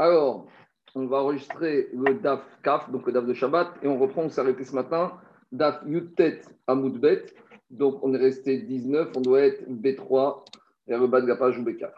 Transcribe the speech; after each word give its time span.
Alors, 0.00 0.46
on 0.94 1.04
va 1.04 1.18
enregistrer 1.18 1.90
le 1.92 2.14
DAF 2.14 2.40
Kaf, 2.62 2.90
donc 2.90 3.06
le 3.06 3.12
DAF 3.12 3.26
de 3.26 3.34
Shabbat, 3.34 3.68
et 3.82 3.86
on 3.86 3.98
reprend, 3.98 4.22
on 4.22 4.28
s'est 4.30 4.40
arrêté 4.40 4.64
ce 4.64 4.74
matin, 4.74 5.12
DAF 5.52 5.82
Yutet 5.86 6.40
Amoudbet. 6.66 7.26
Donc, 7.68 8.02
on 8.02 8.14
est 8.14 8.18
resté 8.18 8.62
19, 8.62 9.10
on 9.14 9.20
doit 9.20 9.42
être 9.42 9.62
B3 9.68 10.42
vers 10.86 11.00
le 11.00 11.06
bas 11.06 11.20
de 11.20 11.26
la 11.26 11.36
page 11.36 11.58
ou 11.58 11.62
B4. 11.64 11.90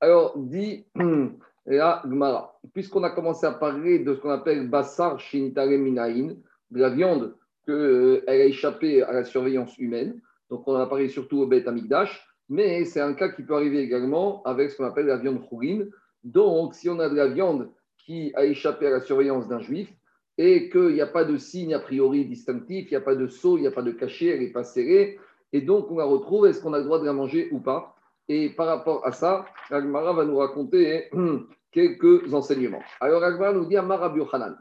Alors, 0.00 0.36
dit 0.36 0.84
la 1.66 2.02
Gmara, 2.04 2.58
puisqu'on 2.72 3.04
a 3.04 3.10
commencé 3.10 3.46
à 3.46 3.52
parler 3.52 4.00
de 4.00 4.16
ce 4.16 4.18
qu'on 4.18 4.30
appelle 4.30 4.68
Bassar 4.68 5.20
Shinitare 5.20 5.68
Minaïn, 5.68 6.34
de 6.72 6.80
la 6.80 6.90
viande 6.90 7.36
qu'elle 7.64 7.76
euh, 7.76 8.24
a 8.26 8.34
échappé 8.34 9.04
à 9.04 9.12
la 9.12 9.22
surveillance 9.22 9.78
humaine, 9.78 10.20
donc 10.50 10.66
on 10.66 10.74
a 10.74 10.86
parlé 10.86 11.08
surtout 11.08 11.38
au 11.38 11.46
Bet 11.46 11.68
Amigdash, 11.68 12.20
mais 12.48 12.84
c'est 12.84 13.00
un 13.00 13.14
cas 13.14 13.28
qui 13.28 13.44
peut 13.44 13.54
arriver 13.54 13.78
également 13.78 14.42
avec 14.42 14.72
ce 14.72 14.76
qu'on 14.76 14.86
appelle 14.86 15.06
la 15.06 15.18
viande 15.18 15.40
chourine. 15.48 15.88
Donc, 16.24 16.74
si 16.74 16.88
on 16.88 16.98
a 16.98 17.08
de 17.08 17.14
la 17.14 17.28
viande 17.28 17.70
qui 17.98 18.32
a 18.34 18.44
échappé 18.44 18.86
à 18.86 18.90
la 18.90 19.00
surveillance 19.00 19.46
d'un 19.46 19.60
juif 19.60 19.92
et 20.36 20.68
qu'il 20.70 20.94
n'y 20.94 21.00
a 21.00 21.06
pas 21.06 21.24
de 21.24 21.36
signe 21.36 21.74
a 21.74 21.78
priori 21.78 22.24
distinctif, 22.24 22.86
il 22.86 22.90
n'y 22.90 22.96
a 22.96 23.00
pas 23.00 23.14
de 23.14 23.28
saut, 23.28 23.56
il 23.56 23.60
n'y 23.60 23.66
a 23.66 23.70
pas 23.70 23.82
de 23.82 23.92
cachet, 23.92 24.26
elle 24.26 24.40
n'est 24.40 24.52
pas 24.52 24.64
serrée, 24.64 25.18
et 25.52 25.60
donc 25.60 25.90
on 25.90 25.98
la 25.98 26.04
retrouve, 26.04 26.46
est-ce 26.46 26.60
qu'on 26.60 26.72
a 26.72 26.78
le 26.78 26.84
droit 26.84 26.98
de 26.98 27.04
la 27.04 27.12
manger 27.12 27.48
ou 27.52 27.60
pas? 27.60 27.94
Et 28.28 28.50
par 28.50 28.66
rapport 28.66 29.06
à 29.06 29.12
ça, 29.12 29.46
Agmara 29.70 30.12
va 30.12 30.24
nous 30.24 30.38
raconter 30.38 31.10
quelques 31.70 32.34
enseignements. 32.34 32.82
Alors 33.00 33.22
Agmara 33.22 33.52
nous 33.52 33.66
dit 33.66 33.76
Amara 33.76 34.08
Biochanan, 34.08 34.56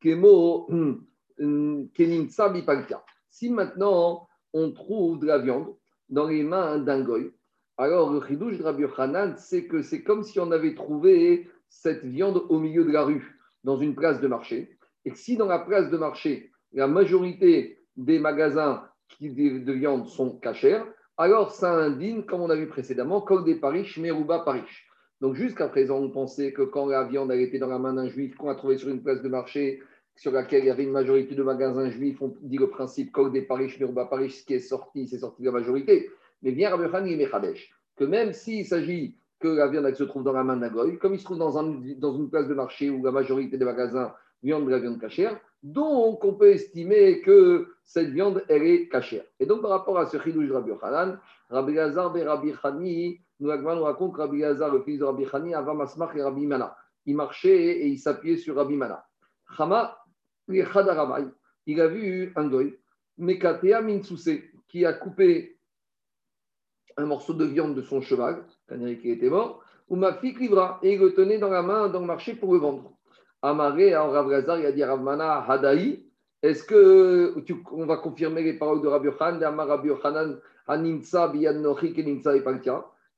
Kemo 0.00 0.68
Si 3.28 3.50
maintenant 3.50 4.28
on 4.52 4.70
trouve 4.72 5.18
de 5.18 5.26
la 5.26 5.38
viande 5.38 5.74
dans 6.08 6.26
les 6.26 6.42
mains 6.42 6.78
d'un 6.78 7.02
goy, 7.02 7.32
alors, 7.78 8.10
le 8.10 8.22
chidouche 8.26 8.56
de 8.56 8.62
Rabbi 8.62 8.82
Yochanan, 8.82 9.34
c'est 9.36 9.66
que 9.66 9.82
c'est 9.82 10.02
comme 10.02 10.22
si 10.22 10.40
on 10.40 10.50
avait 10.50 10.74
trouvé 10.74 11.48
cette 11.68 12.04
viande 12.04 12.42
au 12.48 12.58
milieu 12.58 12.84
de 12.84 12.90
la 12.90 13.02
rue, 13.02 13.38
dans 13.64 13.76
une 13.76 13.94
place 13.94 14.20
de 14.20 14.28
marché. 14.28 14.78
Et 15.04 15.14
si 15.14 15.36
dans 15.36 15.46
la 15.46 15.58
place 15.58 15.90
de 15.90 15.96
marché, 15.98 16.52
la 16.72 16.86
majorité 16.86 17.84
des 17.96 18.18
magasins 18.18 18.82
de 19.20 19.72
viande 19.72 20.06
sont 20.06 20.38
cachers, 20.38 20.82
alors 21.18 21.52
ça 21.52 21.72
indigne, 21.74 22.24
comme 22.24 22.40
on 22.40 22.50
a 22.50 22.56
vu 22.56 22.66
précédemment, 22.66 23.20
comme 23.20 23.44
des 23.44 23.56
parish, 23.56 23.98
Meruba 23.98 24.38
parish. 24.40 24.86
Donc 25.20 25.34
jusqu'à 25.34 25.68
présent, 25.68 25.98
on 25.98 26.10
pensait 26.10 26.52
que 26.52 26.62
quand 26.62 26.86
la 26.86 27.04
viande 27.04 27.30
elle 27.30 27.40
était 27.40 27.58
dans 27.58 27.68
la 27.68 27.78
main 27.78 27.94
d'un 27.94 28.08
juif, 28.08 28.36
qu'on 28.36 28.48
a 28.48 28.54
trouvé 28.54 28.78
sur 28.78 28.88
une 28.88 29.02
place 29.02 29.22
de 29.22 29.28
marché, 29.28 29.82
sur 30.14 30.32
laquelle 30.32 30.64
il 30.64 30.66
y 30.66 30.70
avait 30.70 30.84
une 30.84 30.92
majorité 30.92 31.34
de 31.34 31.42
magasins 31.42 31.90
juifs, 31.90 32.20
on 32.22 32.34
dit 32.40 32.56
le 32.56 32.70
principe 32.70 33.12
comme 33.12 33.32
des 33.32 33.42
parish, 33.42 33.78
Meruba 33.78 34.06
parish, 34.06 34.40
ce 34.40 34.44
qui 34.46 34.54
est 34.54 34.60
sorti, 34.60 35.08
c'est 35.08 35.18
sorti 35.18 35.42
de 35.42 35.46
la 35.46 35.52
majorité. 35.52 36.10
Mais 36.42 36.52
bien 36.52 36.70
Rabbi 36.70 36.90
Khan 36.90 37.04
et 37.04 37.16
Mechadesh, 37.16 37.70
que 37.96 38.04
même 38.04 38.32
s'il 38.32 38.66
s'agit 38.66 39.16
que 39.40 39.48
la 39.48 39.68
viande 39.68 39.92
se 39.94 40.04
trouve 40.04 40.24
dans 40.24 40.32
la 40.32 40.44
main 40.44 40.56
d'un 40.56 40.68
goy, 40.68 40.98
comme 40.98 41.14
il 41.14 41.18
se 41.18 41.24
trouve 41.24 41.38
dans, 41.38 41.62
une 41.62 42.30
place 42.30 42.48
de 42.48 42.54
marché 42.54 42.90
où 42.90 43.04
la 43.04 43.12
majorité 43.12 43.58
des 43.58 43.64
magasins 43.64 44.14
viande 44.42 44.66
de 44.66 44.70
la 44.70 44.78
viande 44.78 45.00
cachère, 45.00 45.38
donc 45.62 46.24
on 46.24 46.34
peut 46.34 46.50
estimer 46.50 47.20
que 47.22 47.68
cette 47.84 48.10
viande, 48.10 48.44
elle 48.48 48.62
est 48.62 48.88
cachère. 48.88 49.24
Et 49.40 49.46
donc 49.46 49.62
par 49.62 49.70
rapport 49.70 49.98
à 49.98 50.06
ce 50.06 50.18
chidouj 50.18 50.50
Rabbi 50.52 50.70
Yochanan, 50.70 51.18
Rabbi 51.50 51.74
Lazar 51.74 52.16
et 52.16 52.24
Rabbi 52.24 52.52
Chani, 52.62 53.20
nous, 53.40 53.50
nous 53.50 53.82
raconte 53.82 54.16
Rabbi 54.16 54.40
Lazar, 54.40 54.72
le 54.72 54.82
fils 54.82 55.00
de 55.00 55.04
Rabbi 55.04 55.24
Chani, 55.26 55.54
avant 55.54 55.74
Masmach 55.74 56.14
et 56.16 56.22
Rabbi 56.22 56.46
Mana. 56.46 56.76
Il 57.06 57.16
marchait 57.16 57.80
et 57.80 57.86
il 57.86 57.98
s'appuyait 57.98 58.36
sur 58.36 58.56
Rabbi 58.56 58.76
Mana. 58.76 59.04
Chama, 59.56 59.98
il 60.48 61.80
a 61.80 61.88
vu 61.88 62.32
un 62.36 62.48
goy, 62.48 62.78
Mekatea 63.18 63.80
Minsuse, 63.80 64.42
qui 64.68 64.84
a 64.84 64.92
coupé 64.92 65.55
un 66.96 67.06
morceau 67.06 67.34
de 67.34 67.44
viande 67.44 67.74
de 67.74 67.82
son 67.82 68.00
cheval, 68.00 68.44
quand 68.68 68.76
il 68.80 69.10
était 69.10 69.28
mort, 69.28 69.62
ou 69.88 69.96
ma 69.96 70.14
fille 70.14 70.36
livra, 70.36 70.80
et 70.82 70.94
il 70.94 71.00
le 71.00 71.14
tenait 71.14 71.38
dans 71.38 71.50
la 71.50 71.62
main 71.62 71.88
dans 71.88 72.00
le 72.00 72.06
marché 72.06 72.34
pour 72.34 72.52
le 72.52 72.58
vendre. 72.58 72.92
Amaré, 73.42 73.92
alors 73.92 74.12
Rav 74.12 74.28
il 74.58 74.66
a 74.66 74.72
dit 74.72 74.82
Ravmana 74.82 75.44
Hadaï, 75.46 76.06
est-ce 76.42 76.64
que 76.64 77.34
on 77.72 77.86
va 77.86 77.96
confirmer 77.96 78.42
les 78.42 78.54
paroles 78.54 78.82
de 78.82 78.88
Rabbi 78.88 79.06
Yochanan, 79.06 79.38
d'Amar 79.38 79.84
Yochanan, 79.84 80.38
Aninsa, 80.68 81.28
Biyannochi, 81.28 81.92
Keninsa 81.92 82.36
et 82.36 82.42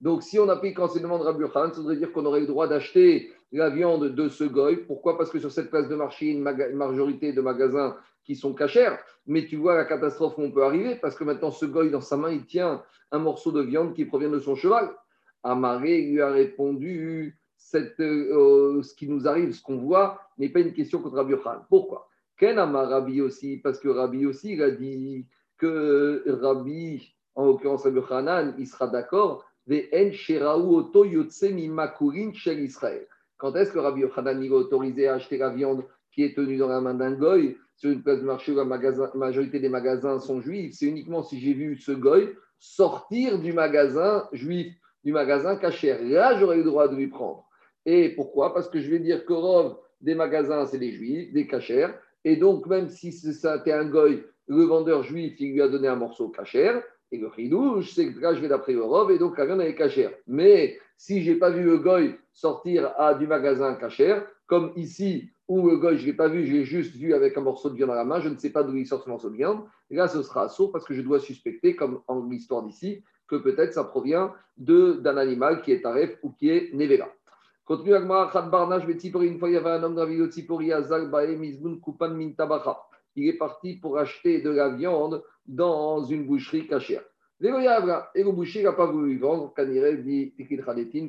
Donc, 0.01 0.23
si 0.23 0.39
on 0.39 0.49
applique 0.49 0.79
l'enseignement 0.79 1.19
de 1.19 1.25
Rabbi 1.25 1.41
Yochanan, 1.41 1.73
ça 1.73 1.81
voudrait 1.81 1.97
dire 1.97 2.13
qu'on 2.13 2.27
aurait 2.27 2.41
le 2.41 2.47
droit 2.47 2.69
d'acheter 2.69 3.33
la 3.53 3.71
viande 3.71 4.15
de 4.15 4.29
ce 4.29 4.45
goy. 4.45 4.77
Pourquoi? 4.77 5.17
Parce 5.17 5.31
que 5.31 5.39
sur 5.39 5.51
cette 5.51 5.71
place 5.71 5.89
de 5.89 5.97
marché, 5.97 6.27
une 6.27 6.43
majorité 6.43 7.33
de 7.33 7.41
magasins 7.41 7.97
qui 8.29 8.37
sont 8.37 8.53
cachères. 8.53 8.99
Mais 9.27 9.47
tu 9.47 9.57
vois 9.57 9.75
la 9.75 9.87
catastrophe 9.87 10.37
où 10.37 10.43
on 10.43 10.53
peut 10.53 10.63
arriver, 10.63 10.97
parce 10.97 11.17
que 11.17 11.25
maintenant, 11.25 11.51
ce 11.51 11.65
goy, 11.65 11.91
dans 11.91 12.03
sa 12.03 12.19
main, 12.19 12.31
il 12.31 12.45
tient 12.45 12.85
un 13.11 13.19
morceau 13.19 13.53
de 13.53 13.63
viande 13.63 13.95
qui 13.95 14.05
provient 14.05 14.29
de 14.29 14.39
son 14.39 14.55
cheval. 14.55 14.91
Amaré 15.43 16.03
lui 16.03 16.21
a 16.21 16.31
répondu 16.31 17.39
euh, 17.75 18.83
ce 18.83 18.95
qui 18.95 19.09
nous 19.09 19.27
arrive, 19.27 19.53
ce 19.53 19.63
qu'on 19.63 19.79
voit, 19.79 20.21
n'est 20.37 20.51
pas 20.51 20.61
une 20.61 20.75
question 20.75 21.01
contre 21.01 21.17
Rabbi 21.17 21.33
Yochanan. 21.33 21.65
Pourquoi? 21.71 22.07
Ken 22.37 22.59
Amar 22.59 22.91
Rabbi 22.91 23.23
aussi 23.23 23.57
Parce 23.57 23.81
que 23.81 23.89
Rabbi 23.89 24.27
aussi, 24.27 24.53
il 24.53 24.63
a 24.63 24.73
dit 24.73 25.27
que 25.57 26.23
Rabbi, 26.27 27.15
en 27.35 27.47
l'occurrence 27.47 27.85
Rabbi 27.85 27.97
Yochanan, 27.97 28.55
il 28.59 28.67
sera 28.67 28.89
d'accord. 28.89 29.47
Quand 33.39 33.55
est-ce 33.55 33.73
que 33.73 33.79
Rabbi 33.79 34.01
Yochanan 34.03 34.43
il 34.43 34.53
autorisé 34.53 35.09
à 35.09 35.15
acheter 35.15 35.39
la 35.39 35.49
viande 35.49 35.85
qui 36.13 36.25
est 36.25 36.35
tenue 36.35 36.59
dans 36.59 36.69
la 36.69 36.83
main 36.83 36.95
d'un 36.95 37.13
goy? 37.13 37.57
Sur 37.79 37.91
une 37.91 38.03
place 38.03 38.21
de 38.21 38.25
marché 38.25 38.53
où 38.53 38.57
la 38.57 38.65
majorité 39.15 39.61
des 39.61 39.69
magasins 39.69 40.19
sont 40.19 40.41
juifs 40.41 40.75
C'est 40.75 40.87
uniquement 40.87 41.23
si 41.23 41.41
j'ai 41.41 41.55
vu 41.55 41.77
ce 41.77 41.93
goy 41.93 42.29
sortir 42.59 43.39
du 43.39 43.53
magasin 43.53 44.29
juif, 44.33 44.75
du 45.05 45.13
magasin 45.13 45.57
cachère. 45.57 46.03
Là, 46.03 46.37
j'aurais 46.39 46.57
le 46.57 46.65
droit 46.65 46.89
de 46.89 46.97
lui 46.97 47.07
prendre. 47.07 47.47
Et 47.87 48.11
pourquoi? 48.11 48.53
Parce 48.53 48.69
que 48.69 48.81
je 48.81 48.91
vais 48.91 48.99
dire 48.99 49.25
que 49.25 49.33
Rov, 49.33 49.77
des 50.01 50.17
magasins, 50.17 50.67
c'est 50.67 50.79
des 50.79 50.91
juifs, 50.91 51.33
des 51.33 51.47
cachères. 51.47 51.97
Et 52.25 52.37
donc, 52.37 52.67
même 52.67 52.89
si 52.89 53.13
c'était 53.13 53.73
un 53.73 53.85
goy, 53.85 54.25
le 54.49 54.65
vendeur 54.65 55.05
juif, 55.05 55.37
il 55.39 55.53
lui 55.53 55.63
a 55.63 55.69
donné 55.69 55.87
un 55.87 55.97
morceau 55.97 56.29
cachère. 56.29 56.83
Et 57.13 57.19
le 57.19 57.29
ridouche, 57.29 57.95
c'est 57.95 58.13
que 58.13 58.19
là, 58.19 58.35
je 58.35 58.41
vais 58.41 58.49
d'après 58.49 58.73
le 58.73 58.83
Rov, 58.83 59.11
et 59.13 59.19
donc 59.19 59.39
la 59.39 59.47
viande, 59.47 59.61
est 59.61 59.75
cachère. 59.77 60.11
Mais 60.27 60.79
si 60.97 61.23
je 61.23 61.31
n'ai 61.31 61.39
pas 61.39 61.51
vu 61.51 61.63
le 61.63 61.79
goy 61.79 62.17
sortir 62.33 62.93
à, 62.99 63.15
du 63.15 63.29
magasin 63.29 63.75
cachère, 63.75 64.27
comme 64.47 64.73
ici, 64.75 65.31
où 65.49 65.69
le 65.69 65.79
goy, 65.79 65.97
je 65.97 66.03
ne 66.03 66.07
l'ai 66.07 66.13
pas 66.13 66.29
vu, 66.29 66.47
j'ai 66.47 66.65
juste 66.65 66.95
vu 66.95 67.15
avec 67.15 67.37
un 67.39 67.41
morceau 67.41 67.71
de 67.71 67.75
viande 67.75 67.89
dans 67.89 67.95
la 67.95 68.05
main, 68.05 68.21
je 68.21 68.29
ne 68.29 68.37
sais 68.37 68.51
pas 68.51 68.63
d'où 68.63 68.77
il 68.77 68.87
sort 68.87 69.03
ce 69.03 69.09
morceau 69.09 69.31
de 69.31 69.37
viande. 69.37 69.63
Là, 69.91 70.07
ce 70.07 70.23
sera 70.23 70.49
sourd 70.49 70.71
parce 70.71 70.85
que 70.85 70.93
je 70.93 71.01
dois 71.01 71.19
suspecter, 71.19 71.75
comme 71.75 72.03
en 72.07 72.23
l'histoire 72.29 72.63
d'ici, 72.63 73.03
que 73.27 73.37
peut-être 73.37 73.73
ça 73.73 73.85
provient 73.85 74.35
d'un 74.59 75.17
animal 75.17 75.63
qui 75.63 75.73
est 75.73 75.81
taref 75.81 76.19
ou 76.23 76.31
qui 76.33 76.51
est 76.51 76.75
nevera. 76.75 77.09
Continue 77.65 77.97
une 77.97 79.39
fois 79.39 79.49
il 79.49 79.53
y 79.53 79.57
avait 79.57 79.71
un 79.71 79.83
homme 79.83 79.95
dans 79.95 80.05
la 80.05 80.09
ville 80.09 80.21
de 80.21 80.27
Tzipori, 80.27 80.71
Kupan 81.83 82.11
Mintabacha. 82.11 82.79
Il 83.17 83.29
est 83.29 83.37
parti 83.37 83.77
pour 83.77 83.99
acheter 83.99 84.41
de 84.41 84.51
la 84.51 84.69
viande 84.71 85.23
dans 85.47 86.05
une 86.05 86.27
boucherie 86.27 86.67
cachère. 86.67 87.03
Et 87.41 87.49
le 88.23 88.33
boucher 88.33 88.63
n'a 88.63 88.73
pas 88.73 88.87
voulu 88.87 89.19
vendre. 89.19 89.53
Kanirel 89.55 90.03
dit 90.03 90.33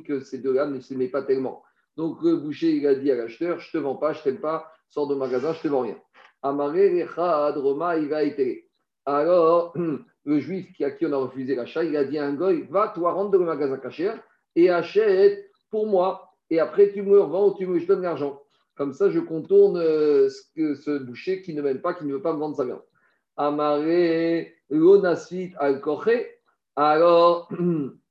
que 0.06 0.20
ces 0.20 0.38
deux-là 0.40 0.68
ne 0.68 0.80
s'aimaient 0.80 1.08
pas 1.08 1.24
tellement. 1.24 1.64
Donc 2.00 2.24
le 2.24 2.38
boucher 2.38 2.78
il 2.78 2.88
a 2.88 2.96
dit 2.96 3.12
à 3.12 3.16
l'acheteur 3.16 3.60
Je 3.60 3.68
ne 3.68 3.72
te 3.74 3.84
vends 3.84 3.96
pas, 3.96 4.14
je 4.14 4.20
ne 4.20 4.24
t'aime 4.24 4.40
pas, 4.40 4.72
sors 4.88 5.06
de 5.10 5.16
magasin, 5.16 5.52
je 5.52 5.58
ne 5.58 5.64
te 5.64 5.68
vends 5.68 5.82
rien. 5.82 5.98
Amaré, 6.42 7.04
Roma, 7.04 7.98
il 7.98 8.08
va. 8.08 8.20
Alors, 9.06 9.76
le 10.24 10.40
juif 10.40 10.70
à 10.80 10.92
qui 10.92 11.06
on 11.06 11.12
a 11.12 11.18
refusé 11.18 11.56
l'achat, 11.56 11.84
il 11.84 11.98
a 11.98 12.06
dit 12.06 12.18
à 12.18 12.26
un 12.26 12.36
goy 12.36 12.66
Va, 12.70 12.94
toi, 12.96 13.12
rentre 13.12 13.32
dans 13.32 13.40
le 13.40 13.46
magasin 13.46 13.78
cachère 13.78 14.18
et 14.56 14.70
achète 14.70 15.52
pour 15.72 15.88
moi. 15.88 16.30
Et 16.50 16.62
après, 16.62 16.94
tu 16.94 17.02
me 17.02 17.20
revends 17.20 17.50
ou 17.50 17.58
tu 17.58 17.68
me 17.68 17.78
je 17.80 17.86
donne 17.86 18.04
l'argent. 18.04 18.42
Comme 18.76 18.94
ça, 18.94 19.10
je 19.10 19.20
contourne 19.20 19.76
euh, 19.76 20.30
ce, 20.30 21.00
boucher 21.00 21.42
qui 21.42 21.54
ne 21.54 21.62
m'aime 21.62 21.82
pas, 21.82 21.94
qui 21.94 22.06
ne 22.06 22.14
veut 22.14 22.22
pas 22.22 22.32
me 22.32 22.40
vendre 22.40 22.56
sa 22.56 22.64
viande. 22.64 22.84
Amaré, 23.36 24.56
l'onasfit 24.70 25.52
al 25.60 25.82
Alors, 26.78 27.50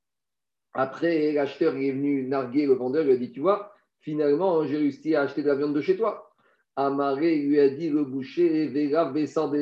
après, 0.73 1.31
l'acheteur 1.31 1.75
est 1.75 1.89
venu 1.89 2.27
narguer 2.27 2.67
le 2.67 2.73
vendeur, 2.73 3.03
il 3.03 3.11
a 3.13 3.15
dit 3.15 3.31
Tu 3.31 3.39
vois, 3.39 3.73
finalement, 4.01 4.65
j'ai 4.65 4.77
réussi 4.77 5.15
à 5.15 5.21
acheter 5.21 5.43
de 5.43 5.47
la 5.47 5.55
viande 5.55 5.73
de 5.73 5.81
chez 5.81 5.97
toi. 5.97 6.31
Amaré 6.75 7.35
lui 7.37 7.59
a 7.59 7.69
dit 7.69 7.89
le 7.89 8.03
boucher, 8.03 8.67
Vera, 8.67 9.11
Bessar 9.11 9.49
de 9.49 9.59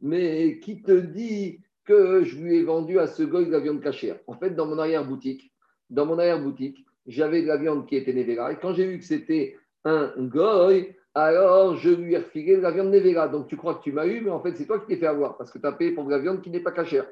mais 0.00 0.58
qui 0.58 0.82
te 0.82 0.92
dit 0.92 1.60
que 1.84 2.24
je 2.24 2.38
lui 2.38 2.56
ai 2.56 2.62
vendu 2.62 2.98
à 2.98 3.06
ce 3.06 3.22
goy 3.22 3.46
de 3.46 3.52
la 3.52 3.60
viande 3.60 3.80
cachère? 3.80 4.18
En 4.26 4.34
fait, 4.34 4.50
dans 4.50 4.66
mon 4.66 4.78
arrière-boutique, 4.78 5.52
dans 5.90 6.06
mon 6.06 6.18
arrière-boutique, 6.18 6.84
j'avais 7.06 7.42
de 7.42 7.46
la 7.46 7.56
viande 7.56 7.86
qui 7.86 7.96
était 7.96 8.12
Nevera. 8.12 8.52
Et 8.52 8.56
quand 8.56 8.74
j'ai 8.74 8.86
vu 8.86 8.98
que 8.98 9.04
c'était 9.04 9.56
un 9.84 10.12
goy, 10.16 10.94
alors 11.14 11.76
je 11.76 11.90
lui 11.90 12.14
ai 12.14 12.18
refilé 12.18 12.56
de 12.56 12.62
la 12.62 12.70
viande 12.70 12.90
Nevera. 12.90 13.28
Donc 13.28 13.48
tu 13.48 13.56
crois 13.56 13.74
que 13.74 13.82
tu 13.82 13.92
m'as 13.92 14.06
eu, 14.06 14.20
mais 14.22 14.30
en 14.30 14.40
fait, 14.40 14.56
c'est 14.56 14.66
toi 14.66 14.80
qui 14.80 14.86
t'es 14.86 14.96
fait 14.96 15.06
avoir 15.06 15.36
parce 15.36 15.50
que 15.50 15.58
tu 15.58 15.66
as 15.66 15.72
payé 15.72 15.92
pour 15.92 16.04
de 16.04 16.10
la 16.10 16.18
viande 16.18 16.40
qui 16.40 16.50
n'est 16.50 16.60
pas 16.60 16.72
cachère. 16.72 17.06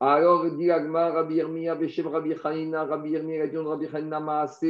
Alors, 0.00 0.50
dit 0.50 0.68
Agma, 0.68 1.10
Rabbi 1.10 1.40
Beshem 1.78 2.08
Rabbi 2.08 2.34
Rabbi 2.34 3.86
Maase, 4.02 4.64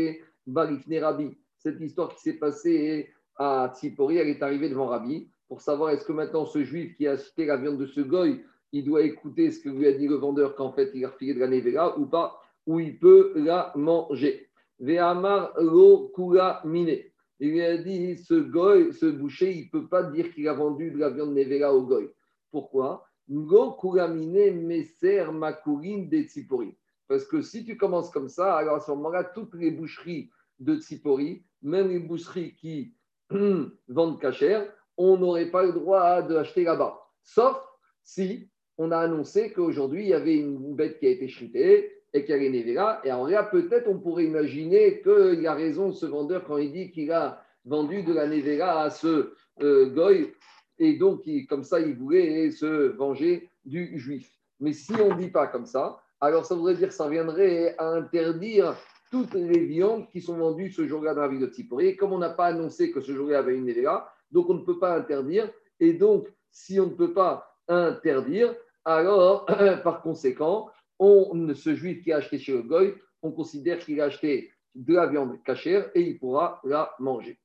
Barifne 0.46 0.98
Rabbi. 0.98 1.36
Cette 1.58 1.80
histoire 1.80 2.14
qui 2.14 2.20
s'est 2.20 2.38
passée 2.38 3.10
à 3.36 3.72
Tzipori, 3.74 4.16
elle 4.16 4.28
est 4.28 4.42
arrivée 4.42 4.68
devant 4.68 4.86
Rabbi 4.86 5.28
pour 5.52 5.60
savoir 5.60 5.90
est-ce 5.90 6.06
que 6.06 6.12
maintenant 6.12 6.46
ce 6.46 6.64
juif 6.64 6.96
qui 6.96 7.06
a 7.06 7.12
acheté 7.12 7.44
la 7.44 7.58
viande 7.58 7.76
de 7.76 7.84
ce 7.84 8.00
goy, 8.00 8.42
il 8.72 8.84
doit 8.86 9.02
écouter 9.02 9.50
ce 9.50 9.60
que 9.60 9.68
lui 9.68 9.86
a 9.86 9.92
dit 9.92 10.08
le 10.08 10.14
vendeur 10.14 10.54
qu'en 10.54 10.72
fait 10.72 10.90
il 10.94 11.04
a 11.04 11.10
refilé 11.10 11.34
de 11.34 11.40
la 11.40 11.46
nevera 11.46 11.98
ou 11.98 12.06
pas, 12.06 12.40
ou 12.66 12.80
il 12.80 12.98
peut 12.98 13.34
la 13.36 13.70
manger. 13.76 14.48
Ve'amar 14.80 15.52
lo 15.60 16.10
kula. 16.14 16.62
Il 16.64 17.50
lui 17.50 17.62
a 17.62 17.76
dit, 17.76 18.16
ce 18.16 18.32
goy, 18.32 18.94
ce 18.94 19.04
boucher, 19.04 19.52
il 19.52 19.64
ne 19.66 19.70
peut 19.70 19.88
pas 19.88 20.04
dire 20.04 20.32
qu'il 20.32 20.48
a 20.48 20.54
vendu 20.54 20.90
de 20.90 20.98
la 20.98 21.10
viande 21.10 21.34
nevera 21.34 21.74
au 21.74 21.82
goy. 21.82 22.08
Pourquoi? 22.50 23.04
Ngo 23.30 23.72
kula 23.72 24.08
mine 24.08 24.66
meser 24.66 25.30
makurin 25.32 26.08
de 26.08 26.22
tzipori. 26.22 26.74
Parce 27.08 27.24
que 27.24 27.42
si 27.42 27.64
tu 27.64 27.76
commences 27.76 28.10
comme 28.10 28.28
ça, 28.28 28.56
alors 28.56 28.76
à 28.76 28.80
ce 28.80 28.90
moment-là, 28.92 29.24
toutes 29.24 29.54
les 29.54 29.70
boucheries 29.70 30.30
de 30.60 30.76
tzipori, 30.76 31.44
même 31.62 31.88
les 31.88 31.98
boucheries 31.98 32.54
qui 32.54 32.94
vendent 33.88 34.20
cachère, 34.20 34.72
on 34.96 35.16
n'aurait 35.16 35.50
pas 35.50 35.64
le 35.64 35.72
droit 35.72 36.22
d'acheter 36.22 36.64
là-bas. 36.64 36.98
Sauf 37.22 37.56
si 38.02 38.48
on 38.78 38.90
a 38.90 38.98
annoncé 38.98 39.52
qu'aujourd'hui, 39.52 40.02
il 40.02 40.08
y 40.08 40.14
avait 40.14 40.36
une 40.36 40.74
bête 40.74 40.98
qui 40.98 41.06
a 41.06 41.10
été 41.10 41.26
chritée 41.26 42.02
et 42.12 42.24
qui 42.24 42.32
a 42.32 42.38
Nevera. 42.38 43.00
Et 43.04 43.12
en 43.12 43.26
là, 43.26 43.42
peut-être, 43.42 43.88
on 43.88 43.98
pourrait 43.98 44.24
imaginer 44.24 45.02
qu'il 45.02 45.46
a 45.46 45.54
raison, 45.54 45.92
ce 45.92 46.06
vendeur, 46.06 46.44
quand 46.44 46.58
il 46.58 46.72
dit 46.72 46.90
qu'il 46.90 47.10
a 47.12 47.42
vendu 47.64 48.02
de 48.02 48.12
la 48.12 48.26
Nevera 48.26 48.82
à 48.82 48.90
ce 48.90 49.34
euh, 49.62 49.86
goy. 49.90 50.32
Et 50.78 50.94
donc, 50.94 51.22
comme 51.48 51.64
ça, 51.64 51.80
il 51.80 51.94
voulait 51.94 52.50
se 52.50 52.96
venger 52.96 53.48
du 53.64 53.98
juif. 53.98 54.30
Mais 54.60 54.72
si 54.72 54.92
on 54.94 55.14
ne 55.14 55.20
dit 55.20 55.30
pas 55.30 55.46
comme 55.46 55.66
ça, 55.66 56.01
alors 56.22 56.46
ça 56.46 56.54
voudrait 56.54 56.76
dire 56.76 56.88
que 56.88 56.94
ça 56.94 57.08
viendrait 57.08 57.74
à 57.78 57.88
interdire 57.88 58.76
toutes 59.10 59.34
les 59.34 59.66
viandes 59.66 60.08
qui 60.08 60.22
sont 60.22 60.38
vendues 60.38 60.70
ce 60.70 60.86
jour-là 60.86 61.14
dans 61.14 61.22
la 61.22 61.28
ville 61.28 61.40
de 61.40 61.48
Tsipori. 61.48 61.88
Et 61.88 61.96
comme 61.96 62.12
on 62.12 62.18
n'a 62.18 62.30
pas 62.30 62.46
annoncé 62.46 62.92
que 62.92 63.00
ce 63.00 63.12
jour-là 63.12 63.40
avait 63.40 63.56
une 63.56 63.66
Nevera, 63.66 64.08
donc 64.30 64.48
on 64.48 64.54
ne 64.54 64.64
peut 64.64 64.78
pas 64.78 64.96
interdire. 64.96 65.50
Et 65.80 65.94
donc, 65.94 66.28
si 66.52 66.78
on 66.78 66.86
ne 66.86 66.94
peut 66.94 67.12
pas 67.12 67.58
interdire, 67.66 68.54
alors 68.84 69.46
par 69.82 70.00
conséquent, 70.00 70.70
on, 71.00 71.52
ce 71.54 71.74
juif 71.74 72.04
qui 72.04 72.12
a 72.12 72.18
acheté 72.18 72.38
chez 72.38 72.52
le 72.52 72.62
Goy, 72.62 72.94
on 73.22 73.32
considère 73.32 73.80
qu'il 73.80 74.00
a 74.00 74.04
acheté 74.04 74.52
de 74.76 74.94
la 74.94 75.08
viande 75.08 75.42
cachère 75.42 75.90
et 75.96 76.02
il 76.02 76.20
pourra 76.20 76.60
la 76.62 76.94
manger. 77.00 77.40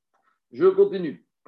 Je 0.51 0.67
continue. 0.67 1.25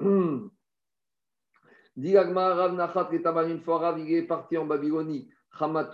parti 4.26 4.58
en 4.58 4.66
Babylonie, 4.66 5.30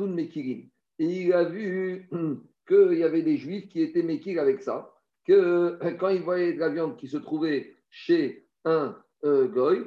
Mekirin, 0.00 0.69
il 0.98 1.32
a 1.32 1.44
vu 1.44 2.08
qu'il 2.69 2.98
y 2.98 3.04
avait 3.04 3.22
des 3.22 3.37
juifs 3.37 3.69
qui 3.69 3.82
étaient 3.82 4.02
Mekir 4.02 4.40
avec 4.40 4.62
ça, 4.62 4.93
que 5.26 5.78
quand 5.98 6.08
ils 6.08 6.22
voyaient 6.22 6.52
de 6.52 6.60
la 6.60 6.69
viande 6.69 6.96
qui 6.96 7.08
se 7.08 7.16
trouvait 7.16 7.75
chez 7.90 8.46
un 8.64 8.96
euh, 9.25 9.48
Goy, 9.48 9.87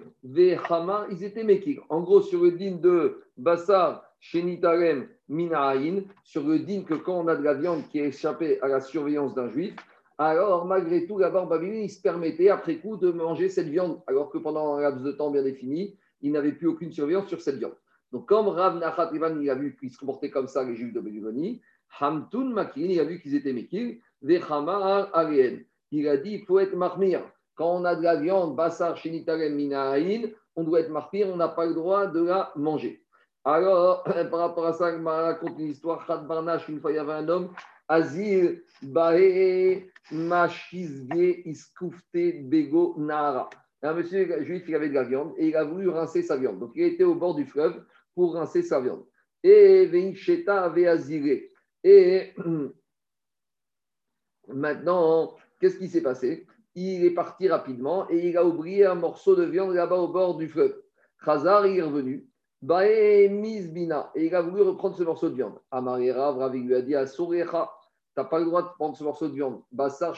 Hama, 0.69 1.07
ils 1.11 1.23
étaient 1.23 1.43
Mekir. 1.43 1.83
En 1.89 2.01
gros, 2.01 2.21
sur 2.21 2.43
le 2.43 2.51
din 2.51 2.77
de 2.77 3.21
Bassar, 3.37 4.03
Shenitarem, 4.19 5.07
Minaïn, 5.29 6.03
sur 6.23 6.45
le 6.45 6.59
din 6.59 6.83
que 6.83 6.95
quand 6.95 7.19
on 7.19 7.27
a 7.27 7.35
de 7.35 7.43
la 7.43 7.53
viande 7.53 7.87
qui 7.89 7.99
est 7.99 8.07
échappée 8.07 8.59
à 8.61 8.67
la 8.67 8.81
surveillance 8.81 9.33
d'un 9.35 9.49
juif, 9.49 9.75
alors 10.17 10.65
malgré 10.65 11.05
tout, 11.07 11.17
la 11.17 11.29
barbe 11.29 11.63
il 11.63 11.89
se 11.89 12.01
permettait 12.01 12.49
après 12.49 12.77
coup 12.77 12.97
de 12.97 13.09
manger 13.11 13.47
cette 13.47 13.69
viande, 13.69 14.01
alors 14.07 14.29
que 14.29 14.37
pendant 14.37 14.75
un 14.75 14.81
laps 14.81 15.01
de 15.01 15.11
temps 15.13 15.31
bien 15.31 15.43
défini, 15.43 15.97
il 16.21 16.33
n'avait 16.33 16.51
plus 16.51 16.67
aucune 16.67 16.91
surveillance 16.91 17.27
sur 17.27 17.39
cette 17.39 17.57
viande. 17.57 17.75
Donc, 18.11 18.27
comme 18.27 18.47
Rav 18.47 18.77
Nachat 18.77 19.11
Ivan, 19.13 19.39
il 19.39 19.49
a 19.49 19.55
vu 19.55 19.75
qu'ils 19.75 19.91
se 19.91 19.97
comportaient 19.97 20.31
comme 20.31 20.47
ça, 20.47 20.63
les 20.63 20.75
juifs 20.75 20.93
de 20.93 20.99
Babylonie, 20.99 21.61
Hamtun 21.99 22.45
Makin, 22.45 22.81
il 22.81 22.99
a 22.99 23.03
vu 23.03 23.19
qu'ils 23.21 23.35
étaient 23.35 23.53
Mekil, 23.53 23.99
Vechama 24.21 25.09
Arien. 25.13 25.59
Il 25.91 26.07
a 26.07 26.17
dit 26.17 26.31
il 26.31 26.45
faut 26.45 26.59
être 26.59 26.75
marmir. 26.75 27.21
Quand 27.55 27.75
on 27.75 27.85
a 27.85 27.95
de 27.95 28.03
la 28.03 28.15
viande, 28.15 28.55
Bassar 28.55 28.95
Shenitarem 28.95 29.53
Minaïn, 29.53 30.29
on 30.55 30.63
doit 30.63 30.81
être 30.81 30.89
marmir, 30.89 31.27
on 31.27 31.35
n'a 31.35 31.49
pas 31.49 31.65
le 31.65 31.73
droit 31.73 32.07
de 32.07 32.21
la 32.21 32.51
manger. 32.55 33.03
Alors, 33.43 34.03
par 34.31 34.39
rapport 34.39 34.65
à 34.65 34.73
ça, 34.73 34.91
raconte 34.91 35.59
une 35.59 35.69
histoire. 35.69 36.05
Khad 36.05 36.27
Barnash, 36.27 36.67
une 36.69 36.79
fois, 36.79 36.91
il 36.91 36.95
y 36.95 36.99
avait 36.99 37.13
un 37.13 37.27
homme, 37.27 37.53
Azir 37.87 38.57
Bae 38.81 39.83
Mashizge 40.11 41.41
Iskoufte 41.45 42.47
Bego 42.49 42.95
Nara. 42.97 43.49
Un 43.81 43.93
monsieur 43.93 44.43
juif, 44.43 44.63
il 44.67 44.75
avait 44.75 44.89
de 44.89 44.93
la 44.93 45.03
viande 45.03 45.33
et 45.37 45.47
il 45.47 45.55
a 45.55 45.63
voulu 45.63 45.89
rincer 45.89 46.21
sa 46.21 46.37
viande. 46.37 46.59
Donc, 46.59 46.71
il 46.75 46.83
était 46.83 47.05
au 47.05 47.15
bord 47.15 47.35
du 47.35 47.45
fleuve 47.45 47.83
pour 48.15 48.33
rincer 48.33 48.63
sa 48.63 48.79
viande. 48.79 49.05
Et 49.43 49.85
Veincheta 49.85 50.63
avait 50.63 50.87
aziré. 50.87 51.51
Et 51.83 52.33
maintenant, 54.47 55.35
qu'est-ce 55.59 55.77
qui 55.77 55.87
s'est 55.87 56.03
passé? 56.03 56.47
Il 56.75 57.05
est 57.05 57.13
parti 57.13 57.47
rapidement 57.47 58.09
et 58.09 58.29
il 58.29 58.37
a 58.37 58.45
oublié 58.45 58.85
un 58.85 58.95
morceau 58.95 59.35
de 59.35 59.43
viande 59.43 59.73
là-bas 59.73 59.97
au 59.97 60.07
bord 60.07 60.37
du 60.37 60.47
fleuve. 60.47 60.81
Khazar, 61.23 61.65
est 61.65 61.81
revenu. 61.81 62.27
Bae. 62.61 62.87
Et 62.87 64.25
il 64.25 64.35
a 64.35 64.41
voulu 64.41 64.61
reprendre 64.61 64.95
ce 64.95 65.03
morceau 65.03 65.29
de 65.29 65.35
viande. 65.35 65.59
Amarira, 65.71 66.33
Ravi 66.33 66.59
lui 66.59 66.75
a 66.75 66.81
dit 66.81 66.95
à 66.95 67.07
Sorecha, 67.07 67.71
tu 68.15 68.21
n'as 68.21 68.25
pas 68.25 68.39
le 68.39 68.45
droit 68.45 68.63
de 68.63 68.69
prendre 68.69 68.97
ce 68.97 69.03
morceau 69.03 69.27
de 69.27 69.33
viande. 69.33 69.61
Bassar, 69.71 70.17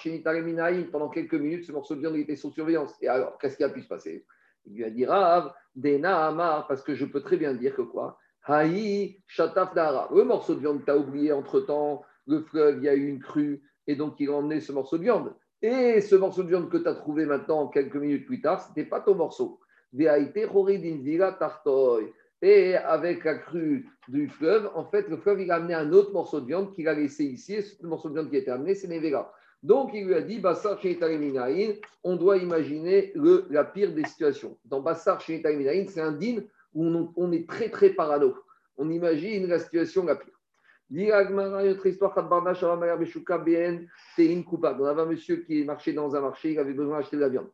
pendant 0.91 1.09
quelques 1.09 1.35
minutes, 1.35 1.65
ce 1.65 1.71
morceau 1.71 1.95
de 1.95 2.01
viande 2.01 2.15
était 2.15 2.35
sous 2.35 2.51
surveillance. 2.51 2.95
Et 3.01 3.07
alors, 3.07 3.37
qu'est-ce 3.37 3.57
qui 3.57 3.63
a 3.63 3.69
pu 3.69 3.81
se 3.81 3.87
passer? 3.87 4.25
Il 4.65 4.75
lui 4.75 4.83
a 4.83 4.89
dit 4.89 5.05
Dena 5.75 6.27
Amar, 6.27 6.67
parce 6.67 6.81
que 6.81 6.93
je 6.95 7.05
peux 7.05 7.21
très 7.21 7.37
bien 7.37 7.53
dire 7.53 7.75
que 7.75 7.81
quoi? 7.81 8.17
Haï, 8.43 9.21
Shataf 9.27 9.73
Dara. 9.73 10.09
Le 10.13 10.23
morceau 10.23 10.55
de 10.55 10.59
viande, 10.59 10.83
tu 10.83 10.91
as 10.91 10.97
oublié 10.97 11.31
entre 11.31 11.61
temps, 11.61 12.03
le 12.27 12.41
fleuve, 12.41 12.77
il 12.77 12.83
y 12.83 12.89
a 12.89 12.95
eu 12.95 13.07
une 13.07 13.19
crue, 13.19 13.61
et 13.87 13.95
donc 13.95 14.19
il 14.19 14.29
a 14.29 14.33
emmené 14.33 14.59
ce 14.59 14.71
morceau 14.71 14.97
de 14.97 15.03
viande. 15.03 15.33
Et 15.61 16.01
ce 16.01 16.15
morceau 16.15 16.43
de 16.43 16.47
viande 16.47 16.69
que 16.69 16.77
tu 16.77 16.87
as 16.87 16.95
trouvé 16.95 17.25
maintenant, 17.25 17.67
quelques 17.67 17.95
minutes 17.95 18.25
plus 18.25 18.41
tard, 18.41 18.61
ce 18.61 18.69
n'était 18.69 18.89
pas 18.89 19.01
ton 19.01 19.15
morceau. 19.15 19.59
Et 22.43 22.75
avec 22.75 23.23
la 23.23 23.35
crue 23.35 23.89
du 24.07 24.29
fleuve, 24.29 24.71
en 24.73 24.85
fait, 24.85 25.07
le 25.07 25.17
fleuve, 25.17 25.41
il 25.41 25.51
a 25.51 25.55
amené 25.55 25.75
un 25.75 25.91
autre 25.91 26.11
morceau 26.11 26.41
de 26.41 26.47
viande 26.47 26.73
qu'il 26.73 26.87
a 26.87 26.93
laissé 26.93 27.25
ici. 27.25 27.55
Et 27.55 27.61
ce 27.61 27.85
morceau 27.85 28.09
de 28.09 28.15
viande 28.15 28.29
qui 28.29 28.37
a 28.37 28.39
été 28.39 28.49
amené, 28.49 28.73
c'est 28.73 28.87
Nevera. 28.87 29.31
Donc, 29.63 29.91
il 29.93 30.07
lui 30.07 30.15
a 30.15 30.21
dit, 30.21 30.39
Bassar 30.39 30.79
on 32.03 32.15
doit 32.15 32.37
imaginer 32.37 33.13
la 33.49 33.63
pire 33.63 33.93
des 33.93 34.05
situations. 34.05 34.57
Dans 34.65 34.81
Bassar 34.81 35.21
c'est 35.21 35.99
un 35.99 36.11
din 36.11 36.39
où 36.73 37.11
on, 37.15 37.31
est 37.31 37.47
très, 37.47 37.69
très 37.69 37.91
parano. 37.91 38.35
On 38.77 38.89
imagine 38.89 39.47
la 39.47 39.59
situation 39.59 40.03
la 40.05 40.15
pire. 40.15 40.33
On 40.93 40.99
avait 44.85 45.01
un 45.01 45.05
monsieur 45.05 45.37
qui 45.37 45.63
marchait 45.63 45.93
dans 45.93 46.15
un 46.15 46.21
marché, 46.21 46.53
il 46.53 46.59
avait 46.59 46.73
besoin 46.73 46.97
d'acheter 46.97 47.17
de 47.17 47.21
la 47.21 47.29
viande. 47.29 47.49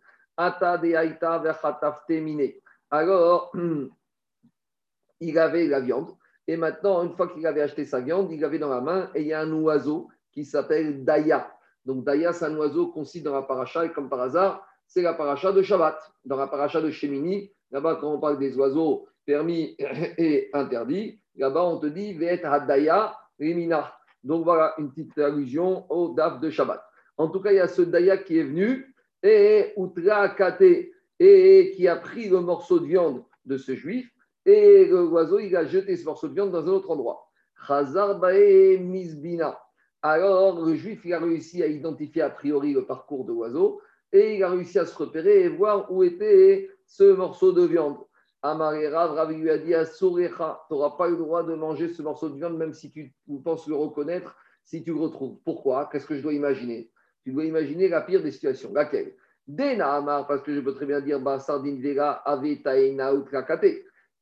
Alors, 2.90 3.52
il 5.20 5.38
avait 5.40 5.68
la 5.68 5.82
viande. 5.82 6.16
Et 6.48 6.56
maintenant, 6.56 7.04
une 7.04 7.14
fois 7.16 7.28
qu'il 7.28 7.46
avait 7.46 7.62
acheté 7.62 7.84
sa 7.84 8.00
viande, 8.00 8.32
il 8.32 8.46
avait 8.46 8.60
dans 8.60 8.70
la 8.70 8.80
main, 8.80 9.12
et 9.14 9.22
il 9.22 9.28
y 9.28 9.34
a 9.34 9.42
un 9.42 9.52
oiseau 9.52 10.08
qui 10.32 10.46
s'appelle 10.46 11.04
Daya. 11.04 11.57
Donc 11.88 12.04
Daya, 12.04 12.34
c'est 12.34 12.44
un 12.44 12.56
oiseau 12.58 12.88
qu'on 12.88 13.06
cite 13.06 13.24
dans 13.24 13.34
la 13.34 13.44
paracha, 13.44 13.86
et 13.86 13.94
comme 13.94 14.10
par 14.10 14.20
hasard, 14.20 14.68
c'est 14.88 15.02
la 15.02 15.14
paracha 15.14 15.54
de 15.54 15.62
Shabbat. 15.62 15.98
Dans 16.26 16.36
la 16.36 16.48
paracha 16.48 16.82
de 16.82 16.92
Shemini, 16.92 17.50
là-bas, 17.72 17.96
quand 17.96 18.14
on 18.14 18.20
parle 18.20 18.38
des 18.38 18.58
oiseaux 18.58 19.08
permis 19.26 19.78
et 20.18 20.50
interdits, 20.52 21.22
là-bas, 21.38 21.64
on 21.64 21.78
te 21.78 21.86
dit 21.86 22.14
Ve'et 22.14 22.44
Hadaya 22.44 23.16
Rimina. 23.40 23.94
Donc 24.22 24.44
voilà, 24.44 24.74
une 24.78 24.90
petite 24.90 25.18
allusion 25.18 25.90
au 25.90 26.14
DAF 26.14 26.42
de 26.42 26.50
Shabbat. 26.50 26.84
En 27.16 27.30
tout 27.30 27.40
cas, 27.40 27.54
il 27.54 27.56
y 27.56 27.62
a 27.62 27.70
ce 27.70 27.84
Daya 27.84 28.18
qui 28.18 28.38
est 28.38 28.44
venu, 28.44 28.94
et 29.24 29.72
Utra 29.78 30.28
Kate, 30.28 30.92
et 31.20 31.72
qui 31.74 31.88
a 31.88 31.96
pris 31.96 32.28
le 32.28 32.42
morceau 32.42 32.80
de 32.80 32.86
viande 32.86 33.24
de 33.46 33.58
ce 33.58 33.76
juif, 33.76 34.12
et 34.46 34.88
l'oiseau, 34.88 35.40
il 35.40 35.56
a 35.56 35.66
jeté 35.66 35.96
ce 35.96 36.04
morceau 36.04 36.28
de 36.28 36.34
viande 36.34 36.52
dans 36.52 36.66
un 36.66 36.68
autre 36.68 36.92
endroit. 36.92 37.30
Misbina. 38.82 39.58
Alors, 40.02 40.64
le 40.64 40.76
juif, 40.76 41.02
il 41.06 41.14
a 41.14 41.20
réussi 41.20 41.64
à 41.64 41.68
identifier 41.68 42.22
a 42.22 42.30
priori 42.30 42.74
le 42.74 42.86
parcours 42.86 43.26
de 43.26 43.34
l'oiseau 43.34 43.82
et 44.12 44.36
il 44.36 44.44
a 44.44 44.50
réussi 44.50 44.80
à 44.80 44.86
se 44.86 44.96
repérer 44.96 45.44
et 45.44 45.50
voir 45.50 45.92
où 45.92 46.04
était 46.04 46.70
ce 46.86 47.04
morceau 47.14 47.52
de 47.52 47.64
viande. 47.66 47.98
Amarera, 48.42 49.08
Rav 49.08 49.32
lui 49.32 49.50
a 49.50 49.58
dit 49.58 49.74
à 49.74 49.86
tu 49.86 50.06
n'auras 50.06 50.92
pas 50.98 51.10
le 51.10 51.18
droit 51.18 51.44
de 51.44 51.56
manger 51.56 51.90
ce 51.90 52.02
morceau 52.02 52.30
de 52.30 52.36
viande, 52.36 52.58
même 52.58 52.74
si 52.74 52.92
tu 52.92 53.14
penses 53.44 53.68
le 53.68 53.76
reconnaître, 53.76 54.36
si 54.64 54.84
tu 54.84 54.94
le 54.94 55.00
retrouves. 55.00 55.40
Pourquoi? 55.44 55.90
Qu'est-ce 55.92 56.06
que 56.06 56.16
je 56.16 56.22
dois 56.22 56.34
imaginer? 56.34 56.92
Tu 57.24 57.34
dois 57.34 57.46
imaginer 57.46 57.90
la 57.90 58.02
pire 58.02 58.22
des 58.22 58.32
situations. 58.32 58.72
Laquelle? 58.74 59.16
Dena 59.48 59.96
Amar, 59.96 60.28
parce 60.28 60.44
que 60.44 60.54
je 60.54 60.60
peux 60.60 60.74
très 60.74 60.86
bien 60.86 61.02
dire 61.02 61.20
Sardin 61.40 61.80
Vega, 61.80 62.12
Avetaina 62.26 63.14
ou 63.14 63.26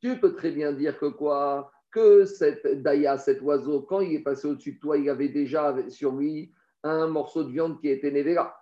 tu 0.01 0.20
peux 0.20 0.34
très 0.36 0.51
bien 0.51 0.72
dire 0.72 0.98
que 1.00 1.08
quoi? 1.08 1.72
Que 1.96 2.25
cette 2.25 2.84
Daya, 2.84 3.18
cet 3.18 3.42
oiseau, 3.42 3.80
quand 3.84 4.02
il 4.02 4.16
est 4.16 4.20
passé 4.20 4.50
au-dessus 4.50 4.74
de 4.74 4.80
toi, 4.80 4.98
il 4.98 5.10
avait 5.10 5.30
déjà 5.30 5.74
sur 5.88 6.12
lui 6.12 6.52
un 6.84 7.08
morceau 7.08 7.46
de 7.46 7.52
viande 7.52 7.80
qui 7.80 7.88
était 7.88 8.12
nevera. 8.12 8.54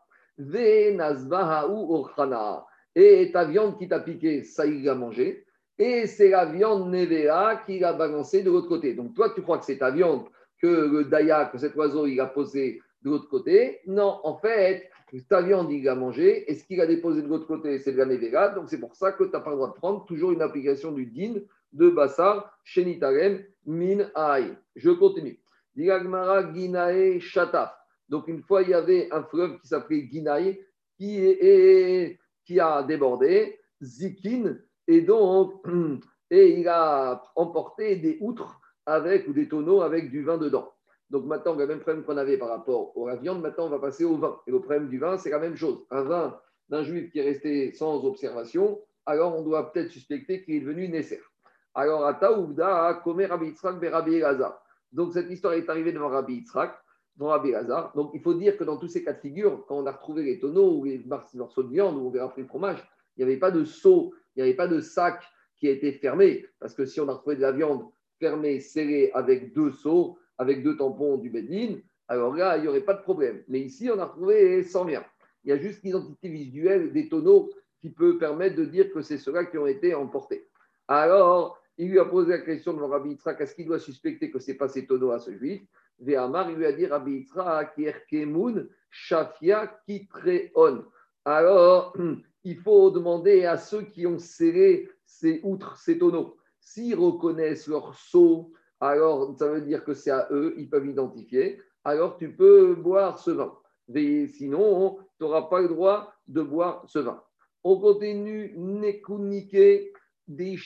Et 2.96 3.32
ta 3.34 3.46
viande 3.46 3.80
qui 3.80 3.88
t'a 3.88 4.02
piqué, 4.02 4.44
ça 4.44 4.68
il 4.68 4.84
l'a 4.84 4.94
mangé. 4.94 5.48
Et 5.80 6.06
c'est 6.06 6.30
la 6.30 6.46
viande 6.46 6.92
nevera 6.92 7.56
qui 7.66 7.84
a 7.84 7.94
balancé 7.94 8.44
de 8.44 8.52
l'autre 8.52 8.68
côté. 8.68 8.94
Donc 8.94 9.16
toi, 9.16 9.32
tu 9.34 9.42
crois 9.42 9.58
que 9.58 9.66
c'est 9.66 9.80
ta 9.80 9.90
viande 9.90 10.26
que 10.62 10.68
le 10.68 11.06
Daya, 11.06 11.46
que 11.46 11.58
cet 11.58 11.76
oiseau, 11.76 12.06
il 12.06 12.22
a 12.22 12.28
posé 12.28 12.84
de 13.02 13.10
l'autre 13.10 13.30
côté? 13.30 13.82
Non, 13.88 14.20
en 14.24 14.38
fait, 14.38 14.92
ta 15.28 15.42
viande, 15.42 15.72
il 15.72 15.84
l'a 15.84 15.96
mangé, 15.96 16.52
et 16.52 16.54
ce 16.54 16.64
qu'il 16.66 16.80
a 16.82 16.86
déposé 16.86 17.24
de 17.24 17.28
l'autre 17.28 17.48
côté, 17.48 17.80
c'est 17.80 17.94
de 17.94 17.98
la 17.98 18.06
nevera. 18.06 18.50
Donc, 18.50 18.70
c'est 18.70 18.80
pour 18.80 18.96
ça 18.96 19.12
que 19.12 19.24
tu 19.24 19.32
n'as 19.32 19.40
pas 19.40 19.50
le 19.50 19.56
droit 19.56 19.70
de 19.70 19.74
prendre 19.74 20.06
toujours 20.06 20.32
une 20.34 20.44
application 20.44 20.92
du 20.92 21.08
din 21.08 21.42
de 21.74 21.90
Bassar, 21.90 22.58
Shenitarem, 22.64 23.44
Min 23.66 24.10
Aï. 24.16 24.58
Je 24.76 24.92
continue. 24.92 25.40
Diragmara 25.76 26.54
Ginae 26.54 27.20
Shataf. 27.20 27.76
Donc, 28.10 28.28
une 28.28 28.42
fois, 28.42 28.62
il 28.62 28.70
y 28.70 28.74
avait 28.74 29.12
un 29.12 29.24
fleuve 29.24 29.60
qui 29.60 29.68
s'appelait 29.68 30.08
est, 31.00 32.20
qui 32.46 32.60
a 32.60 32.84
débordé, 32.84 33.60
Zikin, 33.82 34.58
et 34.88 35.02
donc, 35.02 35.66
et 36.32 36.60
il 36.60 36.68
a 36.68 37.22
emporté 37.36 37.96
des 37.96 38.18
outres 38.22 38.60
avec, 38.86 39.28
ou 39.28 39.34
des 39.34 39.48
tonneaux 39.48 39.82
avec 39.82 40.12
du 40.12 40.24
vin 40.24 40.38
dedans. 40.38 40.72
Donc 41.10 41.26
maintenant, 41.26 41.56
le 41.56 41.68
même 41.68 41.80
problème 41.80 42.04
qu'on 42.04 42.18
avait 42.18 42.38
par 42.38 42.50
rapport 42.50 42.94
à 43.06 43.12
la 43.12 43.16
viande, 43.18 43.42
maintenant 43.42 43.68
on 43.68 43.70
va 43.70 43.80
passer 43.80 44.04
au 44.04 44.18
vin. 44.18 44.40
Et 44.48 44.52
le 44.52 44.60
problème 44.60 44.90
du 44.90 44.98
vin, 44.98 45.18
c'est 45.18 45.30
la 45.30 45.40
même 45.40 45.56
chose. 45.56 45.86
Un 45.92 46.04
vin 46.04 46.40
d'un 46.70 46.84
juif 46.84 47.12
qui 47.12 47.20
est 47.20 47.24
resté 47.24 47.72
sans 47.74 48.04
observation, 48.04 48.82
alors 49.06 49.38
on 49.38 49.44
doit 49.44 49.72
peut-être 49.72 49.92
suspecter 49.92 50.44
qu'il 50.44 50.56
est 50.56 50.62
devenu 50.62 50.88
nécessaire. 50.88 51.33
Alors, 51.76 52.06
à 52.06 52.14
Taouvda, 52.14 53.02
Komer 53.04 53.26
Rabbi 53.26 53.48
Yitzhak, 53.48 53.84
Rabbi 53.84 54.16
Elazar. 54.16 54.62
Donc 54.92 55.14
cette 55.14 55.30
histoire 55.30 55.54
est 55.54 55.68
arrivée 55.70 55.92
devant 55.92 56.10
Rabbi 56.10 56.36
Yitzhak, 56.36 56.76
devant 57.18 57.32
Rabbi 57.32 57.50
Elazar. 57.50 57.92
Donc 57.96 58.12
il 58.14 58.22
faut 58.22 58.36
dire 58.36 58.58
que 58.58 58.64
dans 58.64 58.78
tous 58.78 58.88
ces 58.88 59.04
cas 59.04 59.14
de 59.14 59.20
figure, 59.20 59.66
quand 59.68 59.78
on 59.78 59.86
a 59.88 59.92
retrouvé 59.92 60.24
les 60.24 60.40
tonneaux 60.40 60.78
ou 60.78 60.86
les 60.86 61.04
morceaux 61.34 61.64
de 61.64 61.70
viande, 61.70 61.98
ou 61.98 62.08
on 62.08 62.10
verra 62.12 62.28
après 62.28 62.42
le 62.42 62.48
fromage, 62.48 62.78
il 63.18 63.26
n'y 63.26 63.32
avait 63.32 63.40
pas 63.40 63.52
de 63.52 63.64
seau, 63.64 64.14
il 64.36 64.44
n'y 64.44 64.50
avait 64.50 64.58
pas 64.58 64.68
de 64.68 64.82
sac 64.82 65.24
qui 65.58 65.68
a 65.68 65.72
été 65.72 65.94
fermé. 65.94 66.46
Parce 66.60 66.76
que 66.76 66.86
si 66.86 67.00
on 67.00 67.10
a 67.10 67.14
retrouvé 67.14 67.38
de 67.38 67.42
la 67.42 67.52
viande 67.52 67.86
fermée, 68.20 68.60
scellée 68.60 69.12
avec 69.14 69.54
deux 69.54 69.72
seaux, 69.72 70.20
avec 70.38 70.64
deux 70.64 70.78
tampons 70.78 71.18
du 71.18 71.30
Bedlin, 71.30 71.78
alors 72.08 72.36
là, 72.36 72.58
il 72.58 72.64
n'y 72.64 72.68
aurait 72.68 72.82
pas 72.82 72.94
de 72.94 73.02
problème. 73.02 73.44
Mais 73.48 73.60
ici, 73.62 73.90
on 73.90 73.98
a 73.98 74.06
retrouvé 74.06 74.64
sans 74.64 74.84
rien. 74.84 75.04
Il 75.44 75.50
y 75.50 75.54
a 75.54 75.58
juste 75.58 75.84
l'identité 75.84 76.30
visuelle 76.30 76.92
des 76.94 77.10
tonneaux 77.10 77.50
qui 77.82 77.90
peut 77.90 78.18
permettre 78.18 78.56
de 78.56 78.66
dire 78.66 78.92
que 78.94 79.02
c'est 79.02 79.18
ceux-là 79.18 79.46
qui 79.46 79.58
ont 79.58 79.68
été 79.68 79.96
emportés. 79.96 80.48
Alors, 80.88 81.60
il 81.78 81.90
lui 81.90 82.00
a 82.00 82.06
posé 82.06 82.32
la 82.32 82.40
question 82.40 82.74
de 82.74 82.82
Rabbi 82.82 83.12
Yitzhak, 83.12 83.42
est-ce 83.42 83.56
qu'il 83.56 83.66
doit 83.66 83.80
suspecter 83.80 84.30
que 84.30 84.40
ce 84.40 84.52
n'est 84.52 84.58
pas 84.58 84.68
ces 84.68 84.86
tonneaux 84.86 85.12
à 85.12 85.20
ce 85.20 85.32
juif? 85.32 85.64
Véhamar, 86.00 86.50
il 86.50 86.58
lui 86.58 86.66
a 86.66 86.72
dit 86.72 86.86
Rabbi 86.86 87.12
Yitzhak, 87.12 87.76
Kerkemun, 87.76 88.66
Shafia, 88.90 89.80
Kitreon. 89.88 90.86
Alors, 91.26 91.96
il 92.44 92.58
faut 92.58 92.92
demander 92.92 93.46
à 93.46 93.58
ceux 93.58 93.84
qui 93.84 94.06
ont 94.06 94.20
serré 94.20 94.90
ces 95.06 95.40
outres, 95.44 95.78
ces 95.78 95.98
tonneaux, 95.98 96.38
s'ils 96.60 96.96
reconnaissent 96.96 97.68
leur 97.68 97.96
sceau, 97.96 98.52
alors 98.80 99.36
ça 99.38 99.48
veut 99.48 99.62
dire 99.62 99.84
que 99.84 99.94
c'est 99.94 100.12
à 100.12 100.28
eux, 100.32 100.54
ils 100.58 100.70
peuvent 100.70 100.86
identifier, 100.86 101.62
alors 101.84 102.18
tu 102.18 102.36
peux 102.36 102.76
boire 102.76 103.20
ce 103.20 103.32
vin. 103.32 103.58
sinon, 104.30 104.98
tu 105.18 105.24
n'auras 105.24 105.44
pas 105.44 105.62
le 105.62 105.70
droit 105.70 106.14
de 106.28 106.42
boire 106.42 106.84
ce 106.88 107.00
vin. 107.00 107.24
On 107.64 107.80
continue, 107.80 108.54
Nekunike. 108.58 109.93
Une 110.28 110.58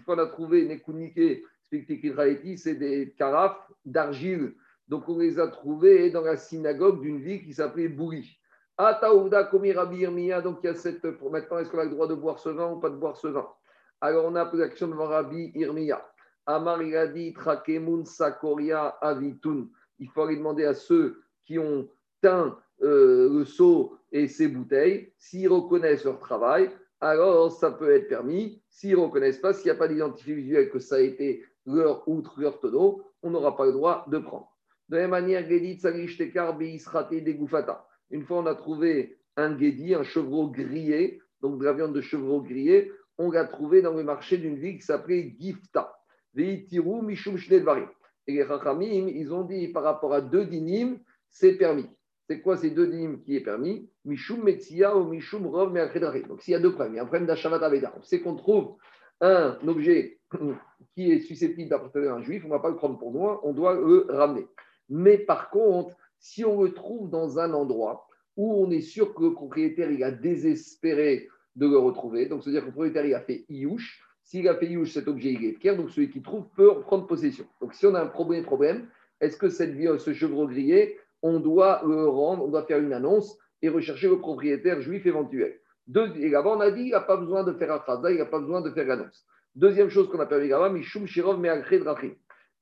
fois 0.00 0.16
on 0.16 0.18
a 0.18 0.26
trouvé 0.26 0.66
Nekunike, 0.66 1.44
c'est 1.62 2.74
des 2.74 3.14
carafes 3.16 3.70
d'argile. 3.84 4.54
Donc 4.88 5.08
on 5.08 5.18
les 5.18 5.38
a 5.38 5.48
trouvées 5.48 6.10
dans 6.10 6.20
la 6.22 6.36
synagogue 6.36 7.00
d'une 7.00 7.20
ville 7.20 7.42
qui 7.44 7.54
s'appelait 7.54 7.88
Bouri. 7.88 8.38
Ataouda 8.76 9.44
Komi 9.44 9.72
Rabbi 9.72 9.98
Irmiya, 9.98 10.40
donc 10.40 10.58
il 10.62 10.66
y 10.66 10.70
a 10.70 10.74
cette. 10.74 11.04
Maintenant, 11.04 11.58
est-ce 11.58 11.70
qu'on 11.70 11.78
a 11.78 11.84
le 11.84 11.90
droit 11.90 12.08
de 12.08 12.14
boire 12.14 12.40
ce 12.40 12.48
vin 12.48 12.72
ou 12.72 12.80
pas 12.80 12.90
de 12.90 12.96
boire 12.96 13.16
ce 13.16 13.28
vin? 13.28 13.48
Alors 14.00 14.24
on 14.26 14.34
a 14.34 14.44
posé 14.44 14.64
l'action 14.64 14.88
devant 14.88 15.06
Rabbi 15.06 15.52
Irmiya. 15.54 16.04
Amar 16.46 16.82
il 16.82 16.96
a 16.96 17.06
dit 17.06 17.32
Trakemun 17.32 18.04
Sakoria 18.04 18.88
Avitun. 19.00 19.68
Il 20.00 20.08
faut 20.10 20.22
aller 20.22 20.36
demander 20.36 20.64
à 20.64 20.74
ceux 20.74 21.22
qui 21.44 21.58
ont 21.58 21.88
teint 22.20 22.58
euh, 22.82 23.32
le 23.32 23.44
seau 23.44 23.96
et 24.10 24.28
ses 24.28 24.48
bouteilles, 24.48 25.12
s'ils 25.16 25.48
reconnaissent 25.48 26.04
leur 26.04 26.18
travail, 26.18 26.70
alors 27.00 27.52
ça 27.52 27.70
peut 27.70 27.94
être 27.94 28.08
permis. 28.08 28.62
S'ils 28.68 28.92
ne 28.92 28.96
reconnaissent 28.96 29.38
pas, 29.38 29.52
s'il 29.52 29.66
n'y 29.66 29.70
a 29.70 29.74
pas 29.74 29.88
d'identification 29.88 30.36
visuelle 30.36 30.70
que 30.70 30.78
ça 30.78 30.96
a 30.96 31.00
été 31.00 31.44
leur 31.66 32.06
outre, 32.08 32.40
leur 32.40 32.60
tonneau, 32.60 33.02
on 33.22 33.30
n'aura 33.30 33.56
pas 33.56 33.66
le 33.66 33.72
droit 33.72 34.04
de 34.08 34.18
prendre. 34.18 34.50
De 34.88 34.96
la 34.96 35.02
même 35.02 35.10
manière. 35.10 35.44
Une 38.10 38.22
fois, 38.24 38.38
on 38.38 38.46
a 38.46 38.54
trouvé 38.54 39.18
un 39.36 39.54
guédi, 39.54 39.94
un 39.94 40.02
chevreau 40.02 40.48
grillé, 40.48 41.20
donc 41.40 41.58
de 41.58 41.64
la 41.64 41.72
viande 41.72 41.94
de 41.94 42.00
chevreau 42.00 42.40
grillé, 42.42 42.92
on 43.18 43.30
l'a 43.30 43.44
trouvé 43.44 43.82
dans 43.82 43.94
le 43.94 44.02
marché 44.02 44.38
d'une 44.38 44.56
ville 44.56 44.76
qui 44.76 44.82
s'appelait 44.82 45.34
Gifta. 45.38 45.96
Et 46.36 46.66
les 48.26 48.46
ils 49.16 49.32
ont 49.32 49.44
dit 49.44 49.68
par 49.68 49.82
rapport 49.82 50.14
à 50.14 50.20
deux 50.20 50.46
dinim, 50.46 50.98
c'est 51.30 51.54
permis. 51.56 51.88
C'est 52.26 52.40
quoi 52.40 52.56
ces 52.56 52.70
deux 52.70 52.86
dinim 52.86 53.18
qui 53.18 53.36
est 53.36 53.42
permis? 53.42 53.88
Mishum 54.04 54.42
Metsia 54.42 54.96
ou 54.96 55.08
Mishum 55.08 55.46
Rov 55.46 55.74
Donc 56.26 56.40
s'il 56.42 56.52
y 56.52 56.54
a 56.54 56.60
deux 56.60 56.72
problèmes, 56.72 56.94
il 56.94 56.96
y 56.96 56.98
a 56.98 57.02
un 57.02 57.06
problème 57.06 57.26
d'Ashavat 57.26 57.64
Aveda. 57.64 57.94
On 57.96 58.18
qu'on 58.18 58.36
trouve 58.36 58.76
un 59.20 59.58
objet 59.66 60.20
qui 60.94 61.12
est 61.12 61.20
susceptible 61.20 61.68
d'appartenir 61.68 62.12
à 62.12 62.16
un 62.16 62.22
juif, 62.22 62.42
on 62.44 62.48
ne 62.48 62.52
va 62.52 62.60
pas 62.60 62.70
le 62.70 62.76
prendre 62.76 62.98
pour 62.98 63.12
moi, 63.12 63.40
on 63.44 63.52
doit 63.52 63.74
le 63.74 64.06
ramener. 64.08 64.46
Mais 64.88 65.18
par 65.18 65.50
contre, 65.50 65.96
si 66.18 66.44
on 66.44 66.62
le 66.62 66.72
trouve 66.72 67.10
dans 67.10 67.38
un 67.38 67.52
endroit 67.52 68.06
où 68.36 68.64
on 68.64 68.70
est 68.70 68.80
sûr 68.80 69.14
que 69.14 69.24
le 69.24 69.32
propriétaire 69.32 69.90
il 69.90 70.02
a 70.02 70.10
désespéré 70.10 71.28
de 71.56 71.66
le 71.66 71.78
retrouver, 71.78 72.26
donc 72.26 72.42
c'est-à-dire 72.42 72.62
que 72.62 72.66
le 72.66 72.72
propriétaire 72.72 73.06
il 73.06 73.14
a 73.14 73.20
fait 73.20 73.44
iouche, 73.48 74.02
s'il 74.22 74.48
a 74.48 74.56
fait 74.56 74.66
iouche, 74.66 74.92
cet 74.92 75.08
objet 75.08 75.32
il 75.32 75.44
est 75.44 75.52
fier, 75.52 75.76
donc 75.76 75.90
celui 75.90 76.10
qui 76.10 76.22
trouve 76.22 76.46
peut 76.56 76.70
en 76.70 76.80
prendre 76.80 77.06
possession. 77.06 77.44
Donc 77.60 77.74
si 77.74 77.86
on 77.86 77.94
a 77.94 78.00
un 78.00 78.06
problème, 78.06 78.44
problème 78.44 78.88
est-ce 79.20 79.36
que 79.36 79.48
cette, 79.48 79.74
ce 79.98 80.12
chevreau 80.12 80.46
grillé, 80.48 80.98
on 81.24 81.40
doit 81.40 81.82
le 81.84 82.06
rendre, 82.06 82.44
on 82.44 82.48
doit 82.48 82.66
faire 82.66 82.78
une 82.78 82.92
annonce 82.92 83.36
et 83.62 83.68
rechercher 83.68 84.08
le 84.08 84.20
propriétaire 84.20 84.80
juif 84.80 85.04
éventuel 85.06 85.58
et 86.16 86.28
là 86.30 86.42
on 86.46 86.60
a 86.60 86.70
dit 86.70 86.82
il 86.82 86.90
n'a 86.90 87.00
pas 87.00 87.16
besoin 87.16 87.44
de 87.44 87.52
faire 87.52 87.84
il 88.10 88.16
n'a 88.16 88.26
pas 88.26 88.40
besoin 88.40 88.60
de 88.60 88.70
faire 88.70 88.86
l'annonce. 88.86 89.26
Deuxième 89.54 89.88
chose 89.88 90.08
qu'on 90.08 90.20
a 90.20 90.26
permis 90.26 90.48
là-bas, 90.48 90.70
Mishum 90.70 91.06
Shirov 91.06 91.40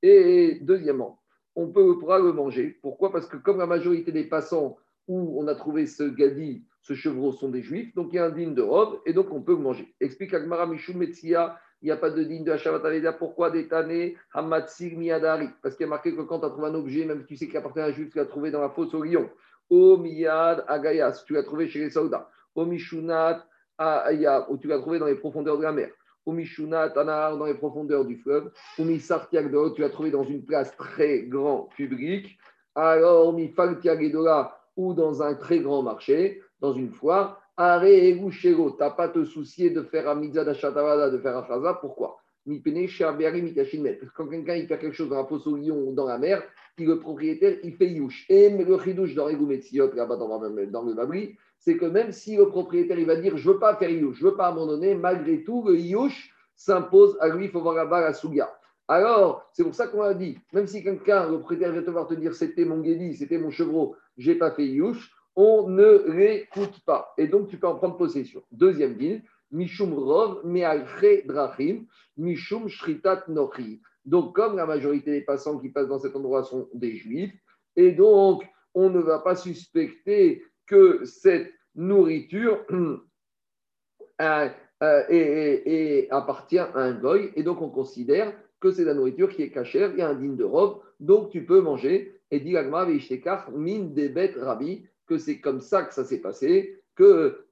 Et 0.03 0.59
deuxièmement, 0.61 1.21
on 1.55 1.69
peut 1.69 1.99
pourra 1.99 2.19
le 2.19 2.33
manger. 2.33 2.79
Pourquoi? 2.83 3.13
Parce 3.13 3.27
que 3.27 3.37
comme 3.37 3.59
la 3.59 3.67
majorité 3.67 4.13
des 4.13 4.25
passants 4.25 4.77
où 5.09 5.41
on 5.41 5.47
a 5.47 5.55
trouvé 5.55 5.87
ce 5.87 6.03
gadi, 6.03 6.65
ce 6.83 6.95
chevreau 6.95 7.33
sont 7.33 7.49
des 7.49 7.63
juifs, 7.63 7.95
donc 7.95 8.09
il 8.13 8.17
y 8.17 8.19
a 8.19 8.27
un 8.27 8.31
digne 8.31 8.55
de 8.55 8.63
robe 8.63 9.01
et 9.07 9.13
donc 9.13 9.33
on 9.33 9.41
peut 9.41 9.53
le 9.53 9.59
manger. 9.59 9.95
Explique 10.01 10.35
Agmara 10.35 10.67
Mishum 10.67 10.97
Metsia, 10.97 11.59
il 11.83 11.87
n'y 11.87 11.91
a 11.91 11.97
pas 11.97 12.11
de 12.11 12.23
digne 12.23 12.45
de 12.45 12.53
Hashavat 12.53 12.87
Aveda. 12.87 13.13
Pourquoi 13.13 13.51
Détané 13.51 14.17
Hamatsig 14.33 14.97
Miyadari? 14.97 15.49
Parce 15.63 15.77
qu'il 15.77 15.85
y 15.85 15.87
a 15.87 15.91
marqué 15.91 16.15
que 16.15 16.23
quand 16.23 16.41
tu 16.41 16.47
as 16.47 16.51
trouvé 16.51 16.69
un 16.69 16.75
objet, 16.75 17.05
même 17.05 17.21
si 17.23 17.27
tu 17.27 17.37
sais 17.37 17.47
qu'il 17.47 17.57
appartient 17.57 17.81
à 17.81 17.87
un 17.87 17.93
juif, 17.93 18.11
tu 18.11 18.19
l'as 18.19 18.27
trouvé 18.27 18.51
dans 18.51 18.61
la 18.61 18.71
fosse 18.71 18.95
au 18.95 19.03
lion. 19.03 19.29
O 19.69 19.97
Miyad 19.97 20.65
Agayas, 20.69 21.25
tu 21.27 21.33
l'as 21.33 21.43
trouvé 21.43 21.69
chez 21.69 21.81
les 21.81 21.91
soldats. 21.91 22.29
O 22.55 22.65
Mishunat 22.65 23.45
Aya, 23.79 24.47
ou 24.51 24.59
tu 24.59 24.69
l'as 24.69 24.79
trouvé 24.79 24.99
dans 24.99 25.07
les 25.07 25.17
profondeurs 25.17 25.59
de 25.59 25.63
la 25.63 25.73
mer. 25.73 25.91
Umishuna 26.27 26.91
Tanar 26.91 27.37
dans 27.37 27.47
les 27.47 27.55
profondeurs 27.55 28.05
du 28.05 28.17
fleuve. 28.19 28.53
Umisartiagdo, 28.79 29.71
tu 29.71 29.81
l'as 29.81 29.91
trouvé 29.91 30.11
dans 30.11 30.25
une 30.25 30.45
place 30.45 30.77
très 30.77 31.23
grand 31.23 31.69
public. 31.77 32.39
Alors, 32.75 33.33
Mifaltiagedola, 33.33 34.57
ou 34.77 34.95
dans 34.95 35.23
un 35.23 35.35
très 35.35 35.59
grand 35.59 35.83
marché, 35.83 36.43
dans 36.61 36.73
une 36.73 36.93
foire. 36.93 37.42
Are 37.57 37.85
Egushego, 37.85 38.71
tu 38.73 38.79
n'as 38.79 38.91
pas 38.91 39.09
te 39.09 39.25
soucier 39.25 39.71
de 39.71 39.83
faire 39.83 40.09
un 40.09 40.15
mitzvah 40.15 40.45
d'achatavada, 40.45 41.11
de 41.11 41.19
faire 41.19 41.37
un 41.37 41.43
phrasa. 41.43 41.75
Pourquoi? 41.75 42.19
Quand 42.45 44.27
quelqu'un 44.27 44.55
il 44.57 44.67
fait 44.67 44.79
quelque 44.79 44.93
chose 44.93 45.09
dans 45.09 45.17
la 45.17 45.27
fosse 45.27 45.47
au 45.47 45.57
lion 45.57 45.77
ou 45.87 45.95
dans 45.95 46.07
la 46.07 46.19
mer, 46.19 46.43
le 46.79 46.99
propriétaire, 46.99 47.59
il 47.63 47.75
fait 47.75 47.89
youch. 47.89 48.27
Et 48.29 48.49
le 48.51 48.79
chidouche 48.79 49.15
dans 49.15 49.29
Egoumetsiot, 49.29 49.95
là-bas 49.95 50.17
dans, 50.17 50.41
le 50.41 50.95
Babri, 50.95 51.37
c'est 51.59 51.77
que 51.77 51.85
même 51.85 52.11
si 52.11 52.37
le 52.37 52.49
propriétaire 52.49 52.99
il 52.99 53.07
va 53.07 53.17
dire 53.17 53.37
je 53.37 53.49
ne 53.49 53.55
veux 53.55 53.61
pas 53.61 53.77
faire 53.77 53.91
Iyush, 53.91 54.17
je 54.19 54.25
ne 54.25 54.31
veux 54.31 54.37
pas 54.37 54.49
abandonner, 54.49 54.95
malgré 54.95 55.45
tout, 55.45 55.65
le 55.67 55.79
Iyush 55.79 56.35
s'impose 56.57 57.17
à 57.21 57.29
lui, 57.29 57.45
il 57.47 57.51
faut 57.51 57.61
voir 57.61 57.75
là-bas 57.75 58.01
la 58.01 58.13
Souga. 58.13 58.53
Alors, 58.89 59.49
c'est 59.53 59.63
pour 59.63 59.75
ça 59.75 59.87
qu'on 59.87 60.03
a 60.03 60.15
dit, 60.15 60.39
même 60.53 60.67
si 60.67 60.83
quelqu'un, 60.83 61.31
le 61.31 61.39
propriétaire 61.39 61.73
vient 61.73 61.83
te 61.83 61.91
voir 61.91 62.09
te 62.09 62.15
dire 62.15 62.35
c'était 62.35 62.65
mon 62.65 62.81
Guédi, 62.81 63.15
c'était 63.15 63.39
mon 63.39 63.51
chevreau, 63.51 63.95
j'ai 64.19 64.35
pas 64.35 64.51
fait 64.51 64.67
Iyush, 64.67 65.13
on 65.37 65.69
ne 65.69 66.11
l'écoute 66.13 66.81
pas. 66.85 67.15
Et 67.19 67.27
donc, 67.27 67.49
tu 67.49 67.59
peux 67.59 67.67
en 67.67 67.77
prendre 67.77 67.97
possession. 67.97 68.43
Deuxième 68.51 68.95
ville, 68.95 69.23
Mishum 69.51 69.93
Rov, 69.95 70.45
Mealche 70.45 71.27
Drachim, 71.27 71.85
Mishum 72.17 72.69
Shritat 72.69 73.25
Nochi. 73.29 73.81
Donc, 74.05 74.35
comme 74.35 74.57
la 74.57 74.67
majorité 74.67 75.11
des 75.11 75.23
passants 75.23 75.59
qui 75.59 75.69
passent 75.69 75.89
dans 75.89 75.99
cet 75.99 76.17
endroit 76.17 76.43
sont 76.43 76.69
des 76.75 76.97
juifs, 76.97 77.33
et 77.77 77.93
donc, 77.93 78.45
on 78.75 78.91
ne 78.91 79.01
va 79.01 79.19
pas 79.19 79.37
suspecter 79.37 80.45
que 80.67 81.05
cette 81.05 81.53
nourriture 81.75 82.65
euh, 84.21 84.49
euh, 84.83 86.07
appartient 86.11 86.59
à 86.59 86.73
un 86.75 86.93
goy, 86.93 87.31
et 87.37 87.43
donc 87.43 87.63
on 87.63 87.69
considère 87.69 88.33
que 88.61 88.71
c'est 88.71 88.85
la 88.85 88.95
nourriture 88.95 89.29
qui 89.31 89.43
est 89.43 89.51
cachère, 89.51 89.91
il 89.93 89.99
y 89.99 90.03
a 90.03 90.09
un 90.09 90.15
digne 90.15 90.37
de 90.37 90.45
robe, 90.45 90.81
donc 91.01 91.31
tu 91.31 91.45
peux 91.45 91.61
manger. 91.61 92.19
Et 92.31 92.41
dit 92.41 92.55
min 92.55 93.81
debet 93.81 94.33
rabbi, 94.39 94.87
que 95.13 95.19
c'est 95.19 95.41
comme 95.41 95.61
ça 95.61 95.83
que 95.83 95.95
ça 95.95 96.05
s'est 96.05 96.21
passé, 96.21 96.81
que 96.95 97.45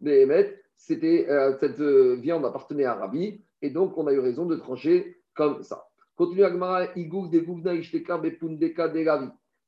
c'était 0.77 1.27
euh, 1.29 1.57
cette 1.61 1.81
viande 1.81 2.45
appartenait 2.45 2.85
à 2.85 2.95
Rabbi, 2.95 3.43
et 3.63 3.71
donc 3.71 3.97
on 3.99 4.07
a 4.07 4.13
eu 4.13 4.19
raison 4.19 4.47
de 4.47 4.57
trancher 4.57 5.23
comme 5.35 5.63
ça. 5.63 5.87
Continue 6.17 6.45
Agmara, 6.45 6.87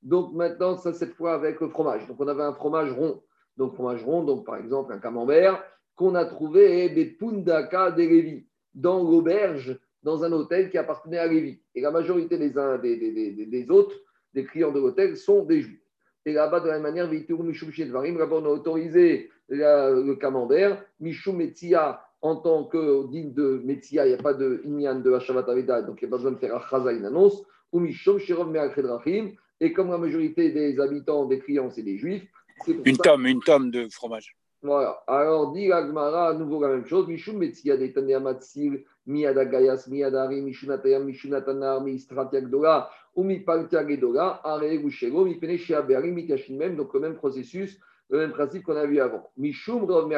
Donc 0.03 0.33
maintenant, 0.33 0.77
ça 0.77 0.93
cette 0.93 1.15
fois 1.15 1.35
avec 1.35 1.61
le 1.61 1.69
fromage. 1.69 2.07
Donc 2.07 2.21
on 2.21 2.29
avait 2.29 2.43
un 2.43 2.53
fromage 2.53 2.93
rond 2.93 3.23
donc 3.57 3.75
fromage 3.75 4.05
rond, 4.05 4.25
donc 4.25 4.47
par 4.47 4.57
exemple 4.57 4.93
un 4.93 4.99
camembert, 4.99 5.63
qu'on 5.95 6.15
a 6.15 6.25
trouvé 6.25 6.89
des 6.91 7.07
Pundaka 7.07 7.91
des 7.91 8.09
Lévi 8.09 8.47
dans 8.75 9.03
l'auberge, 9.03 9.79
dans 10.03 10.25
un 10.25 10.33
hôtel 10.33 10.71
qui 10.71 10.79
appartenait 10.79 11.19
à 11.19 11.27
Lévi. 11.27 11.61
Et 11.75 11.81
la 11.81 11.91
majorité 11.91 12.39
des, 12.39 12.51
des, 12.51 12.97
des, 12.97 13.47
des, 13.47 13.71
autres, 13.71 13.95
des 14.33 14.45
clients 14.45 14.73
de 14.73 14.81
l'hôtel, 14.81 15.17
sont 15.17 15.45
des 15.45 15.61
juifs. 15.61 15.82
Et 16.25 16.33
là-bas, 16.33 16.61
de 16.61 16.69
la 16.69 16.75
même 16.75 16.83
manière, 16.83 17.07
là-bas, 17.11 18.37
on 18.37 18.45
a 18.45 18.49
autorisé 18.49 19.31
le 19.49 20.15
camembert, 20.15 20.85
Mishum 21.01 21.37
Metzia, 21.37 22.05
en 22.21 22.37
tant 22.37 22.65
que 22.65 23.09
digne 23.11 23.33
de 23.33 23.61
Metzia, 23.65 24.07
il 24.07 24.11
n'y 24.11 24.15
a 24.15 24.23
pas 24.23 24.35
de 24.35 24.63
Inyan 24.65 25.01
de 25.01 25.13
Hashavat 25.13 25.51
Aveda, 25.51 25.83
donc 25.83 26.01
il 26.01 26.05
n'y 26.05 26.09
a 26.09 26.11
pas 26.13 26.19
besoin 26.19 26.33
de 26.33 26.39
faire 26.39 26.55
Achaza, 26.55 26.93
une 26.93 27.05
annonce, 27.05 27.43
ou 27.73 27.81
Mishum 27.81 28.19
Shirov 28.19 28.51
Me'achedrachim, 28.51 29.33
et 29.61 29.73
comme 29.73 29.91
la 29.91 29.99
majorité 29.99 30.51
des 30.51 30.79
habitants, 30.79 31.27
des 31.27 31.41
clients, 31.41 31.71
c'est 31.71 31.83
des 31.83 31.99
juifs. 31.99 32.25
Une 32.67 32.97
tome, 32.97 33.27
une 33.27 33.41
tome 33.41 33.71
de 33.71 33.89
fromage. 33.91 34.37
Voilà. 34.63 35.03
Alors, 35.09 35.53
dit 35.53 35.73
Agmara, 35.73 36.29
à 36.29 36.35
nouveau 36.35 36.61
la 36.61 36.69
même 36.69 36.87
chose. 36.87 37.09
Mishum 37.09 37.39
Metzia 37.39 37.77
de 37.77 37.89
Tania 37.89 38.21
Matzil, 38.21 38.85
Miada 39.07 39.45
Gayas, 39.45 39.89
Miadari, 39.89 40.41
Mishunatayam, 40.41 41.05
Mishunatanar, 41.05 41.83
Mistratiak 41.83 42.49
Dola, 42.49 42.89
ou 43.17 43.25
Mipaltiak 43.25 43.89
Gedola, 43.89 44.41
Are 44.45 44.77
Gushego, 44.79 45.25
Mipene 45.25 45.59
Shiaberi, 45.59 46.13
Mikashin 46.13 46.57
même, 46.57 46.77
donc 46.77 46.95
le 46.95 47.01
même 47.01 47.17
processus, 47.17 47.81
le 48.09 48.19
même 48.19 48.31
principe 48.31 48.63
qu'on 48.63 48.77
a 48.77 48.87
vu 48.87 49.01
avant. 49.01 49.31
Mishum 49.37 49.85
Rov 49.85 50.13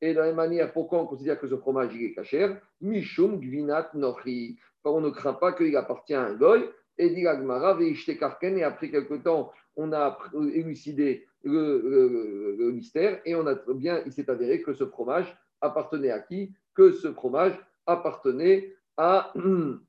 et 0.00 0.12
de 0.12 0.18
la 0.18 0.26
même 0.26 0.36
manière, 0.36 0.72
pourquoi 0.72 1.00
on 1.00 1.06
considère 1.06 1.38
que 1.38 1.48
ce 1.48 1.56
fromage 1.56 1.96
est 1.96 2.12
cachère 2.12 2.60
Mishum 2.80 3.40
Gvinat 3.40 3.90
Nochi. 3.94 4.58
On 4.84 5.00
ne 5.00 5.08
craint 5.08 5.32
pas 5.32 5.52
qu'il 5.52 5.74
appartient 5.76 6.14
à 6.14 6.26
un 6.26 6.34
goy. 6.34 6.68
Et 6.98 7.10
dit 7.10 7.26
Agmara, 7.26 7.76
Karken, 8.18 8.58
et 8.58 8.62
après 8.62 8.90
quelque 8.90 9.14
temps, 9.14 9.52
on 9.76 9.92
a 9.92 10.18
élucidé 10.52 11.26
le, 11.42 12.70
mystère 12.72 13.20
et 13.24 13.34
on 13.34 13.46
a 13.46 13.54
bien, 13.74 14.02
il 14.06 14.12
s'est 14.12 14.30
avéré 14.30 14.62
que 14.62 14.72
ce 14.72 14.86
fromage 14.86 15.36
appartenait 15.60 16.10
à 16.10 16.20
qui? 16.20 16.52
Que 16.74 16.92
ce 16.92 17.12
fromage 17.12 17.58
appartenait 17.86 18.74
à 18.96 19.32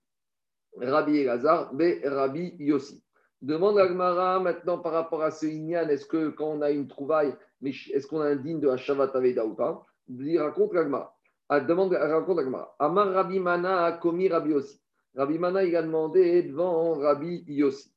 Rabbi 0.81 1.17
Elazar, 1.17 1.73
mais 1.73 2.01
Rabbi 2.03 2.55
Yossi. 2.59 3.03
Demande 3.41 3.77
Agmara 3.77 4.39
maintenant 4.39 4.79
par 4.79 4.93
rapport 4.93 5.21
à 5.21 5.31
ce 5.31 5.45
Inyan, 5.45 5.87
est-ce 5.89 6.05
que 6.05 6.29
quand 6.29 6.47
on 6.47 6.61
a 6.61 6.71
une 6.71 6.87
trouvaille, 6.87 7.35
est-ce 7.63 8.07
qu'on 8.07 8.21
a 8.21 8.29
un 8.29 8.35
digne 8.35 8.59
de 8.59 8.67
la 8.67 8.77
Shavat 8.77 9.11
Aveda 9.13 9.45
ou 9.45 9.53
pas? 9.53 9.85
Il 10.09 10.39
raconte 10.39 10.73
l'agma. 10.73 11.13
demande, 11.49 11.93
raconte. 11.93 12.39
Amar 12.79 13.11
Rabbi 13.11 13.39
Mana 13.39 13.85
a 13.85 13.91
commis 13.93 14.29
Rabbi 14.29 14.51
Yossi. 14.51 14.79
Rabbi 15.15 15.39
Mana, 15.39 15.63
il 15.63 15.75
a 15.75 15.81
demandé 15.81 16.43
devant 16.43 16.93
Rabbi 16.93 17.43
Yossi. 17.47 17.91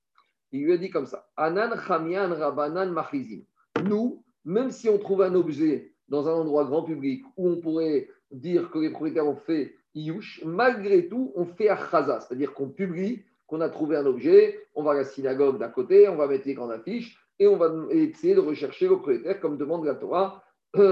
Il 0.53 0.65
lui 0.65 0.73
a 0.73 0.79
dit 0.79 0.91
comme 0.91 1.07
ça 1.07 1.29
Anan 1.37 1.77
Chamian 1.87 2.35
Rabanan 2.35 2.91
Machizim. 2.93 3.43
Nous, 3.85 4.23
même 4.45 4.71
si 4.71 4.89
on 4.89 4.99
trouve 4.99 5.23
un 5.23 5.35
objet 5.35 5.93
dans 6.09 6.29
un 6.29 6.33
endroit 6.33 6.65
grand 6.65 6.83
public 6.83 7.23
où 7.37 7.49
on 7.49 7.61
pourrait 7.61 8.09
dire 8.31 8.71
que 8.71 8.79
les 8.79 8.91
propriétaires 8.91 9.27
ont 9.27 9.37
fait 9.37 9.75
Iyush, 9.95 10.43
malgré 10.45 11.09
tout, 11.09 11.33
on 11.35 11.45
fait 11.45 11.69
Achaza, 11.69 12.21
c'est-à-dire 12.21 12.55
qu'on 12.55 12.69
publie 12.69 13.25
qu'on 13.47 13.61
a 13.63 13.69
trouvé 13.71 13.97
un 13.97 14.05
objet, 14.05 14.61
on 14.75 14.83
va 14.83 14.93
à 14.93 14.95
la 14.95 15.05
synagogue 15.05 15.59
d'à 15.59 15.69
côté, 15.69 16.07
on 16.09 16.17
va 16.17 16.27
mettre 16.29 16.47
les 16.47 16.55
grandes 16.55 16.71
affiches 16.71 17.19
et 17.39 17.49
on 17.49 17.57
va 17.57 17.73
essayer 17.91 18.35
de 18.35 18.41
rechercher 18.41 18.87
le 18.87 18.97
propriétaire, 18.97 19.41
comme 19.41 19.57
demande 19.57 19.87
la 19.87 19.95
Torah. 19.95 20.45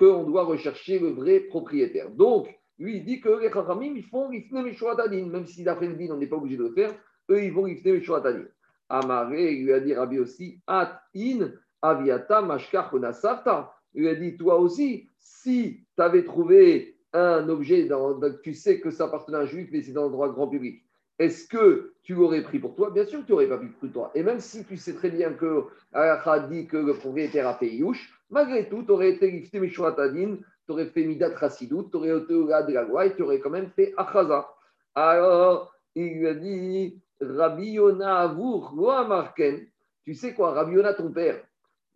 qu'on 0.00 0.24
doit 0.24 0.44
rechercher 0.44 0.98
le 0.98 1.10
vrai 1.10 1.40
propriétaire. 1.40 2.10
Donc, 2.10 2.48
lui, 2.80 2.96
il 2.96 3.04
dit 3.04 3.20
que 3.20 3.28
les 3.40 3.50
Chachamim, 3.50 3.92
ils 3.94 4.04
font 4.04 4.28
Rifne 4.28 4.62
Meshuatadin, 4.62 5.26
même 5.26 5.46
si 5.46 5.62
d'après 5.62 5.86
le 5.86 6.12
on 6.12 6.16
n'est 6.16 6.26
pas 6.26 6.36
obligé 6.36 6.56
de 6.56 6.64
le 6.64 6.72
faire, 6.72 6.94
eux, 7.30 7.44
ils 7.44 7.52
vont 7.52 7.62
Rifne 7.62 7.92
Meshuatadin. 7.92 8.44
Amaré, 8.88 9.52
il 9.52 9.66
lui 9.66 9.72
a 9.72 9.80
dit 9.80 9.94
Rabbi 9.94 10.18
aussi, 10.18 10.60
At 10.66 11.02
in 11.14 11.52
aviata 11.82 12.40
mashkar 12.42 12.90
konasavta. 12.90 13.72
Il 13.94 14.02
lui 14.02 14.08
a 14.08 14.14
dit, 14.14 14.36
toi 14.36 14.58
aussi, 14.58 15.10
si 15.18 15.84
tu 15.94 16.02
avais 16.02 16.24
trouvé 16.24 16.96
un 17.12 17.48
objet, 17.48 17.84
dans, 17.84 18.18
tu 18.42 18.54
sais 18.54 18.80
que 18.80 18.90
ça 18.90 19.04
appartenait 19.04 19.38
à 19.38 19.40
un 19.40 19.46
juif, 19.46 19.68
mais 19.72 19.82
c'est 19.82 19.92
dans 19.92 20.04
le 20.04 20.12
droit 20.12 20.32
grand 20.32 20.48
public. 20.48 20.82
Est-ce 21.18 21.46
que 21.48 21.92
tu 22.02 22.14
l'aurais 22.14 22.42
pris 22.42 22.58
pour 22.60 22.74
toi? 22.74 22.90
Bien 22.90 23.04
sûr 23.04 23.20
que 23.20 23.26
tu 23.26 23.32
n'aurais 23.32 23.48
pas 23.48 23.58
pris 23.58 23.68
pour 23.68 23.92
toi. 23.92 24.10
Et 24.14 24.22
même 24.22 24.40
si 24.40 24.64
tu 24.64 24.78
sais 24.78 24.94
très 24.94 25.10
bien 25.10 25.34
que 25.34 25.66
dit 26.48 26.66
que 26.66 26.78
le 26.78 26.94
propriétaire 26.94 27.46
a 27.46 27.54
fait 27.54 27.68
Yush, 27.68 28.10
malgré 28.30 28.68
tout, 28.70 28.84
tu 28.84 28.90
aurais 28.90 29.10
été 29.10 29.30
lifté 29.30 29.60
Mishwatadin, 29.60 30.38
tu 30.76 30.86
fait 30.86 31.04
Midat 31.04 31.36
Rasidut, 31.36 31.90
tu 31.90 31.96
aurais 31.96 32.16
été 32.16 32.34
de 32.34 32.72
la 32.72 32.82
loi 32.82 33.06
et 33.06 33.14
tu 33.14 33.22
aurais 33.22 33.40
quand 33.40 33.50
même 33.50 33.70
fait 33.70 33.92
Achaza. 33.96 34.48
Alors, 34.94 35.72
il 35.94 36.18
lui 36.18 36.28
a 36.28 36.34
dit 36.34 37.00
Rabbi 37.20 37.72
Yona 37.72 38.20
Avour, 38.20 38.74
Marken, 39.08 39.66
tu 40.04 40.14
sais 40.14 40.34
quoi, 40.34 40.52
Rabbi 40.52 40.74
Yona, 40.74 40.94
ton 40.94 41.12
père, 41.12 41.42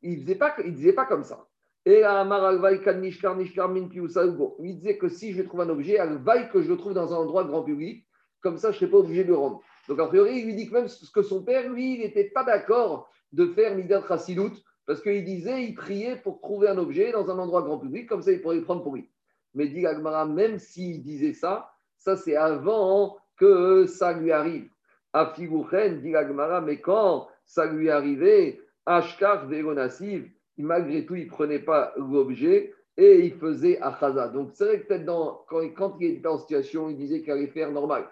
il 0.02 0.12
ne 0.12 0.16
disait, 0.16 0.34
pas, 0.34 0.54
disait 0.62 0.92
pas 0.92 1.06
comme 1.06 1.24
ça. 1.24 1.46
Et 1.86 2.02
il 2.02 4.76
disait 4.76 4.98
que 4.98 5.08
si 5.08 5.32
je 5.32 5.42
trouve 5.42 5.60
un 5.60 5.68
objet, 5.68 5.98
vaille 6.16 6.48
que 6.48 6.62
je 6.62 6.68
le 6.68 6.76
trouve 6.76 6.94
dans 6.94 7.12
un 7.12 7.16
endroit 7.16 7.44
grand 7.44 7.62
public, 7.62 8.06
comme 8.40 8.58
ça, 8.58 8.70
je 8.70 8.76
ne 8.76 8.80
serai 8.80 8.90
pas 8.90 8.98
obligé 8.98 9.24
de 9.24 9.28
le 9.28 9.36
rendre. 9.36 9.60
Donc, 9.88 10.00
a 10.00 10.06
priori, 10.06 10.38
il 10.38 10.46
lui 10.46 10.54
dit 10.54 10.68
que 10.68 10.74
même 10.74 10.88
que 11.12 11.22
son 11.22 11.42
père, 11.42 11.70
lui, 11.70 11.94
il 11.94 12.00
n'était 12.00 12.30
pas 12.30 12.44
d'accord 12.44 13.10
de 13.32 13.46
faire 13.46 13.74
Midat 13.74 14.06
Chassidout, 14.06 14.52
parce 14.86 15.00
qu'il 15.00 15.24
disait, 15.24 15.64
il 15.64 15.74
priait 15.74 16.16
pour 16.16 16.40
trouver 16.40 16.68
un 16.68 16.78
objet 16.78 17.12
dans 17.12 17.30
un 17.30 17.38
endroit 17.38 17.62
grand 17.62 17.78
public, 17.78 18.08
comme 18.08 18.22
ça, 18.22 18.32
il 18.32 18.40
pourrait 18.40 18.56
le 18.56 18.64
prendre 18.64 18.82
pour 18.82 18.94
lui. 18.94 19.08
Mais 19.54 19.68
dit 19.68 19.86
Agmara, 19.86 20.26
même 20.26 20.58
s'il 20.58 21.02
disait 21.02 21.32
ça, 21.32 21.70
ça, 21.98 22.16
c'est 22.16 22.36
avant 22.36 23.16
que 23.36 23.86
ça 23.86 24.12
lui 24.12 24.32
arrive. 24.32 24.68
À 25.12 25.32
Figouchen, 25.34 26.00
dit 26.00 26.14
Agmara, 26.14 26.60
mais 26.60 26.80
quand 26.80 27.28
ça 27.46 27.66
lui 27.66 27.88
arrivait, 27.88 28.60
Ashkar 28.86 29.46
Veronassiv, 29.46 30.28
malgré 30.58 31.06
tout, 31.06 31.14
il 31.14 31.24
ne 31.24 31.30
prenait 31.30 31.60
pas 31.60 31.92
l'objet 31.96 32.74
et 32.96 33.26
il 33.26 33.34
faisait 33.34 33.80
Achaza. 33.80 34.28
Donc, 34.28 34.50
c'est 34.54 34.64
vrai 34.64 34.80
que 34.80 34.86
peut-être 34.86 35.74
quand, 35.74 35.96
il 36.00 36.10
était 36.10 36.28
en 36.28 36.38
situation, 36.38 36.90
il 36.90 36.96
disait 36.96 37.22
qu'il 37.22 37.32
allait 37.32 37.48
faire 37.48 37.70
normal 37.70 38.04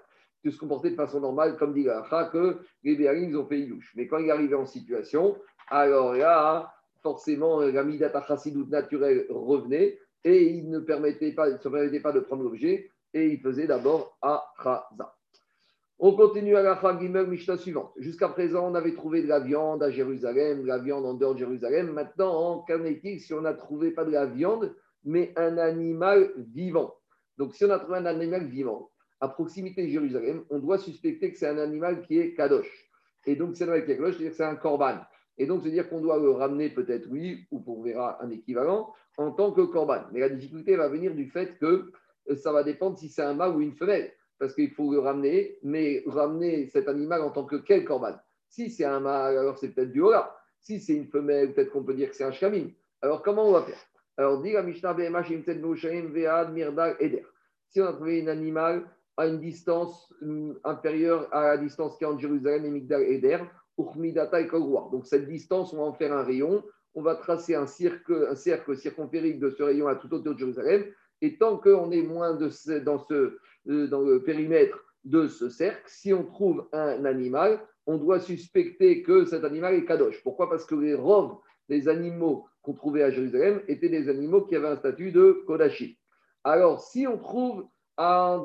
de 0.44 0.50
se 0.50 0.58
comporter 0.58 0.90
de 0.90 0.96
façon 0.96 1.20
normale, 1.20 1.56
comme 1.56 1.72
dit 1.72 1.85
Gacha, 1.85 2.24
que 2.32 2.58
les 2.82 2.96
Béarim, 2.96 3.28
ils 3.28 3.37
ont 3.37 3.46
fait 3.46 3.61
Ilouche. 3.61 3.92
Mais 3.94 4.08
quand 4.08 4.18
il 4.18 4.30
arrivait 4.30 4.56
en 4.56 4.66
situation, 4.66 5.37
alors 5.72 6.12
là, 6.12 6.74
forcément, 7.02 7.61
la 7.61 7.82
Midata 7.82 8.22
Chassidout 8.26 8.68
naturelle 8.68 9.26
revenait 9.30 9.98
et 10.22 10.52
il 10.52 10.68
ne 10.68 10.80
permettait 10.80 11.32
pas, 11.32 11.50
se 11.58 11.68
permettait 11.68 12.00
pas 12.00 12.12
de 12.12 12.20
prendre 12.20 12.42
l'objet 12.42 12.90
et 13.14 13.28
il 13.28 13.40
faisait 13.40 13.66
d'abord 13.66 14.18
Achaza. 14.20 15.16
On 15.98 16.14
continue 16.14 16.56
à 16.56 16.62
la 16.62 16.98
Gimel 17.00 17.26
Mishnah 17.26 17.56
suivante. 17.56 17.92
Jusqu'à 17.96 18.28
présent, 18.28 18.70
on 18.70 18.74
avait 18.74 18.92
trouvé 18.92 19.22
de 19.22 19.28
la 19.28 19.40
viande 19.40 19.82
à 19.82 19.90
Jérusalem, 19.90 20.62
de 20.62 20.66
la 20.66 20.78
viande 20.78 21.06
en 21.06 21.14
dehors 21.14 21.32
de 21.32 21.38
Jérusalem. 21.38 21.92
Maintenant, 21.92 22.64
qu'en 22.68 22.85
est-il 22.85 23.20
si 23.20 23.32
on 23.32 23.40
n'a 23.40 23.54
trouvé 23.54 23.92
pas 23.92 24.04
de 24.04 24.11
la 24.11 24.26
viande, 24.26 24.74
mais 25.04 25.32
un 25.37 25.56
animal 25.56 26.32
vivant? 26.37 26.94
Donc, 27.38 27.54
si 27.54 27.64
on 27.64 27.70
a 27.70 27.78
trouvé 27.78 27.98
un 27.98 28.06
animal 28.06 28.46
vivant, 28.46 28.90
à 29.20 29.28
proximité 29.28 29.85
de 29.85 29.88
Jérusalem, 29.88 30.44
on 30.50 30.58
doit 30.58 30.78
suspecter 30.78 31.32
que 31.32 31.38
c'est 31.38 31.48
un 31.48 31.58
animal 31.58 32.02
qui 32.02 32.18
est 32.18 32.35
kadosh. 32.35 32.90
Et 33.24 33.37
donc, 33.37 33.56
c'est 33.56 33.64
un 33.64 33.68
animal 33.68 33.87
qui 33.87 33.92
est 33.92 33.96
kadosh, 33.96 34.14
c'est-à-dire 34.16 34.30
que 34.32 34.37
c'est 34.37 34.44
un 34.44 34.56
korban. 34.56 34.98
Et 35.38 35.47
donc, 35.47 35.62
c'est-à-dire 35.62 35.88
qu'on 35.88 36.01
doit 36.01 36.18
le 36.18 36.31
ramener 36.31 36.71
peut-être, 36.71 37.09
oui, 37.11 37.47
ou 37.51 37.62
on 37.66 37.83
verra 37.83 38.23
un 38.23 38.31
équivalent, 38.31 38.92
en 39.16 39.33
tant 39.33 39.53
que 39.53 39.62
korban. 39.62 40.03
Mais 40.12 40.21
la 40.21 40.29
difficulté 40.29 40.77
va 40.77 40.88
venir 40.88 41.14
du 41.14 41.31
fait 41.31 41.59
que 41.59 41.90
euh, 42.31 42.37
ça 42.37 42.53
va 42.53 42.62
dépendre 42.62 42.99
si 42.99 43.09
c'est 43.09 43.23
un 43.23 43.35
mâle 43.35 43.57
ou 43.57 43.61
une 43.61 43.75
femelle. 43.75 44.12
Parce 44.38 44.55
qu'il 44.55 44.71
faut 44.71 44.92
le 44.92 44.99
ramener, 44.99 45.59
mais 45.62 46.03
ramener 46.07 46.66
cet 46.66 46.88
animal 46.88 47.23
en 47.23 47.31
tant 47.31 47.45
que 47.45 47.57
quel 47.57 47.85
korban 47.85 48.16
Si 48.49 48.71
c'est 48.71 48.85
un 48.85 49.01
mâle, 49.01 49.38
alors 49.38 49.59
c'est 49.59 49.68
peut-être 49.68 49.92
du 49.92 50.01
hola. 50.01 50.35
Si 50.61 50.81
c'est 50.81 50.95
une 50.95 51.07
femelle, 51.07 51.53
peut-être 51.53 51.71
qu'on 51.71 51.85
peut 51.85 51.95
dire 51.95 52.11
que 52.11 52.16
c'est 52.16 52.25
un 52.25 52.33
shkamim. 52.33 52.71
Alors, 53.01 53.23
comment 53.23 53.49
on 53.49 53.53
va 53.53 53.62
faire? 53.62 53.81
Alors, 54.16 54.42
dit 54.42 54.53
la 54.53 54.62
Mishnah 54.62 54.95
Mirdal 54.95 56.97
Eder. 57.01 57.25
Si 57.68 57.81
on 57.81 57.87
a 57.87 57.92
trouvé 57.92 58.23
un 58.23 58.29
animal 58.29 58.85
à 59.16 59.27
une 59.27 59.40
distance 59.40 60.12
hum, 60.23 60.59
inférieure 60.64 61.29
à 61.33 61.49
la 61.49 61.59
distance 61.59 61.97
qui 61.97 62.05
est 62.05 62.07
entre 62.07 62.21
Jérusalem 62.21 62.66
et 62.66 62.71
Migdal 62.71 63.03
Eder, 63.03 63.38
Donc 63.78 65.06
cette 65.06 65.28
distance, 65.28 65.72
on 65.72 65.78
va 65.78 65.82
en 65.85 65.92
faire 65.92 66.12
un 66.12 66.22
rayon, 66.22 66.62
on 66.94 67.02
va 67.02 67.14
tracer 67.14 67.54
un 67.54 67.66
cercle, 67.66 68.28
un 68.28 68.35
de 68.35 69.50
ce 69.50 69.62
rayon 69.62 69.87
à 69.88 69.96
tout 69.96 70.12
autour 70.12 70.35
de 70.35 70.38
Jérusalem, 70.38 70.85
et 71.20 71.38
tant 71.38 71.56
qu'on 71.56 71.90
est 71.90 72.02
moins 72.02 72.35
de 72.35 72.50
dans, 72.80 72.98
ce, 72.98 73.14
euh, 73.14 73.38
le 73.66 74.22
périmètre 74.22 74.85
de 75.04 75.26
ce 75.28 75.48
cercle, 75.48 75.82
si 75.87 76.12
on 76.12 76.24
trouve 76.24 76.68
un 76.72 77.04
animal, 77.04 77.61
on 77.87 77.96
doit 77.96 78.20
suspecter 78.20 79.02
que 79.02 79.24
cet 79.24 79.44
animal 79.44 79.74
est 79.74 79.85
kadosh. 79.85 80.22
Pourquoi? 80.22 80.48
Parce 80.50 80.66
que 80.66 80.74
les 80.74 80.94
robes 80.94 81.38
des 81.68 81.88
animaux 81.88 82.46
qu'on 82.62 82.74
trouvait 82.74 83.02
à 83.02 83.11
Jérusalem 83.11 83.62
étaient 83.68 83.88
des 83.88 84.08
animaux 84.08 84.42
qui 84.42 84.54
avaient 84.54 84.68
un 84.68 84.76
statut 84.76 85.11
de 85.11 85.42
kodashi. 85.46 85.98
Alors, 86.44 86.80
si 86.80 87.06
on 87.06 87.18
trouve 87.18 87.66
à 87.96 88.40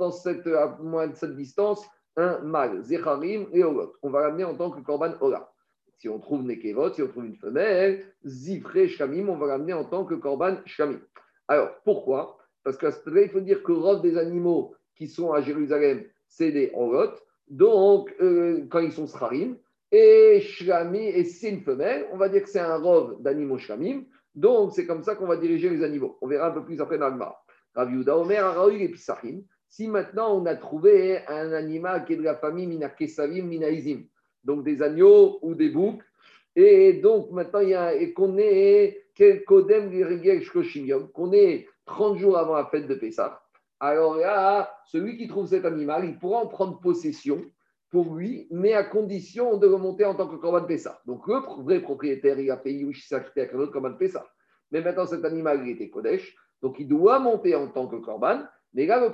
moins 0.82 1.08
de 1.08 1.16
cette 1.16 1.36
distance 1.36 1.86
un 2.18 2.40
mâle, 2.40 2.82
Zecharim 2.84 3.48
et 3.54 3.64
Olot. 3.64 3.94
On 4.02 4.10
va 4.10 4.22
l'amener 4.22 4.44
en 4.44 4.56
tant 4.56 4.72
que 4.72 4.82
Korban 4.82 5.14
Ola. 5.22 5.52
Si 5.98 6.10
on 6.10 6.20
trouve 6.20 6.44
Nekevot, 6.44 6.94
si 6.94 7.02
on 7.02 7.08
trouve 7.08 7.26
une 7.26 7.38
femelle, 7.38 8.06
Zifre 8.26 8.88
Shkamim, 8.88 9.30
on 9.30 9.38
va 9.38 9.48
l'amener 9.48 9.74
en 9.74 9.86
tant 9.86 10.06
que 10.06 10.16
Korban 10.16 10.58
Shkamim. 10.66 11.00
Alors, 11.48 11.70
pourquoi? 11.86 12.38
Parce 12.64 12.78
que 12.78 12.88
il 13.24 13.30
faut 13.30 13.40
dire 13.40 13.64
que 13.64 13.72
le 13.72 14.02
des 14.02 14.18
animaux 14.18 14.76
qui 14.96 15.08
sont 15.08 15.32
à 15.32 15.42
Jérusalem, 15.42 16.04
c'est 16.28 16.52
des 16.52 16.72
Olot. 16.76 17.14
Donc, 17.48 18.14
euh, 18.20 18.68
quand 18.70 18.80
ils 18.80 18.92
sont 18.92 19.08
Srarim, 19.08 19.58
et 19.92 20.42
Shkamim, 20.42 20.96
et 20.96 21.24
c'est 21.24 21.50
une 21.50 21.62
femelle, 21.62 22.08
on 22.12 22.18
va 22.18 22.30
dire 22.30 22.44
que 22.44 22.50
c'est 22.50 22.60
un 22.60 22.78
rov 22.78 23.22
d'animaux 23.22 23.58
Shkamim. 23.58 24.04
Donc, 24.36 24.74
c'est 24.74 24.86
comme 24.86 25.02
ça 25.02 25.16
qu'on 25.16 25.28
va 25.28 25.38
diriger 25.38 25.70
les 25.70 25.84
animaux. 25.84 26.18
On 26.22 26.28
verra 26.28 26.50
un 26.50 26.52
peu 26.52 26.66
plus 26.66 26.82
après 26.82 26.98
dans 26.98 27.10
le 27.10 27.24
Rav 27.74 28.20
Omer, 28.20 28.70
et 28.72 28.90
Pisachim. 28.90 29.44
Si 29.70 29.88
maintenant 29.88 30.36
on 30.40 30.46
a 30.46 30.56
trouvé 30.56 31.26
un 31.28 31.52
animal 31.54 32.06
qui 32.06 32.14
est 32.14 32.18
de 32.18 32.24
la 32.24 32.36
famille 32.36 32.68
Mina 32.68 32.90
Kesavim, 32.90 33.44
Mina 33.44 33.68
Donc 34.44 34.64
des 34.64 34.82
agneaux 34.82 35.40
ou 35.42 35.56
des 35.56 35.70
boucs, 35.70 36.02
Et 36.56 36.94
donc, 36.94 37.30
maintenant, 37.30 37.60
il 37.60 37.70
y 37.70 37.76
a, 37.76 37.94
et 37.94 38.14
qu'on 38.14 38.36
est, 38.40 39.06
qu'on 41.14 41.34
est 41.34 41.68
30 41.86 42.18
jours 42.18 42.38
avant 42.38 42.56
la 42.56 42.66
fête 42.66 42.88
de 42.88 42.96
Pessah. 42.96 43.40
Alors 43.80 44.16
là, 44.16 44.74
celui 44.88 45.18
qui 45.18 45.28
trouve 45.28 45.46
cet 45.46 45.66
animal, 45.66 46.06
il 46.06 46.18
pourra 46.18 46.40
en 46.40 46.48
prendre 46.48 46.80
possession 46.80 47.46
pour 47.92 48.16
lui, 48.16 48.48
mais 48.50 48.74
à 48.74 48.84
condition 48.84 49.58
de 49.58 49.68
remonter 49.68 50.04
en 50.04 50.16
tant 50.16 50.28
que 50.28 50.36
Corban 50.36 50.66
Pessah. 50.66 51.00
Donc, 51.06 51.28
le 51.28 51.36
vrai 51.64 51.80
propriétaire, 51.82 52.40
il 52.40 52.50
a 52.50 52.58
payé 52.58 52.84
ou 52.86 52.94
sacrifié 52.94 53.44
avec 53.44 53.54
un 53.54 53.60
autre 53.60 53.72
Corban 53.72 53.94
Pessah. 53.94 54.26
Mais 54.72 54.82
maintenant, 54.82 55.06
cet 55.06 55.24
animal, 55.26 55.62
il 55.64 55.70
était 55.74 55.90
Kodesh, 55.90 56.36
donc 56.64 56.80
il 56.80 56.88
doit 56.88 57.20
monter 57.20 57.56
en 57.56 57.68
tant 57.68 57.88
que 57.88 57.98
Corban. 57.98 58.42
Mais 58.74 58.86
là, 58.86 59.12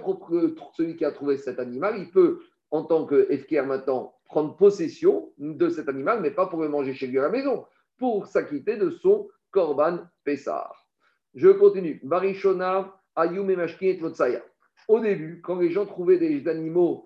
celui 0.74 0.96
qui 0.96 1.06
a 1.06 1.12
trouvé 1.12 1.38
cet 1.38 1.60
animal, 1.60 1.98
il 1.98 2.10
peut, 2.10 2.42
en 2.72 2.84
tant 2.84 3.06
que 3.06 3.26
FKR 3.26 3.66
maintenant, 3.66 4.16
prendre 4.26 4.56
possession 4.56 5.32
de 5.38 5.70
cet 5.70 5.90
animal, 5.90 6.22
mais 6.22 6.32
pas 6.32 6.48
pour 6.48 6.62
le 6.62 6.70
manger 6.70 6.94
chez 6.94 7.08
lui 7.08 7.20
à 7.20 7.24
la 7.24 7.30
maison, 7.30 7.66
pour 7.98 8.28
s'acquitter 8.28 8.78
de 8.78 8.90
son 8.90 9.30
Korban 9.52 10.00
Pessar. 10.24 10.88
Je 11.36 11.50
continue. 11.50 12.00
Barishona, 12.04 12.94
Ayum 13.16 13.50
et 13.50 14.42
Au 14.88 15.00
début, 15.00 15.42
quand 15.42 15.60
les 15.60 15.70
gens 15.70 15.86
trouvaient 15.86 16.18
des 16.18 16.48
animaux 16.48 17.06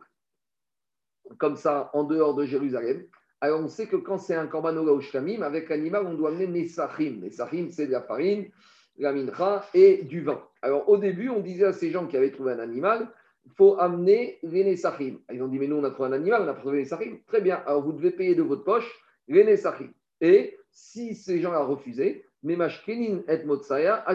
comme 1.37 1.57
ça 1.57 1.89
en 1.93 2.03
dehors 2.05 2.35
de 2.35 2.45
Jérusalem, 2.45 3.05
alors 3.41 3.61
on 3.61 3.67
sait 3.67 3.87
que 3.87 3.97
quand 3.97 4.17
c'est 4.17 4.35
un 4.35 4.47
Korban 4.47 4.99
Shlamim, 5.01 5.41
avec 5.41 5.69
l'animal, 5.69 6.05
on 6.07 6.13
doit 6.15 6.29
amener 6.29 6.47
Nesachim. 6.47 7.19
Nesachim, 7.21 7.69
c'est 7.69 7.87
de 7.87 7.91
la 7.91 8.01
farine, 8.01 8.49
la 8.97 9.13
mincha 9.13 9.65
et 9.73 10.03
du 10.03 10.21
vin. 10.21 10.41
Alors 10.61 10.87
au 10.89 10.97
début, 10.97 11.29
on 11.29 11.39
disait 11.39 11.65
à 11.65 11.73
ces 11.73 11.91
gens 11.91 12.07
qui 12.07 12.17
avaient 12.17 12.31
trouvé 12.31 12.53
un 12.53 12.59
animal, 12.59 13.07
il 13.45 13.51
faut 13.53 13.79
amener 13.79 14.39
les 14.43 14.63
Nesachim. 14.63 15.19
Ils 15.31 15.41
ont 15.41 15.47
dit, 15.47 15.59
mais 15.59 15.67
nous, 15.67 15.77
on 15.77 15.83
a 15.83 15.91
trouvé 15.91 16.09
un 16.09 16.13
animal, 16.13 16.41
on 16.43 16.45
pas 16.45 16.53
trouvé 16.53 16.77
les 16.77 16.83
Nesachim. 16.83 17.17
Très 17.27 17.41
bien, 17.41 17.61
alors 17.65 17.83
vous 17.83 17.93
devez 17.93 18.11
payer 18.11 18.35
de 18.35 18.41
votre 18.41 18.63
poche 18.63 18.89
les 19.27 19.43
Nesachim. 19.43 19.91
Et 20.19 20.57
si 20.71 21.15
ces 21.15 21.39
gens 21.39 21.53
ont 21.53 21.67
refusé, 21.67 22.25
mais 22.43 22.53
et 22.53 23.45
Motsaya, 23.45 24.05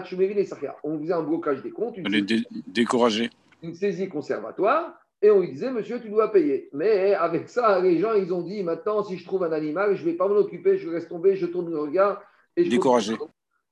on 0.84 0.98
faisait 0.98 1.12
un 1.12 1.22
blocage 1.22 1.62
des 1.62 1.70
comptes. 1.70 1.96
On 2.04 2.08
les 2.08 2.24
décourager. 2.66 3.30
Une 3.62 3.74
saisie 3.74 4.08
conservatoire. 4.08 4.98
Et 5.20 5.30
on 5.30 5.40
lui 5.40 5.52
disait, 5.52 5.70
monsieur, 5.70 6.00
tu 6.00 6.08
dois 6.08 6.32
payer. 6.32 6.68
Mais 6.72 7.14
avec 7.14 7.48
ça, 7.48 7.80
les 7.80 7.98
gens, 7.98 8.14
ils 8.14 8.32
ont 8.32 8.42
dit, 8.42 8.62
maintenant, 8.64 9.04
si 9.04 9.16
je 9.16 9.24
trouve 9.24 9.44
un 9.44 9.52
animal, 9.52 9.94
je 9.94 10.04
ne 10.04 10.10
vais 10.10 10.16
pas 10.16 10.26
m'en 10.26 10.34
occuper, 10.34 10.78
je 10.78 10.88
reste 10.88 11.08
tomber, 11.08 11.36
je 11.36 11.46
tourne 11.46 11.70
le 11.70 11.78
regard. 11.78 12.22
Et 12.56 12.64
décourager. 12.64 13.16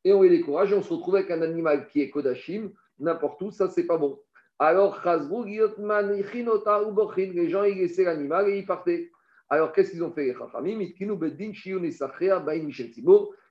Et 0.05 0.13
on 0.13 0.23
les 0.23 0.31
décourage, 0.31 0.73
et 0.73 0.75
on 0.75 0.83
se 0.83 0.93
retrouve 0.93 1.17
avec 1.17 1.31
un 1.31 1.43
animal 1.43 1.87
qui 1.89 2.01
est 2.01 2.11
Kodashim, 2.11 2.71
n'importe 2.99 3.43
où, 3.43 3.51
ça, 3.51 3.69
c'est 3.69 3.87
pas 3.87 3.99
bon. 3.99 4.19
Alors, 4.59 5.01
les 5.05 5.59
gens, 7.49 7.65
ils 7.65 7.79
laissaient 7.79 8.05
l'animal 8.05 8.49
et 8.49 8.59
ils 8.59 8.67
partaient. 8.67 9.11
Alors, 9.49 9.73
qu'est-ce 9.73 9.91
qu'ils 9.91 10.05
ont 10.05 10.13
fait, 10.13 10.35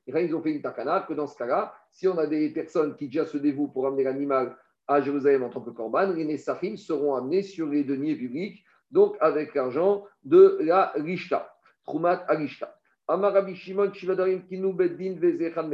Ils 0.07 0.35
ont 0.35 0.41
fait 0.41 0.51
une 0.51 0.62
takana 0.62 1.05
que 1.07 1.13
dans 1.13 1.27
ce 1.27 1.38
cas-là, 1.38 1.73
si 1.91 2.07
on 2.07 2.17
a 2.17 2.27
des 2.27 2.49
personnes 2.49 2.95
qui 2.95 3.07
déjà 3.07 3.25
se 3.25 3.38
dévouent 3.38 3.67
pour 3.67 3.88
amener 3.88 4.03
l'animal 4.03 4.55
à 4.88 5.01
Jérusalem 5.01 5.43
en 5.43 5.49
tant 5.49 5.62
que 5.62 5.69
korban, 5.69 6.13
les 6.13 6.25
Nessachim 6.25 6.77
seront 6.77 7.15
amenés 7.15 7.43
sur 7.43 7.67
les 7.67 7.83
deniers 7.83 8.15
publics, 8.15 8.63
donc 8.91 9.15
avec 9.19 9.53
l'argent 9.53 10.05
de 10.23 10.57
la 10.62 10.91
Rishta, 10.95 11.53
Trumat 11.83 12.25
Arishta. 12.27 12.79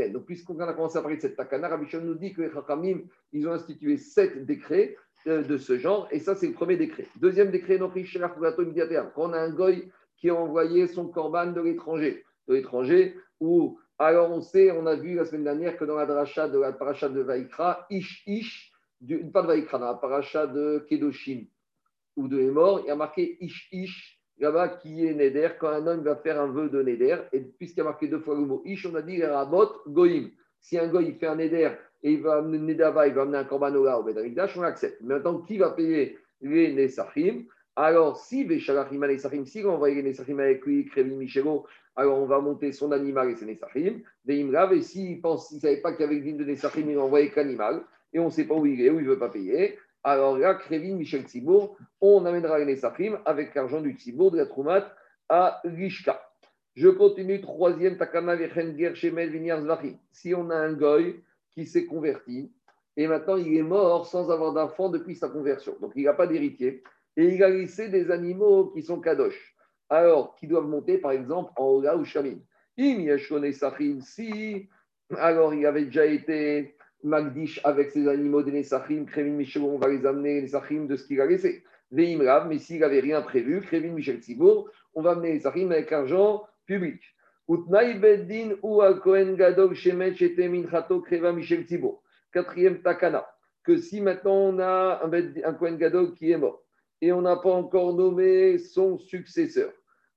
Donc, 0.09 0.25
puisqu'on 0.25 0.59
a 0.59 0.73
commencé 0.73 0.97
à 0.97 1.01
parler 1.01 1.17
de 1.17 1.21
cette 1.21 1.35
takana, 1.35 1.67
Rabbi 1.67 1.85
Shimon 1.85 2.05
nous 2.05 2.15
dit 2.15 2.31
que 2.33 2.41
les 2.41 3.05
ils 3.33 3.47
ont 3.47 3.51
institué 3.51 3.97
sept 3.97 4.45
décrets 4.45 4.95
euh, 5.27 5.43
de 5.43 5.57
ce 5.57 5.77
genre. 5.77 6.07
Et 6.11 6.19
ça, 6.19 6.35
c'est 6.35 6.47
le 6.47 6.53
premier 6.53 6.77
décret. 6.77 7.07
Deuxième 7.17 7.51
décret, 7.51 7.77
quand 7.77 7.91
on 9.17 9.33
a 9.33 9.39
un 9.39 9.49
goy 9.49 9.91
qui 10.15 10.29
a 10.29 10.35
envoyé 10.35 10.87
son 10.87 11.09
corban 11.09 11.47
de 11.47 11.59
l'étranger, 11.59 12.23
de 12.47 12.53
l'étranger, 12.53 13.17
où, 13.41 13.79
alors 13.99 14.31
on 14.31 14.39
sait, 14.41 14.71
on 14.71 14.85
a 14.85 14.95
vu 14.95 15.15
la 15.15 15.25
semaine 15.25 15.43
dernière 15.43 15.77
que 15.77 15.83
dans 15.83 15.97
la 15.97 16.05
dracha 16.05 16.47
de 16.47 16.57
la 16.57 16.71
paracha 16.71 17.09
de 17.09 17.19
Vaikra, 17.19 17.85
Ish 17.89 18.23
Ish, 18.27 18.71
du, 19.01 19.29
pas 19.31 19.41
de 19.41 19.47
Vaikra, 19.47 19.77
dans 19.77 19.87
la 19.87 19.95
paracha 19.95 20.47
de 20.47 20.85
Kedoshim 20.87 21.47
ou 22.15 22.29
de 22.29 22.39
Hémor, 22.39 22.81
il 22.85 22.87
y 22.87 22.91
a 22.91 22.95
marqué 22.95 23.37
Ish 23.41 23.67
Ish, 23.73 24.14
là-bas, 24.39 24.69
qui 24.69 25.05
est 25.05 25.13
Neder, 25.13 25.49
quand 25.59 25.69
un 25.69 25.85
homme 25.87 26.03
va 26.03 26.15
faire 26.15 26.39
un 26.39 26.47
vœu 26.47 26.69
de 26.69 26.81
Neder, 26.81 27.17
et 27.31 27.39
puisqu'il 27.39 27.79
y 27.79 27.81
a 27.81 27.85
marqué 27.85 28.07
deux 28.07 28.19
fois 28.19 28.35
le 28.35 28.41
mot 28.41 28.61
Ish, 28.65 28.85
on 28.85 28.95
a 28.95 29.01
dit 29.01 29.23
Rabot 29.23 29.69
Goïm. 29.87 30.31
Si 30.59 30.77
un 30.77 30.87
goy 30.87 31.13
fait 31.13 31.27
un 31.27 31.35
Neder 31.35 31.71
et 32.03 32.13
il 32.13 32.21
va 32.21 32.37
amener 32.37 32.57
Nedava, 32.57 33.07
il 33.07 33.13
va 33.13 33.21
amener 33.21 33.37
un 33.37 33.43
Korbanola 33.43 33.99
au 33.99 34.03
Bedarikdash, 34.03 34.57
on 34.57 34.61
l'accepte. 34.61 35.01
Maintenant, 35.01 35.39
qui 35.39 35.57
va 35.57 35.71
payer 35.71 36.17
les 36.41 36.73
Nesachim? 36.73 37.45
Alors, 37.75 38.17
si 38.17 38.43
Veshalachim 38.43 39.05
Nesachim, 39.05 39.45
si 39.45 39.63
on 39.65 39.73
envoie 39.73 39.89
les 39.89 40.01
Nesachim 40.01 40.39
avec 40.39 40.65
lui, 40.65 40.85
Krevin 40.85 41.15
Michelo, 41.15 41.65
alors 41.95 42.19
on 42.19 42.25
va 42.25 42.39
monter 42.39 42.71
son 42.71 42.91
animal 42.91 43.31
et 43.31 43.35
ses 43.35 43.45
Nesachim. 43.45 44.01
Veimrav, 44.25 44.73
et 44.73 44.81
s'il 44.81 45.21
pense, 45.21 45.49
s'il 45.49 45.57
ne 45.57 45.61
savait 45.61 45.81
pas 45.81 45.93
qu'il 45.93 46.01
y 46.01 46.07
avait 46.07 46.17
une 46.17 46.37
de 46.37 46.45
Nesachim, 46.45 46.89
il 46.89 46.97
envoyé 46.97 47.29
qu'animal, 47.29 47.83
et 48.13 48.19
on 48.19 48.25
ne 48.25 48.29
sait 48.29 48.45
pas 48.45 48.55
où 48.55 48.65
il 48.65 48.81
est, 48.81 48.89
où 48.89 48.99
il 48.99 49.05
ne 49.05 49.09
veut 49.09 49.19
pas 49.19 49.29
payer. 49.29 49.77
Alors 50.07 50.37
là, 50.37 50.53
Krevin 50.53 50.97
Michel 50.97 51.23
Tzibour, 51.23 51.75
on 51.99 52.27
amènera 52.27 52.59
les 52.59 52.65
Nesachim 52.65 53.19
avec 53.25 53.55
l'argent 53.55 53.81
du 53.81 53.93
Tzibour 53.93 54.29
de 54.29 54.37
la 54.37 54.45
Troumat 54.45 54.87
à 55.29 55.59
Rishka. 55.63 56.21
Je 56.75 56.89
continue, 56.89 57.41
troisième, 57.41 57.97
Takana 57.97 58.37
Shemel 58.93 59.31
Vinyar 59.31 59.81
Si 60.11 60.35
on 60.35 60.51
a 60.51 60.57
un 60.57 60.73
goy 60.73 61.23
qui 61.49 61.65
s'est 61.65 61.87
converti 61.87 62.53
et 62.95 63.07
maintenant 63.07 63.35
il 63.35 63.57
est 63.57 63.63
mort 63.63 64.05
sans 64.05 64.29
avoir 64.29 64.53
d'enfant 64.53 64.89
depuis 64.89 65.15
sa 65.15 65.27
conversion. 65.27 65.75
Donc 65.81 65.93
il 65.95 66.03
n'a 66.03 66.13
pas 66.13 66.27
d'héritier 66.27 66.83
et 67.17 67.25
il 67.25 67.43
a 67.43 67.49
laissé 67.49 67.89
des 67.89 68.11
animaux 68.11 68.67
qui 68.67 68.83
sont 68.83 69.01
kadosh. 69.01 69.55
Alors, 69.89 70.35
qui 70.35 70.45
doivent 70.45 70.67
monter 70.67 70.99
par 70.99 71.13
exemple 71.13 71.51
en 71.55 71.65
Ola 71.65 71.97
ou 71.97 72.05
Shamim. 72.05 72.37
Si, 74.01 74.69
alors 75.17 75.53
il 75.55 75.65
avait 75.65 75.85
déjà 75.85 76.05
été 76.05 76.74
Magdish 77.05 77.61
avec 77.63 77.91
ses 77.91 78.07
animaux 78.07 78.41
des 78.41 78.51
Nesachim, 78.51 79.05
Krevin 79.05 79.33
Michel, 79.33 79.61
on 79.61 79.77
va 79.77 79.89
les 79.89 80.05
amener 80.07 80.35
les 80.35 80.41
Nesachim 80.41 80.87
de 80.87 80.95
ce 80.95 81.05
qu'il 81.05 81.21
a 81.21 81.27
laissé. 81.27 81.63
Veimrav, 81.91 82.47
mais 82.47 82.57
s'il 82.57 82.79
n'avait 82.79 82.99
rien 82.99 83.21
prévu, 83.21 83.61
Krevin 83.61 83.93
Michel 83.93 84.17
Tzibour, 84.17 84.71
on 84.95 85.03
va 85.03 85.11
amener 85.11 85.33
les 85.33 85.35
Nesachim 85.35 85.71
avec 85.71 85.91
argent 85.91 86.47
public. 86.65 87.01
Quatrième 92.33 92.81
takana, 92.81 93.27
que 93.63 93.77
si 93.77 94.01
maintenant 94.01 94.35
on 94.35 94.59
a 94.59 95.01
un, 95.03 95.53
Kohen 95.53 95.77
Gadol 95.77 96.13
qui 96.15 96.31
est 96.31 96.37
mort 96.37 96.63
et 97.01 97.11
on 97.11 97.21
n'a 97.21 97.35
pas 97.35 97.51
encore 97.51 97.93
nommé 97.93 98.57
son 98.57 98.97
successeur, 98.97 99.71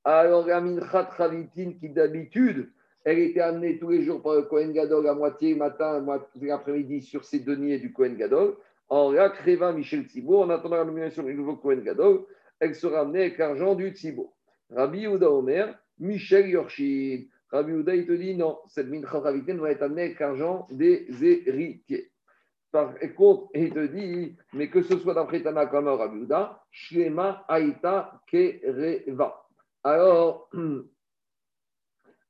alors 0.05 0.47
la 0.47 0.63
Minchat 0.63 1.11
Ravitin 1.19 1.75
qui 1.79 1.91
d'habitude 1.91 2.73
elle 3.05 3.19
était 3.21 3.41
amenée 3.41 3.79
tous 3.79 3.91
les 3.91 4.03
jours 4.03 4.23
par 4.23 4.35
le 4.35 4.43
Kohen 4.43 4.73
Gadol 4.73 5.09
à 5.09 5.15
moitié 5.15 5.55
matin, 5.55 5.97
à 5.97 6.01
moitié 6.01 6.51
après-midi 6.51 7.01
sur 7.03 7.25
ses 7.25 7.41
deniers 7.41 7.79
du 7.79 7.93
Kohen 7.93 8.17
Gadol. 8.17 8.57
En 8.89 9.13
Kreva 9.31 9.73
Michel 9.73 10.05
Tzibour, 10.05 10.41
en 10.41 10.51
attendant 10.51 10.77
la 10.77 10.85
nomination 10.85 11.23
du 11.23 11.35
nouveau 11.35 11.57
Kohen 11.57 11.83
Gadol, 11.83 12.25
elle 12.61 12.75
sera 12.75 13.01
amenée 13.01 13.21
avec 13.21 13.39
l'argent 13.39 13.75
du 13.75 13.91
Tzibour. 13.91 14.33
Rabbi 14.71 15.07
Ouda 15.07 15.31
Omer, 15.31 15.79
Michel 15.99 16.49
Yorshin. 16.49 17.25
Rabbi 17.51 17.73
Ouda, 17.73 17.95
il 17.95 18.07
te 18.07 18.13
dit 18.13 18.35
non, 18.35 18.59
cette 18.69 18.89
mincha 18.89 19.19
ne 19.19 19.59
va 19.59 19.71
être 19.71 19.83
amenée 19.83 20.03
avec 20.03 20.21
l'argent 20.21 20.67
des 20.71 21.07
héritiers. 21.25 22.11
Par 22.71 22.95
contre, 23.17 23.49
il 23.55 23.73
te 23.73 23.87
dit, 23.87 24.37
mais 24.53 24.69
que 24.69 24.83
ce 24.83 24.99
soit 24.99 25.15
d'après 25.15 25.43
Tana 25.43 25.67
comme 25.67 25.89
Rabbi 25.89 26.19
Ouda, 26.19 26.63
Shlema 26.71 27.45
Aïta 27.49 28.21
Kereva. 28.27 29.47
Alors, 29.83 30.51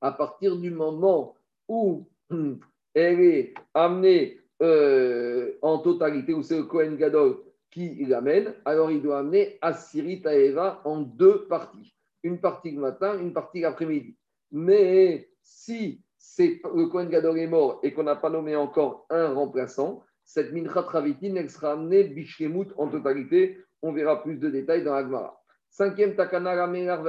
à 0.00 0.12
partir 0.12 0.56
du 0.56 0.70
moment 0.70 1.34
où 1.68 2.06
elle 2.94 3.20
est 3.20 3.54
amenée 3.74 4.40
euh, 4.62 5.52
en 5.62 5.78
totalité, 5.78 6.34
où 6.34 6.42
c'est 6.42 6.56
le 6.56 6.64
Kohen 6.64 6.96
Gadol 6.96 7.38
qui 7.70 8.04
l'amène, 8.06 8.54
alors 8.64 8.90
il 8.90 9.02
doit 9.02 9.18
amener 9.18 9.58
Assyrit 9.60 10.22
Eva 10.24 10.80
en 10.84 11.00
deux 11.00 11.46
parties 11.46 11.94
une 12.22 12.38
partie 12.38 12.70
le 12.70 12.80
matin, 12.80 13.18
une 13.18 13.32
partie 13.32 13.60
l'après-midi. 13.60 14.16
Mais 14.50 15.30
si 15.42 16.02
c'est, 16.16 16.60
le 16.74 16.86
Kohen 16.86 17.08
Gadol 17.08 17.38
est 17.38 17.46
mort 17.46 17.80
et 17.82 17.92
qu'on 17.92 18.04
n'a 18.04 18.16
pas 18.16 18.30
nommé 18.30 18.56
encore 18.56 19.06
un 19.10 19.32
remplaçant, 19.32 20.02
cette 20.24 20.52
Minchat 20.52 20.82
Ravitin, 20.82 21.36
elle 21.36 21.50
sera 21.50 21.72
amenée 21.72 22.04
Bishkemut 22.04 22.68
en 22.76 22.88
totalité. 22.88 23.58
On 23.82 23.92
verra 23.92 24.22
plus 24.22 24.36
de 24.36 24.50
détails 24.50 24.84
dans 24.84 24.94
l'Agmara. 24.94 25.42
Cinquième 25.78 26.16
Takana 26.16 26.56
Ramelar 26.56 27.04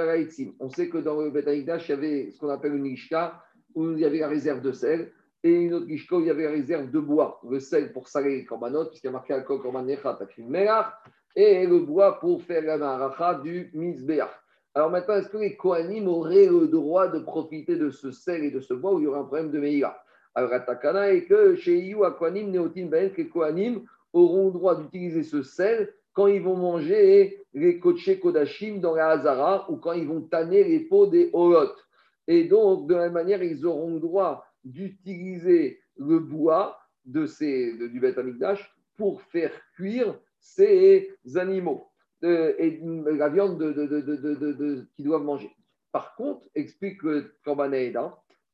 On 0.60 0.70
sait 0.70 0.90
que 0.90 1.00
dans 1.00 1.20
le 1.20 1.32
Betaïdash, 1.32 1.90
il 1.90 1.92
y 1.92 1.94
avait 1.96 2.30
ce 2.30 2.38
qu'on 2.38 2.50
appelle 2.50 2.76
une 2.76 2.86
Ishka, 2.86 3.44
où 3.74 3.94
il 3.94 4.00
y 4.00 4.06
avait 4.06 4.20
la 4.20 4.28
réserve 4.28 4.62
de 4.62 4.72
sel, 4.72 5.12
et 5.44 5.52
une 5.52 5.74
autre 5.74 5.90
Ishka 5.90 6.18
où 6.18 6.20
il 6.20 6.28
y 6.28 6.30
avait 6.30 6.44
la 6.44 6.52
réserve 6.52 6.92
de 6.92 7.00
bois. 7.00 7.42
Le 7.50 7.60
sel 7.60 7.92
pour 7.92 8.08
saler 8.08 8.36
les 8.36 8.46
korbanot, 8.46 8.86
puisqu'il 8.86 9.08
y 9.08 9.10
a 9.10 9.14
marqué 9.14 9.34
Alcool 9.34 9.60
Korban 9.60 9.88
et 9.88 11.66
le 11.66 11.80
bois 11.80 12.20
pour 12.20 12.44
faire 12.44 12.62
la 12.62 12.78
maracha 12.78 13.42
du 13.44 13.72
Mizbeach. 13.74 14.30
Alors 14.76 14.92
maintenant, 14.92 15.16
est-ce 15.16 15.30
que 15.30 15.38
les 15.38 15.56
Kohanim 15.56 16.08
auraient 16.08 16.46
le 16.46 16.68
droit 16.68 17.08
de 17.08 17.18
profiter 17.22 17.76
de 17.76 17.90
ce 17.90 18.12
sel 18.12 18.44
et 18.44 18.52
de 18.52 18.60
ce 18.60 18.76
bois 18.76 18.94
où 18.94 19.00
il 19.00 19.06
y 19.06 19.08
aurait 19.08 19.22
un 19.22 19.24
problème 19.24 19.50
de 19.50 19.60
Meïla 19.60 20.00
Alors, 20.36 20.54
Atakana 20.54 21.12
est 21.12 21.26
que 21.26 21.56
chez 21.56 21.76
Iyu, 21.76 22.06
à 22.06 22.12
Kohanim, 22.12 22.52
Néotim, 22.52 22.86
Ben, 22.86 23.10
que 23.10 23.18
les 23.24 23.30
Kohanim 23.30 23.82
auront 24.14 24.46
le 24.46 24.54
droit 24.54 24.76
d'utiliser 24.76 25.24
ce 25.24 25.42
sel 25.42 25.92
quand 26.14 26.28
ils 26.28 26.44
vont 26.44 26.56
manger 26.56 27.39
les 27.60 27.80
Koché 27.80 28.20
Kodashim 28.20 28.80
dans 28.80 28.96
la 28.96 29.10
Hazara 29.10 29.70
ou 29.70 29.78
quand 29.78 29.94
ils 29.94 30.08
vont 30.08 30.22
tanner 30.22 30.64
les 30.64 30.80
peaux 30.80 31.08
des 31.08 31.30
Holot. 31.34 31.76
Et 32.28 32.46
donc, 32.46 32.88
de 32.88 32.96
la 32.96 33.04
même 33.06 33.14
manière, 33.14 33.44
ils 33.44 33.66
auront 33.66 33.96
le 33.96 34.00
droit 34.00 34.46
d'utiliser 34.64 35.82
le 35.98 36.20
bois 36.20 36.78
de 37.06 37.26
ces, 37.26 37.74
du 37.90 38.00
Beth 38.00 38.18
Amikdash 38.18 38.74
pour 38.98 39.22
faire 39.24 39.52
cuire 39.76 40.18
ces 40.40 41.10
animaux 41.36 41.88
euh, 42.24 42.54
et 42.58 42.80
la 43.18 43.30
viande 43.30 43.58
de, 43.58 43.72
de, 43.72 44.88
qu'ils 44.96 45.06
doivent 45.06 45.24
manger. 45.24 45.52
Par 45.92 46.16
contre, 46.16 46.46
explique 46.56 47.02
le 47.04 47.34
Korban 47.44 47.72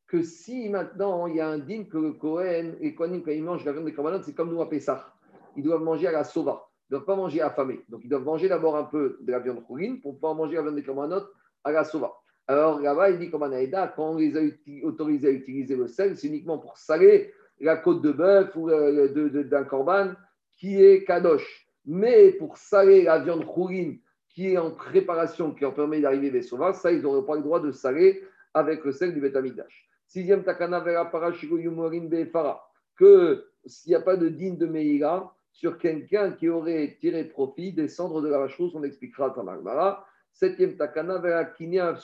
que 0.07 0.21
si 0.21 0.69
maintenant 0.69 1.27
il 1.27 1.35
y 1.35 1.41
a 1.41 1.49
un 1.49 1.57
din 1.57 1.83
que 1.83 1.97
le 1.97 2.13
Kohen, 2.13 2.77
et 2.79 2.93
Kohanim, 2.93 3.23
quand 3.23 3.31
ils 3.31 3.43
mangent 3.43 3.65
la 3.65 3.73
viande 3.73 3.85
des 3.85 3.93
Korbanot, 3.93 4.23
c'est 4.23 4.35
comme 4.35 4.51
nous 4.51 4.61
à 4.61 4.69
Pessah. 4.69 5.13
Ils 5.57 5.63
doivent 5.63 5.83
manger 5.83 6.07
à 6.07 6.11
la 6.11 6.23
sova. 6.23 6.69
Ne 6.89 6.97
doivent 6.97 7.05
pas 7.05 7.15
manger 7.15 7.41
affamés. 7.41 7.81
Donc 7.89 8.01
ils 8.03 8.09
doivent 8.09 8.23
manger 8.23 8.47
d'abord 8.47 8.75
un 8.75 8.83
peu 8.83 9.17
de 9.21 9.31
la 9.31 9.39
viande 9.39 9.63
rouline 9.67 10.01
pour 10.01 10.13
pouvoir 10.13 10.35
manger 10.35 10.55
la 10.55 10.61
viande 10.63 10.75
des 10.75 10.83
Korbanot 10.83 11.23
à 11.63 11.71
la 11.71 11.83
sova. 11.83 12.13
Alors 12.47 12.79
là-bas, 12.79 13.09
il 13.09 13.17
dit 13.17 13.31
comme 13.31 13.43
Anaïda, 13.43 13.93
quand 13.95 14.11
on 14.11 14.17
les 14.17 14.37
a 14.37 14.41
autorisés 14.85 15.27
à 15.27 15.31
utiliser 15.31 15.75
le 15.75 15.87
sel, 15.87 16.15
c'est 16.15 16.27
uniquement 16.27 16.59
pour 16.59 16.77
saler 16.77 17.33
la 17.59 17.77
côte 17.77 18.01
de 18.01 18.11
bœuf 18.11 18.55
ou 18.55 18.69
euh, 18.69 19.43
d'un 19.43 19.63
corban 19.63 20.11
qui 20.57 20.81
est 20.83 21.05
kadosh. 21.05 21.67
Mais 21.85 22.31
pour 22.33 22.57
saler 22.57 23.03
la 23.03 23.19
viande 23.19 23.43
rouline 23.43 23.99
qui 24.29 24.51
est 24.51 24.57
en 24.57 24.71
préparation, 24.71 25.53
qui 25.53 25.65
en 25.65 25.71
permet 25.71 26.01
d'arriver 26.01 26.29
des 26.29 26.41
sauvages, 26.41 26.75
ça, 26.75 26.91
ils 26.91 27.01
n'auraient 27.01 27.25
pas 27.25 27.35
le 27.35 27.41
droit 27.41 27.59
de 27.59 27.71
saler 27.71 28.21
avec 28.53 28.83
le 28.83 28.91
sel 28.91 29.13
du 29.13 29.21
Betamigdash. 29.21 29.87
Sixième 30.07 30.43
takana 30.43 30.79
vera 30.81 31.05
befara, 31.05 32.69
que 32.95 33.45
s'il 33.65 33.89
n'y 33.89 33.95
a 33.95 34.01
pas 34.01 34.17
de 34.17 34.29
digne 34.29 34.57
de 34.57 34.65
Meïra 34.65 35.35
sur 35.55 35.77
quelqu'un 35.77 36.31
qui 36.31 36.49
aurait 36.49 36.97
tiré 36.99 37.23
profit 37.23 37.71
des 37.71 37.87
cendres 37.87 38.21
de 38.21 38.27
la 38.27 38.39
vache 38.39 38.57
rousse, 38.57 38.75
on 38.75 38.83
expliquera 38.83 39.29
dans 39.29 39.43
l'Agmara. 39.43 40.05
Septième 40.33 40.75
takana 40.75 41.17
vera 41.17 41.45
kinia 41.45 41.97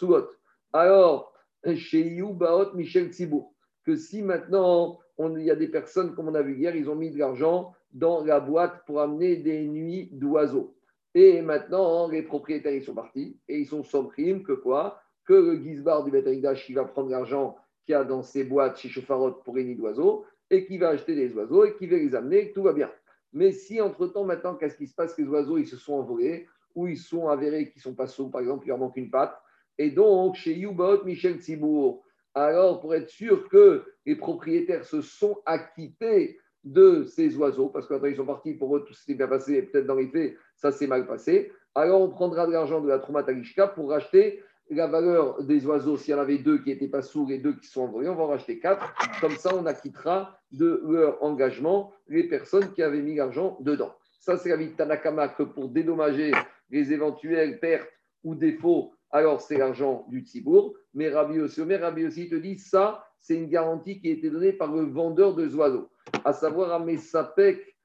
Alors, 0.72 1.34
chez 1.76 2.22
Baot 2.22 2.74
Michel 2.76 3.12
Tsibour, 3.12 3.54
que 3.86 3.98
si 3.98 4.22
maintenant 4.22 5.00
il 5.20 5.44
y 5.44 5.52
a 5.52 5.56
des 5.56 5.68
personnes, 5.68 6.16
comme 6.16 6.30
on 6.30 6.34
a 6.34 6.42
vu 6.42 6.56
hier, 6.56 6.76
ils 6.76 6.90
ont 6.90 6.96
mis 6.96 7.12
de 7.12 7.20
l'argent 7.20 7.74
dans 7.92 8.24
la 8.24 8.40
boîte 8.40 8.86
pour 8.86 9.02
amener 9.02 9.36
des 9.36 9.68
nuits 9.68 10.10
d'oiseaux. 10.14 10.74
Et 11.14 11.42
maintenant, 11.42 12.08
les 12.08 12.22
propriétaires, 12.22 12.74
ils 12.74 12.84
sont 12.84 12.96
partis 12.96 13.38
et 13.50 13.60
ils 13.60 13.68
sont 13.68 13.84
sans 13.84 14.06
crime 14.06 14.44
que 14.44 14.54
quoi? 14.54 15.02
Que 15.26 15.34
le 15.34 15.58
guisbar 15.58 16.06
du 16.06 16.12
Betamigdash, 16.12 16.66
qui 16.66 16.74
va 16.74 16.86
prendre 16.86 17.10
l'argent 17.10 17.58
qu'il 17.86 17.92
y 17.92 17.96
a 17.96 18.06
dans 18.06 18.24
ses 18.24 18.46
boîtes 18.46 18.78
chez 18.78 18.88
Chofarot 18.88 19.34
pour 19.44 19.58
les 19.58 19.66
nids 19.66 19.76
d'oiseaux 19.76 20.26
et 20.50 20.66
qui 20.66 20.78
va 20.78 20.90
acheter 20.90 21.16
des 21.16 21.34
oiseaux 21.34 21.66
et 21.66 21.76
qui 21.76 21.88
va 21.88 21.98
les 21.98 22.16
amener, 22.16 22.54
tout 22.54 22.64
va 22.64 22.72
bien. 22.72 22.90
Mais 23.34 23.52
si 23.52 23.80
entre-temps, 23.80 24.26
maintenant, 24.26 24.56
qu'est-ce 24.56 24.76
qui 24.76 24.88
se 24.88 24.96
passe? 24.96 25.18
Les 25.18 25.26
oiseaux, 25.26 25.58
ils 25.58 25.68
se 25.68 25.78
sont 25.78 25.94
envolés 25.94 26.48
ou 26.76 26.88
ils 26.88 26.98
sont 26.98 27.28
avérés 27.28 27.70
qu'ils 27.70 27.82
sont 27.82 27.96
pas 27.96 28.08
sauts, 28.08 28.30
par 28.30 28.42
exemple, 28.42 28.66
il 28.66 28.70
leur 28.70 28.78
manque 28.78 28.98
une 28.98 29.10
patte. 29.10 29.38
Et 29.78 29.90
donc, 29.90 30.36
chez 30.36 30.54
Youbot, 30.54 31.04
Michel 31.04 31.40
Tsibourg, 31.40 32.04
alors 32.34 32.80
pour 32.80 32.94
être 32.96 33.10
sûr 33.10 33.50
que 33.50 33.84
les 34.06 34.16
propriétaires 34.16 34.86
se 34.86 35.02
sont 35.02 35.40
acquittés 35.46 36.40
de 36.64 37.04
ces 37.04 37.36
oiseaux, 37.38 37.70
parce 37.70 37.88
que 37.88 38.08
ils 38.08 38.16
sont 38.16 38.26
partis, 38.26 38.54
pour 38.54 38.76
eux, 38.76 38.86
tout 38.86 38.94
s'est 38.94 39.16
bien 39.16 39.28
passé, 39.28 39.64
peut-être 39.64 39.88
dans 39.88 39.96
les 39.96 40.08
faits, 40.08 40.36
ça 40.56 40.72
s'est 40.72 40.88
mal 40.88 41.08
passé. 41.08 41.52
Alors, 41.74 42.02
on 42.02 42.10
prendra 42.10 42.46
de 42.46 42.52
l'argent 42.52 42.82
de 42.82 42.88
la 42.88 43.00
Tromatalishka 43.00 43.68
pour 43.68 43.90
racheter 43.90 44.44
la 44.72 44.88
valeur 44.88 45.44
des 45.44 45.66
oiseaux. 45.66 45.98
S'il 45.98 46.12
y 46.12 46.14
en 46.14 46.22
avait 46.22 46.38
deux 46.38 46.60
qui 46.60 46.70
n'étaient 46.70 46.88
pas 46.88 47.02
sourds 47.02 47.32
et 47.32 47.38
deux 47.38 47.54
qui 47.54 47.68
sont 47.68 47.82
envoyés, 47.82 48.10
on 48.10 48.16
va 48.16 48.24
en 48.24 48.28
racheter 48.28 48.60
quatre. 48.60 48.94
Comme 49.20 49.36
ça, 49.36 49.56
on 49.56 49.66
acquittera 49.66 50.38
de 50.52 50.82
leur 50.88 51.22
engagement 51.24 51.92
les 52.08 52.24
personnes 52.24 52.72
qui 52.74 52.82
avaient 52.82 53.02
mis 53.02 53.16
l'argent 53.16 53.58
dedans. 53.60 53.94
Ça, 54.20 54.38
c'est 54.38 54.50
la 54.50 54.56
vie 54.56 54.70
de 54.70 54.76
Tanakama 54.76 55.30
que 55.30 55.44
pour 55.44 55.70
dédommager 55.70 56.32
les 56.70 56.94
éventuelles 56.94 57.60
pertes 57.60 57.90
ou 58.24 58.36
défauts, 58.36 58.94
alors 59.10 59.42
c'est 59.42 59.58
l'argent 59.58 60.06
du 60.10 60.22
Tzibourg. 60.22 60.76
Mais 60.94 61.10
Rabbi 61.10 61.40
aussi, 61.40 61.62
Rabbi 61.62 62.06
aussi 62.06 62.30
te 62.30 62.36
dit 62.36 62.58
ça, 62.58 63.04
c'est 63.20 63.36
une 63.36 63.50
garantie 63.50 64.00
qui 64.00 64.10
a 64.10 64.14
été 64.14 64.30
donnée 64.30 64.54
par 64.54 64.74
le 64.74 64.84
vendeur 64.84 65.36
de 65.36 65.48
oiseaux, 65.54 65.90
à 66.24 66.34
savoir 66.34 66.72
à 66.72 66.80
Mesapek 66.80 67.76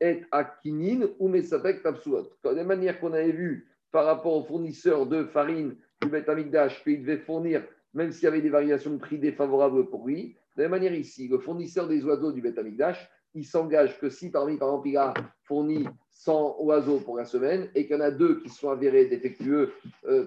et 0.00 0.22
à 0.30 0.44
Kinin 0.44 1.08
ou 1.18 1.28
Mesapek 1.28 1.82
Tapsuot. 1.82 2.30
De 2.44 2.50
la 2.50 2.64
manière 2.64 2.98
qu'on 2.98 3.12
avait 3.12 3.32
vu 3.32 3.68
par 3.92 4.06
rapport 4.06 4.34
aux 4.34 4.44
fournisseurs 4.44 5.06
de 5.06 5.24
farine 5.24 5.76
du 6.02 6.08
Beth 6.08 6.28
Amikdash, 6.28 6.82
qu'il 6.82 7.02
devait 7.02 7.18
fournir, 7.18 7.62
même 7.94 8.12
s'il 8.12 8.24
y 8.24 8.28
avait 8.28 8.40
des 8.40 8.50
variations 8.50 8.92
de 8.92 8.98
prix 8.98 9.18
défavorables 9.18 9.88
pour 9.88 10.06
lui, 10.06 10.36
de 10.56 10.62
la 10.62 10.68
même 10.68 10.80
manière 10.80 10.94
ici, 10.94 11.28
le 11.28 11.38
fournisseur 11.38 11.88
des 11.88 12.04
oiseaux 12.04 12.32
du 12.32 12.40
Beth 12.40 12.58
Amikdash, 12.58 13.08
il 13.34 13.44
s'engage 13.44 13.98
que 14.00 14.08
si 14.08 14.30
parmi, 14.30 14.56
par 14.56 14.68
exemple, 14.68 14.88
il 14.88 14.96
a 14.96 15.14
fourni 15.44 15.86
100 16.10 16.56
oiseaux 16.60 16.98
pour 16.98 17.16
la 17.16 17.24
semaine 17.24 17.70
et 17.74 17.86
qu'il 17.86 17.96
y 17.96 17.98
en 17.98 18.02
a 18.02 18.10
deux 18.10 18.40
qui 18.40 18.48
sont 18.48 18.70
avérés 18.70 19.06
défectueux, 19.06 19.72
euh, 20.06 20.26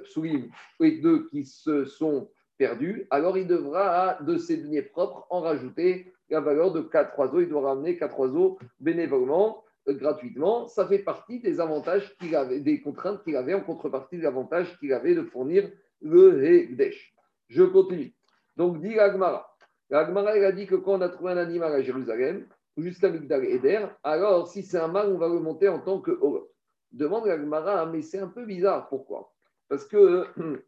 et 0.79 0.91
deux 0.91 1.27
qui 1.27 1.45
se 1.45 1.86
sont 1.86 2.29
perdu, 2.57 3.07
alors 3.09 3.38
il 3.38 3.47
devra, 3.47 4.17
de 4.21 4.38
ses 4.38 4.57
deniers 4.57 4.83
propres, 4.83 5.25
en 5.29 5.41
rajouter 5.41 6.13
la 6.29 6.39
valeur 6.39 6.71
de 6.71 6.81
4 6.81 7.17
oiseaux. 7.19 7.41
Il 7.41 7.49
doit 7.49 7.62
ramener 7.62 7.97
4 7.97 8.19
oiseaux 8.19 8.57
bénévolement, 8.79 9.63
gratuitement. 9.88 10.67
Ça 10.67 10.88
fait 10.88 11.00
partie 11.00 11.39
des 11.39 11.60
avantages 11.60 12.15
qu'il 12.17 12.36
avait, 12.36 12.60
des 12.60 12.82
contraintes 12.82 13.24
qu'il 13.24 13.36
avait 13.36 13.54
en 13.54 13.62
contrepartie 13.62 14.17
des 14.17 14.26
avantages 14.26 14.78
qu'il 14.80 14.93
avait 14.93 15.15
de 15.15 15.24
fournir 15.24 15.69
le 16.02 16.43
Hekdesh. 16.43 17.13
Je 17.50 17.63
continue. 17.63 18.13
Donc, 18.58 18.80
dit 18.82 18.93
l'Agmara. 18.93 19.56
L'Agmara, 19.89 20.38
il 20.38 20.43
a 20.43 20.52
dit 20.52 20.65
que 20.65 20.76
quand 20.76 20.93
on 20.93 21.02
a 21.02 21.10
trouvé 21.10 21.34
un 21.34 21.38
animal 21.38 21.74
à 21.74 21.82
Jérusalem, 21.82 22.48
jusqu'à 22.78 23.10
Migdal 23.10 23.46
Eder, 23.46 23.86
alors 24.04 24.48
si 24.48 24.63
c'est 24.63 24.80
un 24.80 24.88
mâle, 24.88 25.10
on 25.10 25.17
va 25.17 25.28
le 25.28 25.39
monter 25.39 25.67
en 25.67 25.80
tant 25.80 26.00
que 26.00 26.12
Holot. 26.12 26.52
Demande 26.91 27.26
l'Agmara, 27.26 27.86
mais 27.86 28.02
c'est 28.02 28.19
un 28.19 28.28
peu 28.28 28.46
bizarre. 28.46 28.88
Pourquoi? 28.89 29.34
Parce 29.67 29.86
que 29.86 30.26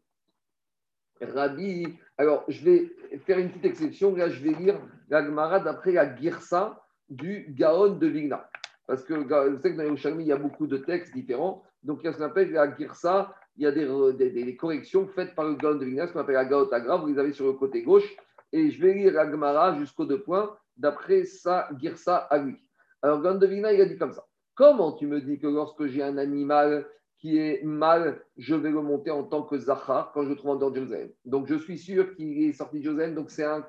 Rabbi. 1.20 1.98
Alors, 2.18 2.44
je 2.48 2.64
vais 2.64 2.92
faire 3.26 3.38
une 3.38 3.50
petite 3.50 3.64
exception. 3.64 4.14
Là, 4.14 4.28
je 4.28 4.42
vais 4.42 4.52
lire 4.52 4.80
la 5.08 5.24
Gemara 5.24 5.60
d'après 5.60 5.92
la 5.92 6.14
Girsa 6.16 6.82
du 7.08 7.46
Gaon 7.50 7.96
de 7.96 8.06
Vigna. 8.06 8.48
Parce 8.86 9.02
que 9.02 9.14
vous 9.14 9.28
savez 9.28 9.74
que 9.74 9.76
dans 9.76 9.82
les 9.82 10.22
il 10.22 10.26
y 10.26 10.32
a 10.32 10.36
beaucoup 10.36 10.66
de 10.66 10.76
textes 10.76 11.12
différents. 11.12 11.62
Donc, 11.82 12.00
il 12.02 12.06
y 12.06 12.08
a 12.08 12.12
ce 12.12 12.18
qu'on 12.18 12.24
appelle 12.24 12.52
la 12.52 12.74
Girsa. 12.76 13.34
Il 13.56 13.64
y 13.64 13.66
a 13.66 13.72
des, 13.72 14.30
des, 14.30 14.56
corrections 14.56 15.06
faites 15.08 15.34
par 15.34 15.46
le 15.46 15.54
Gaon 15.54 15.76
de 15.76 16.12
qu'on 16.12 16.20
appelle 16.20 16.34
la 16.34 16.44
Gaot 16.44 16.72
Agra. 16.72 16.98
Vous 16.98 17.06
les 17.06 17.18
avez 17.18 17.32
sur 17.32 17.46
le 17.46 17.54
côté 17.54 17.82
gauche. 17.82 18.16
Et 18.52 18.70
je 18.70 18.80
vais 18.80 18.94
lire 18.94 19.12
la 19.12 19.30
Gemara 19.30 19.76
jusqu'aux 19.78 20.04
deux 20.04 20.22
points 20.22 20.56
d'après 20.76 21.24
sa 21.24 21.68
Girsa 21.78 22.16
à 22.16 22.38
lui. 22.38 22.56
Alors, 23.02 23.22
Gaon 23.22 23.36
de 23.36 23.46
il 23.46 23.64
a 23.64 23.86
dit 23.86 23.98
comme 23.98 24.12
ça. 24.12 24.24
Comment 24.54 24.92
tu 24.92 25.06
me 25.06 25.20
dis 25.20 25.38
que 25.38 25.46
lorsque 25.46 25.86
j'ai 25.86 26.02
un 26.02 26.16
animal 26.16 26.86
qui 27.18 27.38
est 27.38 27.62
mâle, 27.64 28.22
je 28.36 28.54
vais 28.54 28.70
le 28.70 28.82
monter 28.82 29.10
en 29.10 29.24
tant 29.24 29.42
que 29.42 29.58
Zachar 29.58 30.12
quand 30.12 30.22
je 30.24 30.30
le 30.30 30.36
trouve 30.36 30.58
de 30.58 30.74
Jérusalem? 30.74 31.10
Donc 31.24 31.46
je 31.46 31.56
suis 31.56 31.78
sûr 31.78 32.14
qu'il 32.14 32.44
est 32.44 32.52
sorti 32.52 32.78
de 32.78 32.84
Jérusalem, 32.84 33.14
donc 33.14 33.30
c'est 33.30 33.44
un, 33.44 33.66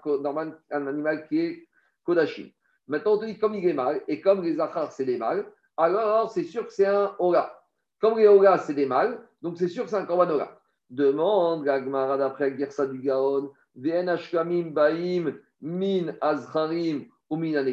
un 0.71 0.87
animal 0.87 1.27
qui 1.27 1.39
est 1.39 1.67
Kodashim. 2.03 2.49
Maintenant, 2.87 3.13
on 3.13 3.17
te 3.17 3.25
dit 3.25 3.37
comme 3.37 3.55
il 3.55 3.67
est 3.67 3.73
mâle, 3.73 4.01
et 4.07 4.21
comme 4.21 4.43
les 4.43 4.55
Zachar 4.55 4.91
c'est 4.91 5.05
des 5.05 5.17
mâles, 5.17 5.45
alors 5.75 6.31
c'est 6.31 6.43
sûr 6.43 6.65
que 6.65 6.73
c'est 6.73 6.85
un 6.85 7.15
Ola. 7.19 7.61
Comme 7.99 8.17
les 8.17 8.27
Ola 8.27 8.57
c'est 8.57 8.73
des 8.73 8.85
mâles, 8.85 9.19
donc 9.41 9.57
c'est 9.57 9.67
sûr 9.67 9.83
que 9.83 9.89
c'est 9.89 9.97
un 9.97 10.05
Korban 10.05 10.29
Ola. 10.29 10.59
Demande 10.89 11.65
la 11.65 12.17
d'après 12.17 12.57
Gersa 12.57 12.87
du 12.87 12.99
Gaon, 12.99 13.51
Baim, 13.75 15.33
Min 15.61 16.15
Azharim 16.21 17.05
ou 17.29 17.35
Min 17.35 17.63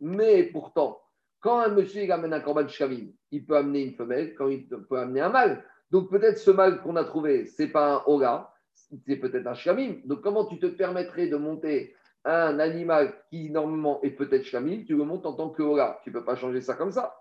mais 0.00 0.44
pourtant, 0.44 1.00
quand 1.40 1.58
un 1.58 1.68
monsieur 1.68 2.02
il 2.02 2.12
amène 2.12 2.32
un 2.32 2.40
korban 2.40 2.66
shamim, 2.66 3.12
il 3.30 3.46
peut 3.46 3.56
amener 3.56 3.82
une 3.82 3.94
femelle, 3.94 4.34
quand 4.34 4.48
il 4.48 4.66
peut 4.66 4.98
amener 4.98 5.20
un 5.20 5.28
mâle. 5.28 5.64
Donc 5.90 6.10
peut-être 6.10 6.38
ce 6.38 6.50
mâle 6.50 6.82
qu'on 6.82 6.96
a 6.96 7.04
trouvé, 7.04 7.46
c'est 7.46 7.68
pas 7.68 7.94
un 7.94 8.02
oga, 8.06 8.50
c'est 8.74 9.16
peut-être 9.16 9.46
un 9.46 9.54
shamim. 9.54 9.96
Donc 10.04 10.20
comment 10.22 10.46
tu 10.46 10.58
te 10.58 10.66
permettrais 10.66 11.28
de 11.28 11.36
monter 11.36 11.94
un 12.24 12.58
animal 12.58 13.14
qui 13.30 13.50
normalement 13.50 14.00
est 14.02 14.10
peut-être 14.10 14.44
shamim, 14.44 14.84
tu 14.84 14.96
le 14.96 15.04
montes 15.04 15.26
en 15.26 15.32
tant 15.32 15.50
que 15.50 15.62
oga. 15.62 16.00
Tu 16.02 16.10
ne 16.10 16.14
peux 16.14 16.24
pas 16.24 16.36
changer 16.36 16.60
ça 16.60 16.74
comme 16.74 16.92
ça. 16.92 17.20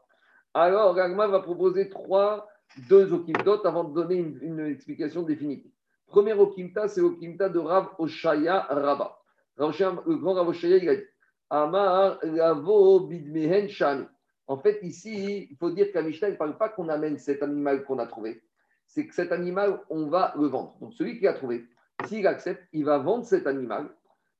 Alors 0.53 0.95
Ragma 0.95 1.27
va 1.27 1.39
proposer 1.39 1.89
trois, 1.89 2.47
deux 2.89 3.13
okimtot 3.13 3.65
avant 3.65 3.83
de 3.85 3.93
donner 3.93 4.15
une, 4.15 4.59
explication 4.59 5.21
définitive. 5.23 5.71
Premier 6.07 6.33
okimta, 6.33 6.87
c'est 6.87 7.01
l'okimta 7.01 7.49
de 7.49 7.59
Rav 7.59 7.89
Oshaya 7.99 8.67
Rabba. 8.69 9.19
Le 9.57 10.15
grand 10.15 10.33
Rav 10.33 10.47
Oshaya, 10.47 10.77
il 10.77 10.89
a 10.89 10.95
dit 10.95 11.03
Amar 11.49 12.19
Lavo 12.23 13.01
Bidmehen 13.01 13.69
Shani. 13.69 14.05
En 14.47 14.57
fait, 14.57 14.79
ici, 14.81 15.47
il 15.49 15.57
faut 15.57 15.71
dire 15.71 15.91
qu'à 15.91 16.01
Mishnah, 16.01 16.31
ne 16.31 16.35
parle 16.35 16.57
pas 16.57 16.69
qu'on 16.69 16.87
amène 16.87 17.17
cet 17.17 17.43
animal 17.43 17.83
qu'on 17.83 17.99
a 17.99 18.07
trouvé. 18.07 18.41
C'est 18.85 19.05
que 19.05 19.13
cet 19.13 19.33
animal, 19.33 19.81
on 19.89 20.07
va 20.07 20.33
le 20.37 20.47
vendre. 20.47 20.77
Donc, 20.79 20.93
celui 20.93 21.17
qui 21.17 21.25
l'a 21.25 21.33
trouvé, 21.33 21.65
s'il 22.05 22.25
accepte, 22.25 22.63
il 22.71 22.85
va 22.85 22.97
vendre 22.97 23.25
cet 23.25 23.45
animal. 23.45 23.89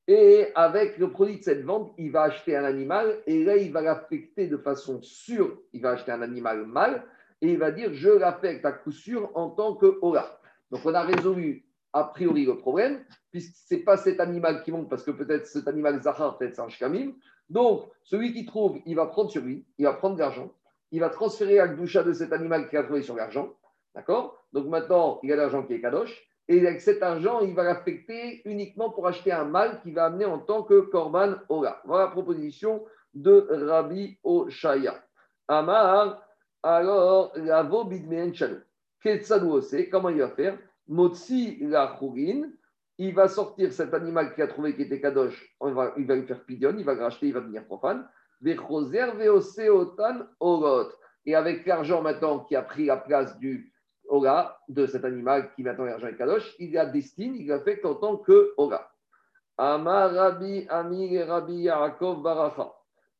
Et 0.07 0.47
avec 0.55 0.97
le 0.97 1.11
produit 1.11 1.39
de 1.39 1.43
cette 1.43 1.63
vente, 1.63 1.93
il 1.97 2.11
va 2.11 2.23
acheter 2.23 2.55
un 2.55 2.63
animal. 2.63 3.21
Et 3.27 3.43
là, 3.43 3.57
il 3.57 3.71
va 3.71 3.81
l'affecter 3.81 4.47
de 4.47 4.57
façon 4.57 5.01
sûre. 5.01 5.59
Il 5.73 5.81
va 5.81 5.91
acheter 5.91 6.11
un 6.11 6.21
animal 6.21 6.65
mâle. 6.65 7.03
Et 7.41 7.51
il 7.51 7.57
va 7.57 7.71
dire 7.71 7.93
Je 7.93 8.09
l'affecte 8.09 8.65
à 8.65 8.71
coup 8.71 8.91
sûr 8.91 9.29
en 9.35 9.49
tant 9.49 9.75
que 9.75 9.99
Ola. 10.01 10.39
Donc, 10.71 10.81
on 10.85 10.93
a 10.93 11.01
résolu 11.01 11.65
a 11.93 12.03
priori 12.03 12.45
le 12.45 12.57
problème, 12.57 13.03
puisque 13.31 13.55
ce 13.55 13.75
n'est 13.75 13.81
pas 13.81 13.97
cet 13.97 14.19
animal 14.19 14.63
qui 14.63 14.71
monte, 14.71 14.89
parce 14.89 15.03
que 15.03 15.11
peut-être 15.11 15.47
cet 15.47 15.67
animal 15.67 16.01
Zahar, 16.01 16.37
peut-être 16.37 16.55
c'est 16.55 16.61
un 16.61 16.69
shkamim. 16.69 17.13
Donc, 17.49 17.89
celui 18.03 18.33
qui 18.33 18.45
trouve, 18.45 18.79
il 18.85 18.95
va 18.95 19.07
prendre 19.07 19.31
sur 19.31 19.41
lui, 19.41 19.65
il 19.77 19.85
va 19.85 19.93
prendre 19.93 20.15
de 20.15 20.19
l'argent, 20.19 20.51
il 20.91 20.99
va 20.99 21.09
transférer 21.09 21.55
la 21.55 21.67
doucha 21.67 22.03
de 22.03 22.13
cet 22.13 22.33
animal 22.33 22.69
qui 22.69 22.77
a 22.77 22.83
trouvé 22.83 23.01
sur 23.01 23.15
l'argent. 23.15 23.53
D'accord? 23.95 24.43
Donc 24.53 24.67
maintenant, 24.67 25.19
il 25.23 25.31
a 25.31 25.35
l'argent 25.35 25.63
qui 25.63 25.73
est 25.73 25.81
kadosh, 25.81 26.29
Et 26.49 26.65
avec 26.65 26.81
cet 26.81 27.03
argent, 27.03 27.41
il 27.41 27.53
va 27.53 27.63
l'affecter 27.63 28.41
uniquement 28.45 28.89
pour 28.89 29.07
acheter 29.07 29.31
un 29.31 29.45
mâle 29.45 29.81
qui 29.81 29.91
va 29.91 30.05
amener 30.05 30.25
en 30.25 30.39
tant 30.39 30.63
que 30.63 30.79
Korban 30.81 31.35
Ola. 31.49 31.81
Voilà 31.85 32.05
la 32.05 32.11
proposition 32.11 32.85
de 33.13 33.47
Rabbi 33.49 34.17
Oshaya. 34.23 35.03
Amar, 35.47 36.21
alors, 36.63 37.31
la 37.35 37.63
bidmeen 37.63 38.33
shalom. 38.33 38.61
Comment 39.91 40.09
il 40.09 40.19
va 40.19 40.29
faire? 40.29 40.57
Motsi 40.87 41.57
la 41.61 41.97
il 42.99 43.13
va 43.13 43.27
sortir 43.27 43.71
cet 43.71 43.93
animal 43.93 44.33
qu'il 44.33 44.43
a 44.43 44.47
trouvé 44.47 44.75
qui 44.75 44.81
était 44.81 44.99
kadosh, 44.99 45.55
il 45.63 45.73
va, 45.73 45.93
il 45.97 46.07
va 46.07 46.15
lui 46.15 46.25
faire 46.25 46.43
pidion, 46.43 46.73
il 46.77 46.83
va 46.83 46.95
le 46.95 47.03
racheter, 47.03 47.27
il 47.27 47.33
va 47.33 47.41
devenir 47.41 47.65
profane. 47.65 48.07
Et 51.25 51.35
avec 51.35 51.65
l'argent 51.65 52.01
maintenant 52.01 52.39
qui 52.39 52.55
a 52.55 52.61
pris 52.63 52.85
la 52.85 52.97
place 52.97 53.37
du 53.37 53.71
Ora, 54.09 54.59
de 54.69 54.85
cet 54.85 55.05
animal 55.05 55.51
qui 55.55 55.63
maintenant 55.63 55.85
est 55.85 55.89
l'argent 55.89 56.07
et 56.07 56.15
kadosh, 56.15 56.55
il 56.59 56.77
a 56.77 56.85
destine, 56.85 57.35
il 57.35 57.47
l'affecte 57.47 57.85
en 57.85 57.95
tant 57.95 58.17
que 58.17 58.53
Ora. 58.57 58.91
Amar 59.57 60.13
Rabbi 60.13 60.65
Amir 60.69 61.27
Rabbi 61.27 61.61
Yaakov 61.63 62.21
Baracha. 62.21 62.73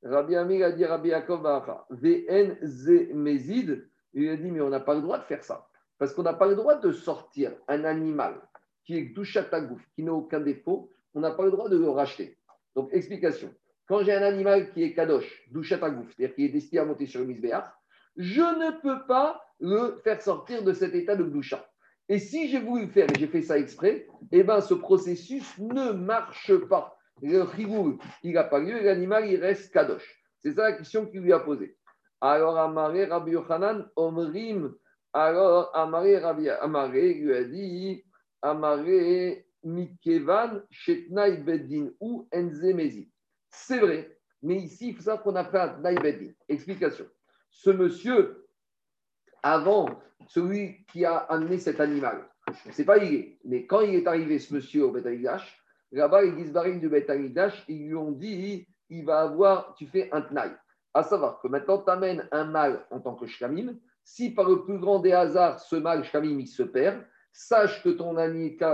Rabbi 0.04 0.36
Amir 0.36 0.65
a 0.65 0.71
dit 0.71 0.86
Rabbi 0.86 1.10
Yaakov 1.10 1.41
Baracha. 1.41 1.86
Vn 1.89 2.58
ze 2.62 3.12
mezid. 3.13 3.89
Il 4.13 4.30
a 4.30 4.38
dit, 4.38 4.52
mais 4.52 4.62
on 4.62 4.69
n'a 4.69 4.80
pas 4.80 4.95
le 4.95 5.02
droit 5.02 5.17
de 5.17 5.23
faire 5.23 5.43
ça. 5.43 5.67
Parce 5.97 6.13
qu'on 6.13 6.23
n'a 6.23 6.34
pas 6.34 6.47
le 6.47 6.56
droit 6.56 6.76
de 6.76 6.91
sortir 6.91 7.52
un 7.67 7.84
animal 7.84 8.41
qui 8.86 8.97
est 8.97 9.13
douchatagouf, 9.13 9.82
qui 9.95 10.04
n'a 10.04 10.13
aucun 10.13 10.39
défaut, 10.39 10.89
on 11.13 11.19
n'a 11.19 11.32
pas 11.32 11.43
le 11.43 11.52
droit 11.52 11.69
de 11.69 11.78
le 11.78 11.89
racheter. 11.89 12.38
Donc, 12.76 12.89
explication. 12.93 13.54
Quand 13.88 14.04
j'ai 14.04 14.13
un 14.13 14.21
animal 14.21 14.71
qui 14.71 14.84
est 14.84 14.93
kadosh, 14.93 15.47
douchatagouf, 15.52 16.08
c'est-à-dire 16.15 16.36
qui 16.36 16.45
est 16.45 16.50
destiné 16.50 16.82
à 16.82 16.86
monter 16.86 17.06
sur 17.06 17.21
le 17.21 17.26
misbéach, 17.26 17.65
je 18.17 18.41
ne 18.41 18.82
peux 18.82 19.06
pas 19.08 19.41
le 19.60 19.99
faire 20.03 20.21
sortir 20.21 20.63
de 20.63 20.73
cet 20.73 20.93
état 20.95 21.15
de 21.15 21.23
doucha. 21.23 21.65
Et 22.10 22.19
si 22.19 22.49
j'ai 22.49 22.60
voulu 22.60 22.86
le 22.86 22.91
faire 22.91 23.10
et 23.10 23.19
j'ai 23.19 23.27
fait 23.27 23.41
ça 23.41 23.58
exprès, 23.58 24.08
eh 24.32 24.43
ben, 24.43 24.62
ce 24.62 24.73
processus 24.73 25.58
ne 25.58 25.91
marche 25.91 26.56
pas. 26.67 26.97
Le 27.21 27.45
chigoul, 27.56 27.97
il 28.23 28.34
n'a 28.34 28.43
pas 28.43 28.60
lieu, 28.60 28.82
l'animal, 28.82 29.27
il 29.27 29.41
reste 29.41 29.73
kadosh. 29.73 30.23
C'est 30.43 30.53
ça 30.53 30.63
la 30.63 30.73
question 30.73 31.06
qu'il 31.06 31.21
lui 31.21 31.34
a 31.34 31.39
posée. 31.39 31.77
Alors, 32.21 32.58
Amaré, 32.58 33.06
Rabbi 33.06 33.32
Yochanan, 33.32 33.89
Omrim, 33.95 34.73
alors 35.13 35.75
Amaré, 35.75 36.17
Rabbi 36.17 36.49
Amaré 36.49 37.13
lui 37.15 37.34
a 37.34 37.43
dit 37.43 38.03
Amaré 38.41 39.47
Mikevan 39.63 40.62
Shetnai 40.69 41.38
Beddin 41.38 41.89
ou 41.99 42.27
Enzemezi. 42.34 43.12
C'est 43.49 43.80
vrai, 43.80 44.17
mais 44.41 44.56
ici, 44.56 44.89
il 44.89 44.95
faut 44.95 45.03
savoir 45.03 45.23
qu'on 45.23 45.36
a 45.36 45.43
fait 45.43 45.60
un 45.60 45.95
Beddin. 45.95 46.32
Explication. 46.47 47.06
Ce 47.49 47.69
monsieur, 47.69 48.47
avant, 49.43 49.88
celui 50.27 50.86
qui 50.86 51.05
a 51.05 51.17
amené 51.17 51.57
cet 51.57 51.79
animal, 51.79 52.27
on 52.47 52.69
ne 52.69 52.73
sait 52.73 52.86
pas 52.86 52.97
il 52.97 53.13
est, 53.13 53.39
mais 53.43 53.65
quand 53.65 53.81
il 53.81 53.95
est 53.95 54.07
arrivé, 54.07 54.39
ce 54.39 54.53
monsieur 54.53 54.86
au 54.86 54.91
Betalidash, 54.91 55.62
là-bas, 55.91 56.23
les 56.23 56.38
Gizbarim 56.38 56.79
du 56.79 56.89
Betalidash, 56.89 57.63
ils 57.67 57.88
lui 57.88 57.95
ont 57.95 58.12
dit 58.12 58.67
il 58.89 59.05
va 59.05 59.21
avoir, 59.21 59.75
tu 59.75 59.86
fais 59.86 60.10
un 60.13 60.21
tnaï. 60.21 60.51
À 60.93 61.03
savoir 61.03 61.39
que 61.41 61.47
maintenant, 61.47 61.79
tu 61.79 61.91
amènes 61.91 62.27
un 62.31 62.45
mâle 62.45 62.86
en 62.89 62.99
tant 62.99 63.15
que 63.15 63.25
shkamim. 63.25 63.77
Si 64.03 64.31
par 64.31 64.49
le 64.49 64.63
plus 64.63 64.79
grand 64.79 64.99
des 64.99 65.12
hasards, 65.12 65.60
ce 65.60 65.75
mâle 65.75 66.03
shkamim, 66.03 66.39
il 66.39 66.47
se 66.47 66.63
perd, 66.63 67.05
sache 67.33 67.83
que 67.83 67.89
ton, 67.89 68.15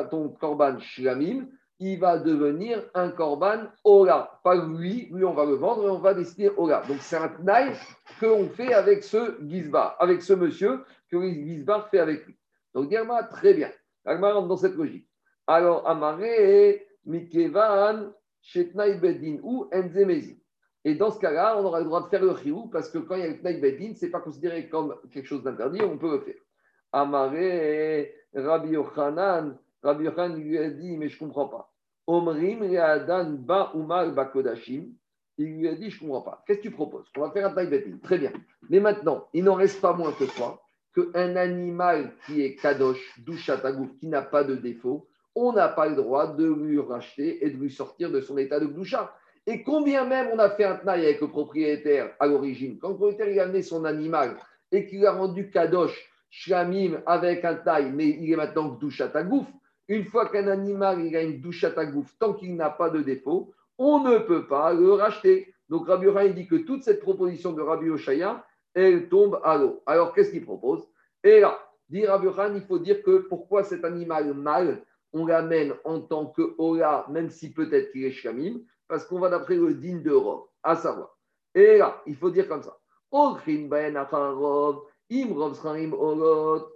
ton 0.10 0.30
korban 0.30 0.80
shlamim, 0.80 1.48
il 1.80 2.00
va 2.00 2.18
devenir 2.18 2.84
un 2.94 3.10
korban 3.10 3.68
Ola. 3.84 4.40
Pas 4.44 4.56
lui, 4.56 5.10
lui 5.12 5.26
on 5.26 5.34
va 5.34 5.46
le 5.46 5.56
vendre 5.56 5.88
et 5.88 5.90
on 5.90 6.00
va 6.00 6.14
décider 6.14 6.50
Ola. 6.58 6.84
Donc 6.88 6.98
c'est 7.02 7.18
un 7.18 7.28
que 7.30 8.26
qu'on 8.26 8.50
fait 8.50 8.74
avec 8.74 9.04
ce 9.04 9.38
Gizbar, 9.48 9.96
avec 10.00 10.22
ce 10.22 10.34
monsieur 10.34 10.84
que 11.10 11.22
Gizbar 11.22 11.90
fait 11.90 12.00
avec 12.00 12.26
lui. 12.26 12.38
Donc 12.74 12.90
Dirma, 12.90 13.24
très 13.24 13.54
bien. 13.54 13.72
Agma 14.06 14.34
rentre 14.34 14.48
dans 14.48 14.58
cette 14.58 14.76
logique. 14.76 15.08
Alors 15.48 15.88
Amaré, 15.88 16.88
Mikevan, 17.06 18.14
Shetnaï 18.42 19.00
Bedin 19.00 19.38
ou 19.44 19.70
Enzemezi. 19.74 20.42
Et 20.86 20.96
dans 20.96 21.12
ce 21.12 21.20
cas-là, 21.20 21.58
on 21.58 21.64
aura 21.64 21.80
le 21.80 21.86
droit 21.86 22.04
de 22.04 22.10
faire 22.10 22.24
le 22.24 22.36
chiou 22.36 22.68
parce 22.68 22.90
que 22.90 22.98
quand 22.98 23.16
il 23.16 23.22
y 23.22 23.24
a 23.24 23.28
le 23.28 23.40
Tnaï 23.40 23.62
Bedin, 23.62 23.94
ce 23.96 24.06
n'est 24.06 24.12
pas 24.12 24.20
considéré 24.20 24.68
comme 24.68 24.96
quelque 25.12 25.28
chose 25.28 25.44
d'interdit, 25.44 25.82
on 25.82 25.98
peut 25.98 26.12
le 26.12 26.20
faire. 26.22 26.42
Amaré, 26.92 28.14
Rabbi 28.36 28.70
Yochanan, 28.70 29.58
Rabbi 29.84 30.06
Yochanan 30.06 30.38
lui 30.38 30.58
a 30.58 30.70
dit, 30.70 30.98
mais 30.98 31.10
je 31.10 31.16
ne 31.16 31.28
comprends 31.28 31.48
pas. 31.48 31.72
Omrim 32.08 32.62
Readan 32.62 33.32
Ba 33.32 33.72
Umar 33.76 34.12
Bakodashim. 34.12 34.88
Il 35.38 35.58
lui 35.58 35.68
a 35.68 35.76
dit, 35.76 35.90
je 35.90 35.98
ne 35.98 36.10
comprends 36.10 36.22
pas. 36.22 36.44
Qu'est-ce 36.46 36.60
que 36.60 36.64
tu 36.64 36.72
proposes? 36.72 37.08
On 37.18 37.22
va 37.22 37.32
faire 37.32 37.48
un 37.48 37.54
taille 37.54 38.00
Très 38.02 38.18
bien. 38.18 38.32
Mais 38.70 38.80
maintenant, 38.80 39.28
il 39.34 39.44
n'en 39.44 39.56
reste 39.56 39.82
pas 39.82 39.94
moins 39.94 40.12
que 40.12 40.26
toi 40.26 40.64
qu'un 40.94 41.36
animal 41.36 42.14
qui 42.26 42.42
est 42.42 42.56
kadosh, 42.56 43.20
douchatagouf, 43.20 43.90
qui 44.00 44.08
n'a 44.08 44.22
pas 44.22 44.44
de 44.44 44.56
défaut, 44.56 45.08
on 45.36 45.52
n'a 45.54 45.68
pas 45.68 45.88
le 45.88 45.96
droit 45.96 46.28
de 46.28 46.46
lui 46.46 46.80
racheter 46.80 47.44
et 47.44 47.50
de 47.50 47.58
lui 47.58 47.72
sortir 47.72 48.12
de 48.12 48.22
son 48.22 48.38
état 48.38 48.60
de 48.60 48.68
doucha. 48.68 49.12
Et 49.48 49.64
combien 49.64 50.06
même 50.06 50.30
on 50.34 50.40
a 50.40 50.52
fait 50.52 50.64
un 50.64 50.76
taille 50.76 51.06
avec 51.06 51.20
le 51.20 51.28
propriétaire 51.28 52.14
à 52.20 52.28
l'origine, 52.28 52.78
quand 52.80 52.90
le 52.90 52.96
propriétaire 52.96 53.42
a 53.42 53.46
amené 53.46 53.62
son 53.62 53.86
animal 53.86 54.38
et 54.72 54.86
qu'il 54.86 55.06
a 55.06 55.12
rendu 55.12 55.50
kadosh, 55.50 56.10
shlamim 56.30 57.02
avec 57.06 57.44
un 57.44 57.56
taille, 57.56 57.92
mais 57.92 58.10
il 58.10 58.32
est 58.32 58.36
maintenant 58.36 58.70
douchatagouf, 58.70 59.46
une 59.88 60.06
fois 60.06 60.30
qu'un 60.30 60.48
animal 60.48 61.06
il 61.06 61.16
a 61.16 61.22
une 61.22 61.42
douche 61.42 61.64
à 61.64 61.72
tagouf, 61.72 62.16
tant 62.20 62.34
qu'il 62.34 62.56
n'a 62.56 62.70
pas 62.70 62.90
de 62.90 63.02
défaut, 63.02 63.52
on 63.78 64.00
ne 64.00 64.18
peut 64.20 64.48
pas 64.48 64.74
le 64.74 64.94
racheter. 64.94 65.54
Donc 65.70 65.88
Rabbi 65.88 66.06
Yochanan 66.06 66.34
dit 66.34 66.48
que 66.48 66.56
toute 66.56 66.84
cette 66.84 67.02
proposition 67.02 67.54
de 67.54 67.62
Rabbi 67.62 67.90
Oshaya, 67.90 68.46
elle 68.74 69.10
tombe 69.10 69.40
à 69.44 69.58
l'eau. 69.58 69.82
Alors 69.86 70.14
qu'est-ce 70.14 70.32
qu'il 70.32 70.46
propose? 70.46 70.88
Et 71.24 71.40
là, 71.40 71.60
dit 71.90 72.06
Rabbi 72.06 72.28
il 72.56 72.62
faut 72.62 72.80
dire 72.80 73.02
que 73.04 73.20
pourquoi 73.30 73.64
cet 73.64 73.84
animal 73.86 74.34
mâle, 74.34 74.84
on 75.14 75.26
l'amène 75.26 75.74
en 75.84 76.02
tant 76.02 76.28
que 76.28 76.56
Ola, 76.58 77.06
même 77.10 77.30
si 77.30 77.54
peut-être 77.54 77.92
qu'il 77.92 78.06
est 78.06 78.12
Shamim, 78.12 78.60
parce 78.88 79.06
qu'on 79.06 79.20
va 79.20 79.30
d'après 79.30 79.56
le 79.56 79.74
din 79.74 79.98
de 79.98 80.12
Rov, 80.12 80.46
à 80.64 80.76
savoir. 80.76 81.18
Et 81.56 81.78
là, 81.78 82.02
il 82.06 82.16
faut 82.16 82.32
dire 82.32 82.48
comme 82.48 82.64
ça. 82.64 82.78
Imrov 83.12 83.42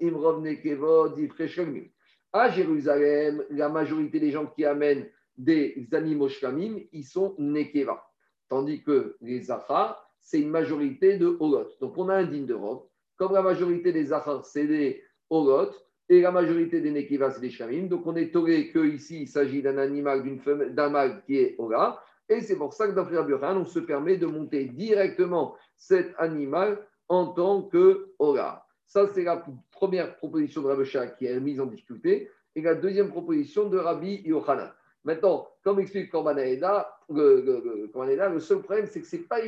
Imrov 0.01 0.41
Nekevod, 0.41 1.17
à 2.33 2.49
Jérusalem, 2.49 3.43
la 3.49 3.69
majorité 3.69 4.19
des 4.19 4.31
gens 4.31 4.45
qui 4.45 4.65
amènent 4.65 5.07
des 5.37 5.87
animaux 5.93 6.29
shkamim, 6.29 6.79
ils 6.91 7.05
sont 7.05 7.35
nekeva. 7.37 8.03
Tandis 8.49 8.83
que 8.83 9.17
les 9.21 9.41
zachar, 9.41 10.09
c'est 10.21 10.39
une 10.39 10.49
majorité 10.49 11.17
de 11.17 11.37
holot. 11.39 11.69
Donc 11.79 11.97
on 11.97 12.09
a 12.09 12.15
un 12.15 12.25
din 12.25 12.43
de 12.43 12.53
robe. 12.53 12.83
Comme 13.17 13.33
la 13.33 13.41
majorité 13.41 13.91
des 13.91 14.05
zachar, 14.05 14.45
c'est 14.45 14.67
des 14.67 15.03
holot, 15.29 15.71
et 16.09 16.21
la 16.21 16.31
majorité 16.31 16.79
des 16.79 16.91
nekeva, 16.91 17.31
c'est 17.31 17.41
des 17.41 17.49
shkamim. 17.49 17.87
Donc 17.87 18.05
on 18.05 18.15
est 18.15 18.31
tolé 18.31 18.71
qu'ici, 18.71 19.21
il 19.23 19.27
s'agit 19.27 19.61
d'un 19.61 19.77
animal, 19.77 20.23
d'une 20.23 20.39
femelle, 20.39 20.73
d'un 20.73 20.89
mâle 20.89 21.21
qui 21.25 21.37
est 21.37 21.55
hola. 21.57 22.01
Et 22.29 22.41
c'est 22.41 22.57
pour 22.57 22.73
ça 22.73 22.87
que 22.87 22.93
dans 22.93 23.05
Frère 23.05 23.25
on 23.55 23.65
se 23.65 23.79
permet 23.79 24.17
de 24.17 24.25
monter 24.25 24.65
directement 24.65 25.55
cet 25.75 26.13
animal 26.17 26.85
en 27.07 27.27
tant 27.27 27.63
que. 27.63 28.13
Ça, 28.88 29.06
c'est 29.08 29.23
la 29.23 29.43
première 29.71 30.15
proposition 30.15 30.62
de 30.62 30.67
Rabbi 30.67 30.89
qui 31.19 31.26
est 31.26 31.39
mise 31.39 31.60
en 31.60 31.65
difficulté. 31.65 32.30
Et 32.56 32.62
la 32.62 32.73
deuxième 32.73 33.10
proposition 33.10 33.69
de 33.69 33.78
Rabbi 33.78 34.21
Yochanan. 34.26 34.71
Maintenant, 35.04 35.47
comme 35.63 35.80
explique 35.80 36.10
Korban 36.10 36.34
le, 36.34 36.82
le, 37.10 38.39
seul 38.39 38.62
problème, 38.62 38.88
c'est 38.88 39.02
que 39.02 39.08
ce 39.08 39.17
n'est 39.17 39.21
pas 39.23 39.39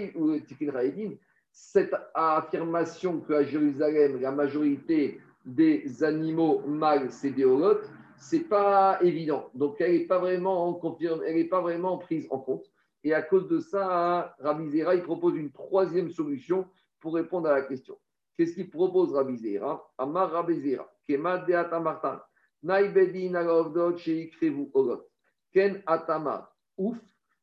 Tikin 0.48 0.72
Raedin, 0.72 1.12
cette 1.52 1.94
affirmation 2.14 3.20
qu'à 3.22 3.44
Jérusalem, 3.44 4.22
la 4.22 4.32
majorité 4.32 5.20
des 5.46 6.04
animaux 6.04 6.62
mâles, 6.68 7.12
c'est 7.12 7.32
des 7.32 7.46
holotes, 7.46 7.90
ce 8.18 8.36
n'est 8.36 8.44
pas 8.44 9.00
évident. 9.02 9.50
Donc, 9.54 9.82
elle 9.82 9.94
n'est 9.94 10.06
pas, 10.06 10.20
vraiment 10.20 10.80
elle 11.26 11.50
pas 11.50 11.62
vraiment 11.62 11.98
prise 11.98 12.28
en 12.30 12.40
compte. 12.40 12.72
Et 13.04 13.14
à 13.14 13.22
cause 13.22 13.48
de 13.48 13.60
ça, 13.60 14.36
Rabbi 14.40 14.70
Zera, 14.70 14.96
il 14.96 15.04
propose 15.04 15.36
une 15.36 15.52
troisième 15.52 16.10
solution 16.10 16.68
pour 17.00 17.16
répondre 17.16 17.50
à 17.50 17.54
la 17.54 17.62
question. 17.62 17.98
Qu'est-ce 18.40 18.54
qu'il 18.54 18.70
propose 18.70 19.14
Rabbi 19.14 19.36
Zera? 19.36 19.86
Amar 19.98 20.32
Rabbi 20.32 20.62
Zera, 20.62 20.90
Kema 21.06 21.40
de 21.40 21.52
Atamartan, 21.52 22.22
Naibedin 22.64 23.36
Alovdot 23.36 23.98
Sheikrevu 23.98 24.72
Olot, 24.74 25.06
Ken 25.52 25.84
Atama, 25.86 26.50
ouf, 26.78 26.98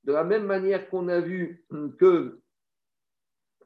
de 0.04 0.14
la 0.14 0.24
même 0.24 0.46
manière 0.46 0.88
qu'on 0.88 1.08
a 1.08 1.20
vu 1.20 1.66
que 1.98 2.40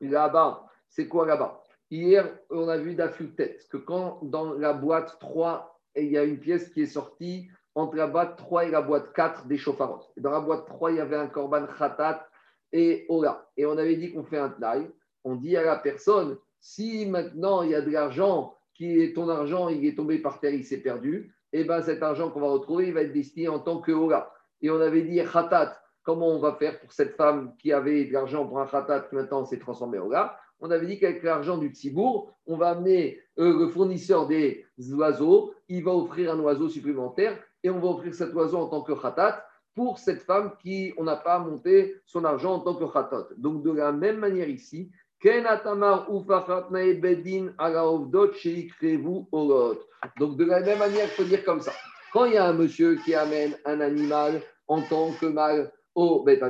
là-bas, 0.01 0.67
c'est 0.89 1.07
quoi 1.07 1.25
là-bas? 1.25 1.63
Hier, 1.89 2.37
on 2.51 2.67
a 2.67 2.79
vu 2.79 2.97
tête 3.37 3.69
que 3.69 3.77
quand 3.77 4.19
dans 4.25 4.55
la 4.55 4.73
boîte 4.73 5.17
3, 5.21 5.81
il 5.95 6.11
y 6.11 6.19
a 6.19 6.25
une 6.25 6.41
pièce 6.41 6.71
qui 6.71 6.83
est 6.83 6.87
sortie 6.87 7.49
entre 7.77 7.95
la 7.95 8.09
boîte 8.09 8.39
3 8.39 8.65
et 8.65 8.71
la 8.73 8.83
boîte 8.83 9.13
4 9.13 9.47
des 9.47 9.57
chauffards. 9.57 10.11
Dans 10.17 10.33
la 10.33 10.41
boîte 10.41 10.67
3, 10.67 10.91
il 10.91 10.97
y 10.97 11.01
avait 11.01 11.15
un 11.15 11.29
korban 11.29 11.69
khatat 11.79 12.27
et 12.73 13.07
ola. 13.09 13.49
Et 13.57 13.67
on 13.67 13.79
avait 13.79 13.95
dit 13.95 14.13
qu'on 14.13 14.25
fait 14.25 14.39
un 14.39 14.51
taille. 14.51 14.91
On 15.23 15.37
dit 15.37 15.57
à 15.57 15.63
la 15.63 15.77
personne, 15.77 16.37
si 16.61 17.07
maintenant 17.07 17.63
il 17.63 17.71
y 17.71 17.75
a 17.75 17.81
de 17.81 17.91
l'argent, 17.91 18.57
qui 18.75 19.01
est 19.01 19.15
ton 19.15 19.29
argent, 19.29 19.69
il 19.69 19.85
est 19.85 19.97
tombé 19.97 20.19
par 20.19 20.41
terre, 20.41 20.55
il 20.55 20.65
s'est 20.65 20.81
perdu, 20.81 21.35
et 21.53 21.61
eh 21.61 21.65
bien 21.65 21.83
cet 21.83 22.03
argent 22.03 22.31
qu'on 22.31 22.41
va 22.41 22.49
retrouver, 22.49 22.89
il 22.89 22.95
va 22.95 23.03
être 23.03 23.13
destiné 23.13 23.49
en 23.49 23.59
tant 23.59 23.81
que 23.81 23.93
Ola. 23.93 24.33
Et 24.63 24.71
on 24.71 24.81
avait 24.81 25.03
dit 25.03 25.21
khatat, 25.33 25.81
comment 26.03 26.29
on 26.29 26.39
va 26.39 26.55
faire 26.55 26.79
pour 26.81 26.93
cette 26.93 27.17
femme 27.17 27.55
qui 27.59 27.73
avait 27.73 28.05
de 28.05 28.13
l'argent 28.13 28.47
pour 28.47 28.61
un 28.61 28.67
khatat 28.67 29.01
qui 29.09 29.17
maintenant 29.17 29.45
s'est 29.45 29.59
transformé 29.59 29.99
en 29.99 30.07
Ola 30.07 30.39
On 30.61 30.71
avait 30.71 30.87
dit 30.87 30.99
qu'avec 30.99 31.23
l'argent 31.23 31.59
du 31.59 31.69
Tzibour, 31.69 32.33
on 32.47 32.57
va 32.57 32.71
amener 32.71 33.21
euh, 33.39 33.59
le 33.59 33.69
fournisseur 33.69 34.29
des 34.29 34.65
oiseaux, 34.93 35.53
il 35.69 35.83
va 35.83 35.93
offrir 35.93 36.33
un 36.33 36.39
oiseau 36.39 36.69
supplémentaire 36.69 37.37
et 37.63 37.71
on 37.71 37.81
va 37.81 37.89
offrir 37.89 38.15
cet 38.15 38.33
oiseau 38.35 38.59
en 38.59 38.69
tant 38.69 38.83
que 38.83 38.93
khatat 38.93 39.45
pour 39.75 39.99
cette 39.99 40.23
femme 40.23 40.53
qui, 40.61 40.93
on 40.97 41.05
n'a 41.05 41.17
pas 41.17 41.39
monté 41.39 41.97
son 42.07 42.25
argent 42.25 42.55
en 42.55 42.61
tant 42.61 42.75
que 42.75 42.85
khatat. 42.85 43.29
Donc, 43.37 43.63
de 43.63 43.71
la 43.71 43.93
même 43.93 44.19
manière 44.19 44.49
ici, 44.49 44.91
donc, 50.19 50.37
de 50.39 50.45
la 50.45 50.61
même 50.61 50.79
manière, 50.79 51.05
il 51.05 51.11
faut 51.11 51.25
dire 51.25 51.45
comme 51.45 51.61
ça. 51.61 51.73
Quand 52.11 52.25
il 52.25 52.33
y 52.33 52.37
a 52.39 52.47
un 52.47 52.55
monsieur 52.55 52.97
qui 53.05 53.15
amène 53.15 53.55
un 53.67 53.81
animal 53.81 54.41
en 54.67 54.81
tant 54.81 55.13
que 55.13 55.27
mâle 55.27 55.71
au 55.95 56.23
Beth 56.23 56.43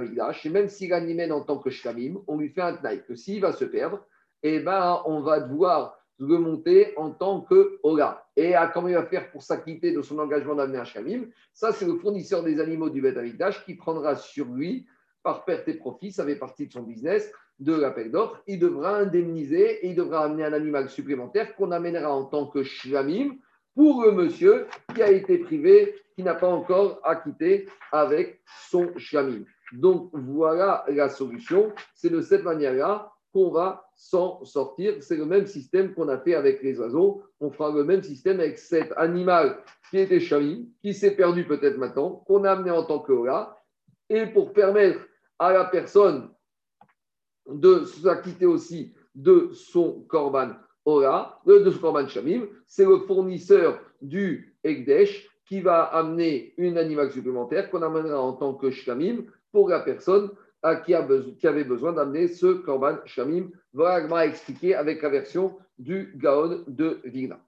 et 0.44 0.48
même 0.50 0.68
s'il 0.68 0.90
l'amène 0.90 1.32
en 1.32 1.40
tant 1.40 1.58
que 1.58 1.70
shkamim, 1.70 2.22
on 2.28 2.38
lui 2.38 2.50
fait 2.50 2.60
un 2.60 2.76
tnaï 2.76 3.04
que 3.04 3.16
s'il 3.16 3.40
va 3.40 3.52
se 3.52 3.64
perdre, 3.64 4.06
eh 4.44 4.60
ben, 4.60 5.02
on 5.04 5.20
va 5.20 5.40
devoir 5.40 5.98
le 6.20 6.38
monter 6.38 6.94
en 6.96 7.10
tant 7.10 7.40
que 7.40 7.80
Ola. 7.82 8.24
Et 8.36 8.54
à 8.54 8.68
comment 8.68 8.86
il 8.86 8.94
va 8.94 9.06
faire 9.06 9.32
pour 9.32 9.42
s'acquitter 9.42 9.92
de 9.92 10.02
son 10.02 10.18
engagement 10.20 10.54
d'amener 10.54 10.78
un 10.78 10.84
shkamim 10.84 11.24
Ça, 11.52 11.72
c'est 11.72 11.86
le 11.86 11.96
fournisseur 11.96 12.44
des 12.44 12.60
animaux 12.60 12.88
du 12.88 13.02
Beth 13.02 13.18
qui 13.66 13.74
prendra 13.74 14.14
sur 14.14 14.46
lui, 14.46 14.86
par 15.24 15.44
perte 15.44 15.66
et 15.68 15.74
profit, 15.74 16.12
ça 16.12 16.24
fait 16.24 16.36
partie 16.36 16.68
de 16.68 16.72
son 16.72 16.82
business, 16.82 17.32
de 17.60 17.74
l'appel 17.74 18.10
d'offres, 18.10 18.42
il 18.46 18.58
devra 18.58 18.96
indemniser 18.96 19.84
et 19.84 19.90
il 19.90 19.94
devra 19.94 20.24
amener 20.24 20.44
un 20.44 20.52
animal 20.52 20.88
supplémentaire 20.88 21.54
qu'on 21.54 21.70
amènera 21.70 22.12
en 22.12 22.24
tant 22.24 22.46
que 22.46 22.62
shlamim 22.62 23.36
pour 23.74 24.02
le 24.02 24.12
monsieur 24.12 24.66
qui 24.94 25.02
a 25.02 25.10
été 25.10 25.38
privé, 25.38 25.94
qui 26.16 26.22
n'a 26.22 26.34
pas 26.34 26.48
encore 26.48 27.00
acquitté 27.04 27.68
avec 27.92 28.40
son 28.68 28.90
shlamim. 28.96 29.44
Donc 29.72 30.10
voilà 30.12 30.84
la 30.88 31.08
solution. 31.08 31.72
C'est 31.94 32.10
de 32.10 32.20
cette 32.20 32.42
manière-là 32.42 33.12
qu'on 33.32 33.50
va 33.50 33.88
s'en 33.94 34.44
sortir. 34.44 34.94
C'est 35.00 35.16
le 35.16 35.26
même 35.26 35.46
système 35.46 35.94
qu'on 35.94 36.08
a 36.08 36.18
fait 36.18 36.34
avec 36.34 36.62
les 36.62 36.80
oiseaux. 36.80 37.22
On 37.38 37.50
fera 37.50 37.70
le 37.70 37.84
même 37.84 38.02
système 38.02 38.40
avec 38.40 38.58
cet 38.58 38.92
animal 38.96 39.58
qui 39.90 39.98
était 39.98 40.18
shlamim, 40.18 40.64
qui 40.82 40.94
s'est 40.94 41.14
perdu 41.14 41.44
peut-être 41.44 41.76
maintenant, 41.76 42.22
qu'on 42.26 42.44
a 42.44 42.52
amené 42.52 42.70
en 42.70 42.84
tant 42.84 42.98
que 42.98 43.12
hola. 43.12 43.56
Et 44.08 44.26
pour 44.26 44.52
permettre 44.52 45.00
à 45.38 45.52
la 45.52 45.64
personne 45.66 46.30
de 47.52 47.84
s'acquitter 47.84 48.46
aussi 48.46 48.92
de 49.14 49.50
son 49.52 50.04
korban 50.08 50.50
ora, 50.84 51.40
de 51.46 51.70
son 51.70 51.78
korban 51.78 52.08
shamim. 52.08 52.46
C'est 52.66 52.84
le 52.84 52.98
fournisseur 52.98 53.80
du 54.00 54.56
Ekdesh 54.64 55.28
qui 55.46 55.60
va 55.60 55.82
amener 55.82 56.54
une 56.56 56.78
animal 56.78 57.10
supplémentaire 57.10 57.70
qu'on 57.70 57.82
amènera 57.82 58.20
en 58.20 58.34
tant 58.34 58.54
que 58.54 58.70
shamim 58.70 59.24
pour 59.52 59.68
la 59.68 59.80
personne 59.80 60.30
qui, 60.84 60.94
avait 60.94 61.64
besoin 61.64 61.92
d'amener 61.92 62.28
ce 62.28 62.54
korban 62.54 62.98
shamim. 63.06 63.50
Voilà 63.72 63.94
Agma 63.94 64.26
expliqué 64.26 64.74
avec 64.74 65.02
la 65.02 65.08
version 65.08 65.56
du 65.78 66.12
Gaon 66.16 66.64
de 66.66 67.00
Vigna. 67.04 67.40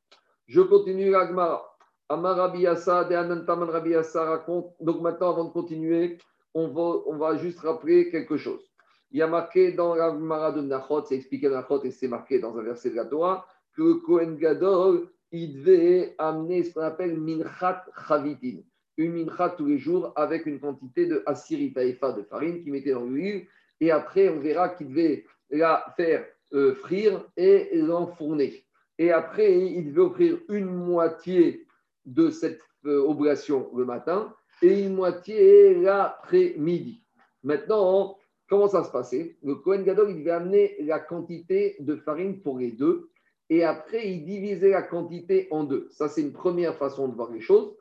Je 0.46 0.60
continue 0.60 1.10
l'Agma. 1.10 1.62
Amar 2.08 2.36
Rabiyasa, 2.36 3.04
de 3.04 3.14
Anantaman 3.14 3.70
Rabiyasa 3.70 4.24
raconte. 4.24 4.74
Donc 4.80 5.00
maintenant, 5.00 5.30
avant 5.30 5.44
de 5.44 5.50
continuer, 5.50 6.18
on 6.52 6.68
va 7.16 7.36
juste 7.38 7.60
rappeler 7.60 8.10
quelque 8.10 8.36
chose. 8.36 8.71
Il 9.12 9.18
y 9.18 9.22
a 9.22 9.26
marqué 9.26 9.72
dans 9.72 9.94
la 9.94 10.10
Gemara 10.10 10.52
de 10.52 10.62
Nachot, 10.62 11.04
c'est 11.04 11.16
expliqué 11.16 11.48
dans 11.50 11.56
Nachot 11.56 11.84
et 11.84 11.90
c'est 11.90 12.08
marqué 12.08 12.38
dans 12.38 12.56
un 12.56 12.62
verset 12.62 12.90
de 12.90 12.96
la 12.96 13.04
Torah, 13.04 13.46
que 13.76 13.94
Kohen 14.04 14.36
Gadol, 14.36 15.08
il 15.30 15.58
devait 15.58 16.14
amener 16.18 16.64
ce 16.64 16.72
qu'on 16.72 16.80
appelle 16.80 17.18
minchat 17.18 17.84
chavitin, 18.08 18.62
une 18.96 19.12
minchat 19.12 19.50
tous 19.50 19.66
les 19.66 19.78
jours 19.78 20.12
avec 20.16 20.46
une 20.46 20.60
quantité 20.60 21.06
de 21.06 21.22
asiri 21.26 21.74
taïfa 21.74 22.12
de 22.12 22.22
farine 22.22 22.62
qu'il 22.62 22.72
mettait 22.72 22.92
dans 22.92 23.04
l'huile. 23.04 23.46
Et 23.80 23.90
après, 23.90 24.30
on 24.30 24.40
verra 24.40 24.70
qu'il 24.70 24.88
devait 24.88 25.24
la 25.50 25.84
faire 25.96 26.24
euh, 26.54 26.74
frire 26.74 27.26
et 27.36 27.70
l'enfourner. 27.74 28.64
Et 28.98 29.10
après, 29.10 29.58
il 29.58 29.90
devait 29.90 30.06
offrir 30.06 30.38
une 30.48 30.66
moitié 30.66 31.66
de 32.06 32.30
cette 32.30 32.60
euh, 32.86 33.00
oblation 33.00 33.70
le 33.74 33.84
matin 33.84 34.34
et 34.62 34.84
une 34.84 34.94
moitié 34.94 35.74
l'après-midi. 35.74 37.02
Maintenant, 37.42 38.16
Comment 38.52 38.68
ça 38.68 38.84
se 38.84 38.90
passait? 38.90 39.38
Le 39.42 39.54
Kohen 39.54 39.82
Gadol, 39.82 40.10
il 40.10 40.18
devait 40.18 40.30
amener 40.32 40.76
la 40.80 41.00
quantité 41.00 41.74
de 41.80 41.96
farine 41.96 42.42
pour 42.42 42.58
les 42.58 42.70
deux 42.70 43.08
et 43.48 43.64
après, 43.64 44.06
il 44.10 44.26
divisait 44.26 44.72
la 44.72 44.82
quantité 44.82 45.48
en 45.50 45.64
deux. 45.64 45.88
Ça, 45.90 46.10
c'est 46.10 46.20
une 46.20 46.34
première 46.34 46.76
façon 46.76 47.08
de 47.08 47.14
voir 47.14 47.32
les 47.32 47.40
choses. 47.40 47.74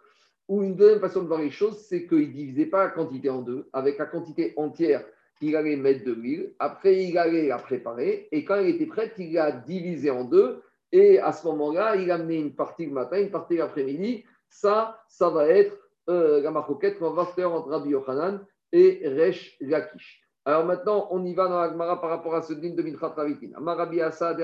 Ou 0.47 0.63
une 0.63 0.77
deuxième 0.77 1.01
façon 1.01 1.23
de 1.23 1.27
voir 1.27 1.41
les 1.41 1.51
choses, 1.51 1.77
c'est 1.89 2.07
qu'il 2.07 2.19
ne 2.19 2.33
divisait 2.33 2.67
pas 2.67 2.85
la 2.85 2.89
quantité 2.91 3.29
en 3.29 3.41
deux. 3.41 3.67
Avec 3.73 3.97
la 3.97 4.05
quantité 4.05 4.53
entière, 4.55 5.03
il 5.41 5.57
allait 5.57 5.75
mettre 5.75 6.05
de 6.05 6.13
l'huile. 6.13 6.53
Après, 6.57 7.03
il 7.03 7.17
allait 7.17 7.49
la 7.49 7.57
préparer. 7.57 8.29
Et 8.31 8.45
quand 8.45 8.55
elle 8.55 8.69
était 8.69 8.85
prête, 8.85 9.15
il 9.17 9.33
l'a 9.33 9.51
divisée 9.51 10.09
en 10.09 10.23
deux. 10.23 10.61
Et 10.93 11.19
à 11.19 11.33
ce 11.33 11.45
moment-là, 11.47 11.97
il 11.97 12.09
a 12.11 12.15
amené 12.15 12.37
une 12.37 12.55
partie 12.55 12.85
le 12.85 12.93
matin, 12.93 13.19
une 13.19 13.29
partie 13.29 13.57
l'après-midi. 13.57 14.23
Ça, 14.47 15.03
ça 15.09 15.29
va 15.29 15.49
être 15.49 15.77
euh, 16.07 16.41
la 16.41 16.51
marcoquette 16.51 16.97
qu'on 16.97 17.11
va 17.11 17.25
faire 17.25 17.51
entre 17.51 17.67
Rabbi 17.67 17.89
Yochanan 17.89 18.39
et 18.71 19.01
Resh 19.03 19.57
Lakish. 19.59 20.21
Alors 20.45 20.65
maintenant, 20.65 21.07
on 21.11 21.23
y 21.23 21.33
va 21.35 21.47
dans 21.47 21.61
l'Agmara 21.61 22.01
par 22.01 22.09
rapport 22.09 22.33
à 22.33 22.41
ce 22.41 22.53
din 22.53 22.73
de 22.73 22.81
Minchat 22.81 23.09
Ravitin. 23.09 23.49
Amarabi 23.55 24.01
Assad 24.01 24.39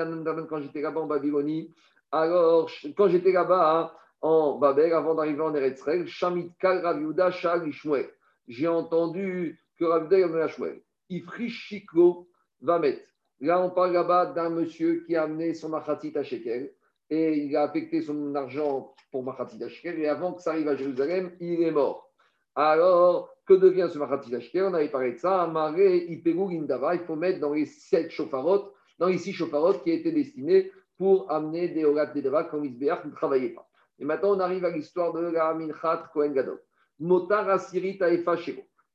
quand 0.48 0.62
j'étais 0.62 0.82
là-bas 0.82 1.02
en 1.02 1.08
Babylonie, 1.08 1.74
alors 2.12 2.70
quand 2.96 3.08
j'étais 3.08 3.32
là-bas 3.32 3.80
hein, 3.80 3.92
en 4.22 4.58
Babel, 4.58 4.94
avant 4.94 5.16
d'arriver 5.16 5.42
en 5.42 5.56
Eretzrel, 5.56 6.08
Shamit 6.08 6.52
Kal 6.60 6.80
Raviuda 6.86 7.32
Shal 7.32 7.68
Ishmuel. 7.68 8.10
J'ai 8.48 8.68
entendu 8.68 9.60
que 9.80 9.86
Raviuda 9.86 10.26
avait 10.26 10.42
à 10.42 10.48
Shmuel. 10.48 10.82
Ifrishiklo 11.10 12.28
va 12.62 12.80
mettre. 12.80 13.02
Là, 13.40 13.62
on 13.62 13.70
parle 13.70 13.94
là-bas 13.94 14.28
d'un 14.28 14.50
monsieur 14.50 15.04
qui 15.06 15.16
a 15.16 15.24
amené 15.24 15.54
son 15.54 15.70
machatit 15.70 16.18
à 16.18 16.24
Shekel 16.24 16.74
et 17.10 17.38
il 17.38 17.56
a 17.56 17.64
affecté 17.64 18.02
son 18.02 18.34
argent 18.36 18.94
pour 19.12 19.24
machatit 19.24 19.64
à 19.64 19.70
Shekel 19.70 20.00
et 20.00 20.08
avant 20.08 20.34
que 20.34 20.42
ça 20.42 20.52
arrive 20.52 20.68
à 20.68 20.76
Jérusalem, 20.76 21.36
il 21.40 21.62
est 21.62 21.72
mort. 21.72 22.10
Alors, 22.56 23.30
que 23.48 23.54
devient 23.54 23.88
ce 23.92 23.98
Machatit 23.98 24.62
On 24.62 24.74
avait 24.74 24.90
parlé 24.90 25.14
de 25.14 25.18
ça. 25.18 25.44
Amaré, 25.44 26.22
Indava, 26.26 26.96
il 26.96 27.02
faut 27.02 27.16
mettre 27.16 27.40
dans 27.40 27.54
les 27.54 27.66
sept 27.66 28.12
chauffarotes, 28.12 28.74
dans 29.00 29.08
les 29.08 29.18
six 29.18 29.34
chauffarotes 29.34 29.84
qui 29.84 29.92
étaient 29.92 30.12
destinés 30.12 30.72
pour 30.98 31.32
amener 31.32 31.70
des 31.70 31.86
Orat 31.86 32.08
Dava 32.08 32.44
comme 32.44 32.66
Isbéach 32.66 33.02
qui 33.02 33.08
ne 33.08 33.14
travaillaient 33.14 33.54
pas. 33.54 33.68
Et 34.00 34.06
maintenant, 34.06 34.36
on 34.36 34.40
arrive 34.40 34.66
à 34.66 34.70
l'histoire 34.70 35.14
de 35.14 35.22
la 35.22 35.54
Minchat 35.54 36.10
Kohen 36.14 36.34
Gadol. 36.34 36.60
Motar 37.00 37.48
Asirit 37.50 38.00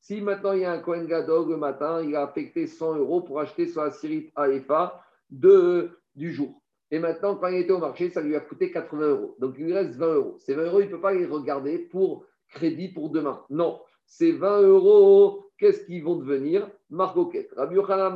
Si 0.01 0.21
maintenant 0.21 0.53
il 0.53 0.61
y 0.61 0.65
a 0.65 0.73
un 0.73 0.79
Kohen 0.81 1.07
Gadol 1.07 1.49
le 1.49 1.57
matin, 1.57 2.03
il 2.03 2.15
a 2.15 2.23
affecté 2.23 2.67
100 2.67 2.97
euros 2.97 3.23
pour 3.23 3.41
acheter 3.41 3.67
son 3.67 3.81
Asirit 3.81 4.33
Aefa 4.37 5.03
de, 5.31 5.99
du 6.15 6.33
jour. 6.33 6.61
Et 6.91 6.99
maintenant, 6.99 7.37
quand 7.37 7.49
il 7.49 7.61
était 7.61 7.73
au 7.73 7.79
marché, 7.79 8.11
ça 8.11 8.21
lui 8.21 8.37
a 8.37 8.41
coûté 8.41 8.71
80 8.71 9.09
euros. 9.09 9.37
Donc 9.39 9.55
il 9.59 9.65
lui 9.65 9.73
reste 9.73 9.95
20 9.95 10.15
euros. 10.15 10.37
Ces 10.41 10.55
20 10.55 10.65
euros, 10.65 10.81
il 10.81 10.87
ne 10.87 10.91
peut 10.91 11.01
pas 11.01 11.15
les 11.15 11.25
regarder 11.25 11.79
pour 11.79 12.27
crédit 12.49 12.89
pour 12.89 13.09
demain. 13.09 13.43
Non, 13.49 13.81
ces 14.07 14.33
20 14.33 14.63
euros, 14.63 15.51
qu'est-ce 15.59 15.85
qu'ils 15.85 16.05
vont 16.05 16.17
devenir? 16.17 16.69
Marcoquette. 16.91 17.53
Rabbi 17.57 17.77
Yochanan 17.77 18.13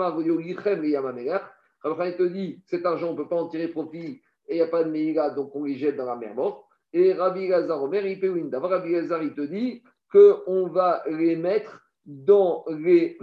te 2.16 2.22
dit 2.24 2.62
cet 2.66 2.84
argent, 2.86 3.08
on 3.08 3.12
ne 3.12 3.16
peut 3.16 3.28
pas 3.28 3.36
en 3.36 3.48
tirer 3.48 3.68
profit 3.68 4.20
et 4.48 4.54
il 4.54 4.56
n'y 4.56 4.62
a 4.62 4.66
pas 4.66 4.84
de 4.84 4.90
Meïla, 4.90 5.30
donc 5.30 5.54
on 5.54 5.64
les 5.64 5.76
jette 5.76 5.96
dans 5.96 6.06
la 6.06 6.16
mer 6.16 6.34
morte. 6.34 6.64
Et 6.92 7.12
Rabbi 7.12 7.48
Lazar 7.48 7.82
Omer, 7.82 8.06
il 8.06 8.54
Rabbi 8.54 8.92
Lazar, 8.92 9.22
il 9.22 9.34
te 9.34 9.40
dit 9.40 9.82
qu'on 10.10 10.68
va 10.68 11.02
les 11.08 11.36
mettre 11.36 11.82
dans 12.04 12.64
les 12.68 13.18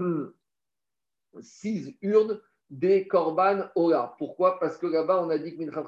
six 1.39 1.97
urnes 2.01 2.39
des 2.69 3.07
Korban 3.07 3.69
Ola. 3.75 4.15
Pourquoi? 4.17 4.59
Parce 4.59 4.77
que 4.77 4.87
là-bas, 4.87 5.23
on 5.23 5.29
a 5.29 5.37
dit 5.37 5.55
que 5.55 5.63
Minchat 5.63 5.85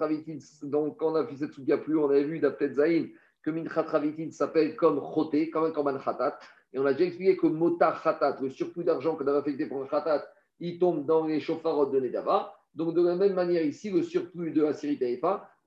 donc 0.64 0.98
quand 0.98 1.12
on 1.12 1.16
a 1.16 1.26
fait 1.26 1.36
cette 1.36 1.52
plus, 1.84 1.98
on 1.98 2.10
avait 2.10 2.24
vu 2.24 2.40
d'Aptet 2.40 2.74
Zahin 2.74 3.08
que 3.42 3.52
Minchat 3.52 3.86
s'appelle 4.32 4.76
comme 4.76 5.02
Choté, 5.14 5.50
comme 5.50 5.66
un 5.66 5.72
Korban 5.72 6.00
Khatat. 6.00 6.40
Et 6.76 6.78
on 6.78 6.86
a 6.86 6.92
déjà 6.92 7.06
expliqué 7.06 7.38
que 7.38 7.48
Motar 7.48 8.04
Khatat, 8.04 8.38
le 8.42 8.50
surplus 8.50 8.84
d'argent 8.84 9.16
qu'on 9.16 9.26
avait 9.26 9.38
affecté 9.38 9.66
pour 9.66 9.82
un 9.82 9.88
Khatat, 9.88 10.28
il 10.60 10.78
tombe 10.78 11.06
dans 11.06 11.26
les 11.26 11.40
chauffarotes 11.40 11.94
de 11.94 12.02
Nedava. 12.02 12.54
Donc, 12.74 12.94
de 12.94 13.02
la 13.02 13.16
même 13.16 13.34
manière, 13.34 13.64
ici, 13.64 13.90
le 13.90 14.04
surplus 14.04 14.52
de 14.52 14.62
la 14.62 14.74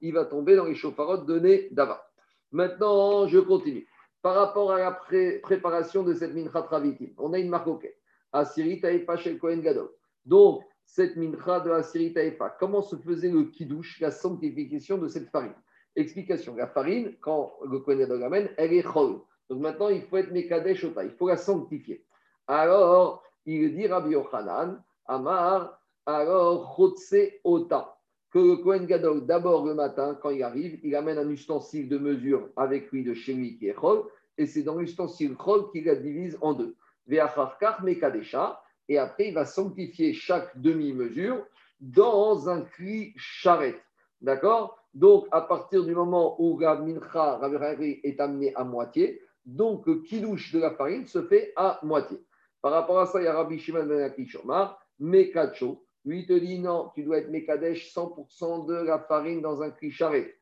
il 0.00 0.12
va 0.12 0.26
tomber 0.26 0.54
dans 0.54 0.66
les 0.66 0.74
chauffarotes 0.74 1.24
de 1.24 1.38
Nedava. 1.38 2.06
Maintenant, 2.52 3.26
je 3.26 3.38
continue. 3.38 3.88
Par 4.20 4.34
rapport 4.34 4.70
à 4.70 4.78
la 4.78 5.00
préparation 5.42 6.02
de 6.02 6.12
cette 6.12 6.34
mincha 6.34 6.60
travitim, 6.60 7.14
on 7.16 7.32
a 7.32 7.38
une 7.38 7.48
marque 7.48 7.68
OK. 7.68 7.90
Asiri 8.32 8.78
Taïfa 8.78 9.16
chez 9.16 9.32
le 9.32 9.38
Kohen 9.38 9.62
Gadol. 9.62 9.88
Donc, 10.26 10.62
cette 10.84 11.16
mincha 11.16 11.60
de 11.60 11.70
Asiri 11.70 12.12
Taïfa, 12.12 12.54
comment 12.60 12.82
se 12.82 12.96
faisait 12.96 13.30
le 13.30 13.44
kidouche, 13.44 13.98
la 14.00 14.10
sanctification 14.10 14.98
de 14.98 15.08
cette 15.08 15.30
farine? 15.30 15.54
Explication. 15.96 16.54
La 16.54 16.66
farine, 16.66 17.16
quand 17.22 17.54
le 17.66 17.78
Kohen 17.78 18.00
Gadol 18.00 18.20
l'amène, 18.20 18.50
elle 18.58 18.74
est 18.74 18.82
chol. 18.82 19.22
Donc 19.48 19.60
maintenant, 19.60 19.88
il 19.88 20.02
faut 20.02 20.18
être 20.18 20.30
Mekadesh 20.30 20.84
il 20.84 21.10
faut 21.10 21.28
la 21.28 21.36
sanctifier. 21.36 22.04
Alors, 22.46 23.22
il 23.46 23.74
dit 23.74 23.86
Rabbi 23.86 24.10
Yochanan, 24.10 24.82
Amar, 25.06 25.80
alors 26.06 26.74
Chotse 26.76 27.14
Ota, 27.44 27.96
que 28.30 28.38
le 28.38 28.56
Kohen 28.56 28.86
Gadol, 28.86 29.26
d'abord 29.26 29.64
le 29.64 29.74
matin, 29.74 30.18
quand 30.20 30.30
il 30.30 30.42
arrive, 30.42 30.78
il 30.82 30.94
amène 30.94 31.18
un 31.18 31.28
ustensile 31.30 31.88
de 31.88 31.98
mesure 31.98 32.48
avec 32.56 32.90
lui 32.90 33.04
de 33.04 33.14
chez 33.14 33.34
lui 33.34 33.58
qui 33.58 33.68
est 33.68 33.74
Chol, 33.74 34.04
et 34.36 34.46
c'est 34.46 34.62
dans 34.62 34.76
l'ustensile 34.76 35.34
Chol 35.36 35.70
qu'il 35.70 35.86
la 35.86 35.96
divise 35.96 36.38
en 36.40 36.52
deux. 36.52 36.76
Ve'acharkar 37.06 37.82
Mekadesha, 37.82 38.62
et 38.88 38.98
après 38.98 39.28
il 39.28 39.34
va 39.34 39.44
sanctifier 39.44 40.12
chaque 40.12 40.58
demi-mesure 40.60 41.44
dans 41.80 42.48
un 42.48 42.62
cri 42.62 43.14
charrette. 43.16 43.80
D'accord? 44.20 44.78
Donc, 44.94 45.26
à 45.30 45.42
partir 45.42 45.84
du 45.84 45.94
moment 45.94 46.34
où 46.42 46.58
la 46.58 46.74
mincha 46.74 47.40
est 47.80 48.20
amenée 48.20 48.54
à 48.56 48.64
moitié, 48.64 49.22
donc 49.48 49.86
le 49.86 50.02
kidouche 50.02 50.52
de 50.52 50.60
la 50.60 50.72
farine 50.72 51.06
se 51.06 51.22
fait 51.22 51.54
à 51.56 51.80
moitié. 51.82 52.18
Par 52.60 52.72
rapport 52.72 53.00
à 53.00 53.06
ça, 53.06 53.20
il 53.20 53.24
y 53.24 53.28
a 53.28 53.32
Rabbi 53.32 53.58
Shimon 53.58 53.86
ben 53.86 54.02
Akishomar, 54.02 54.78
Mekacho. 54.98 55.82
Lui, 56.04 56.26
te 56.26 56.34
dit 56.34 56.58
non, 56.58 56.90
tu 56.94 57.02
dois 57.02 57.18
être 57.18 57.30
Mekadesh 57.30 57.92
100% 57.94 58.66
de 58.66 58.74
la 58.74 58.98
farine 58.98 59.40
dans 59.40 59.62
un 59.62 59.70
krisharet. 59.70 60.34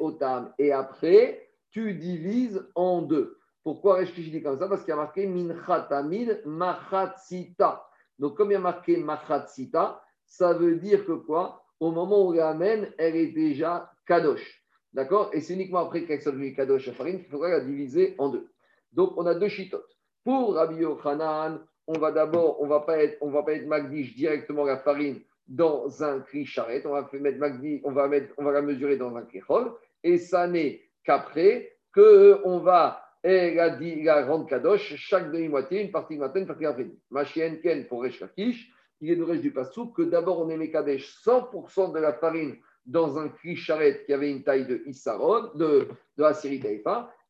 otam. 0.00 0.52
Et 0.58 0.72
après, 0.72 1.48
tu 1.70 1.94
divises 1.94 2.66
en 2.74 3.02
deux. 3.02 3.38
Pourquoi 3.62 4.02
est-ce 4.02 4.12
que 4.12 4.22
je 4.22 4.30
dis 4.30 4.42
comme 4.42 4.58
ça? 4.58 4.66
Parce 4.66 4.80
qu'il 4.80 4.90
y 4.90 4.92
a 4.92 4.96
marqué 4.96 5.26
Minchatamid 5.26 6.42
Machatsita. 6.44 7.86
Donc, 8.18 8.36
comme 8.36 8.50
il 8.50 8.54
y 8.54 8.56
a 8.56 8.60
marqué 8.60 8.96
Machatsita, 8.96 10.02
ça 10.24 10.54
veut 10.54 10.76
dire 10.76 11.04
que 11.06 11.12
quoi? 11.12 11.64
Au 11.78 11.92
moment 11.92 12.26
où 12.26 12.30
on 12.30 12.32
l'amène, 12.32 12.92
elle 12.98 13.14
est 13.14 13.28
déjà 13.28 13.92
Kadosh. 14.06 14.64
D'accord? 14.98 15.30
Et 15.32 15.40
c'est 15.40 15.54
uniquement 15.54 15.78
après 15.86 16.02
qu'elle 16.02 16.54
Kadosh 16.56 16.90
farine 16.90 17.20
qu'il 17.20 17.28
faudra 17.28 17.50
la 17.50 17.60
diviser 17.60 18.16
en 18.18 18.30
deux. 18.30 18.48
Donc, 18.92 19.12
on 19.16 19.26
a 19.26 19.34
deux 19.36 19.46
chitotes. 19.46 19.96
Pour 20.24 20.54
Rabbi 20.54 20.82
Yochanan, 20.82 21.60
on 21.86 21.92
va 22.00 22.10
d'abord, 22.10 22.60
on 22.60 22.66
va 22.66 22.80
pas 22.80 22.98
être, 22.98 23.16
on 23.20 23.30
va 23.30 23.44
pas 23.44 23.52
être 23.52 23.68
magdish 23.68 24.16
directement 24.16 24.64
la 24.64 24.78
farine 24.78 25.20
dans 25.46 26.02
un 26.02 26.18
cri 26.18 26.44
charrette, 26.44 26.84
on 26.84 26.90
va 26.90 27.08
mettre 27.12 27.38
magdish, 27.38 27.80
on 27.84 27.92
va 27.92 28.08
mettre, 28.08 28.34
on 28.38 28.42
va 28.42 28.50
la 28.50 28.60
mesurer 28.60 28.96
dans 28.96 29.14
un 29.14 29.22
krichol, 29.22 29.70
et 30.02 30.18
ça 30.18 30.48
n'est 30.48 30.80
qu'après 31.04 31.76
que 31.92 32.40
on 32.44 32.58
va 32.58 33.00
et 33.22 33.54
la, 33.54 33.78
la 33.78 34.22
grande 34.24 34.48
kadosh, 34.48 34.96
chaque 34.96 35.30
demi-moitié, 35.30 35.80
une 35.80 35.92
partie 35.92 36.16
matin, 36.16 36.40
une 36.40 36.46
partie 36.48 36.66
après-midi. 36.66 36.98
Machien 37.12 37.54
Ken 37.62 37.86
pour 37.86 38.02
Resh 38.02 38.20
il 38.36 39.10
est 39.12 39.16
de 39.16 39.22
Resh 39.22 39.40
du 39.40 39.52
Passou 39.52 39.92
que 39.92 40.02
d'abord 40.02 40.40
on 40.40 40.48
aimait 40.48 40.72
kadesh 40.72 41.22
100% 41.24 41.92
de 41.92 42.00
la 42.00 42.14
farine 42.14 42.56
dans 42.88 43.18
un 43.18 43.28
cri 43.28 43.54
charrette 43.54 44.04
qui 44.06 44.12
avait 44.12 44.30
une 44.30 44.42
taille 44.42 44.66
de 44.66 44.82
Issaron, 44.86 45.50
de, 45.54 45.88
de 46.16 46.24
Assyrie 46.24 46.60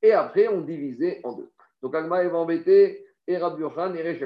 et 0.00 0.12
après 0.12 0.48
on 0.48 0.62
divisait 0.62 1.20
en 1.24 1.32
deux. 1.32 1.50
Donc 1.82 1.94
Agma 1.94 2.26
va 2.26 2.38
embêter 2.38 3.04
et 3.26 3.36
Rabbi 3.36 3.61
Yochan 3.61 3.94
et 3.94 4.02
Resh 4.02 4.22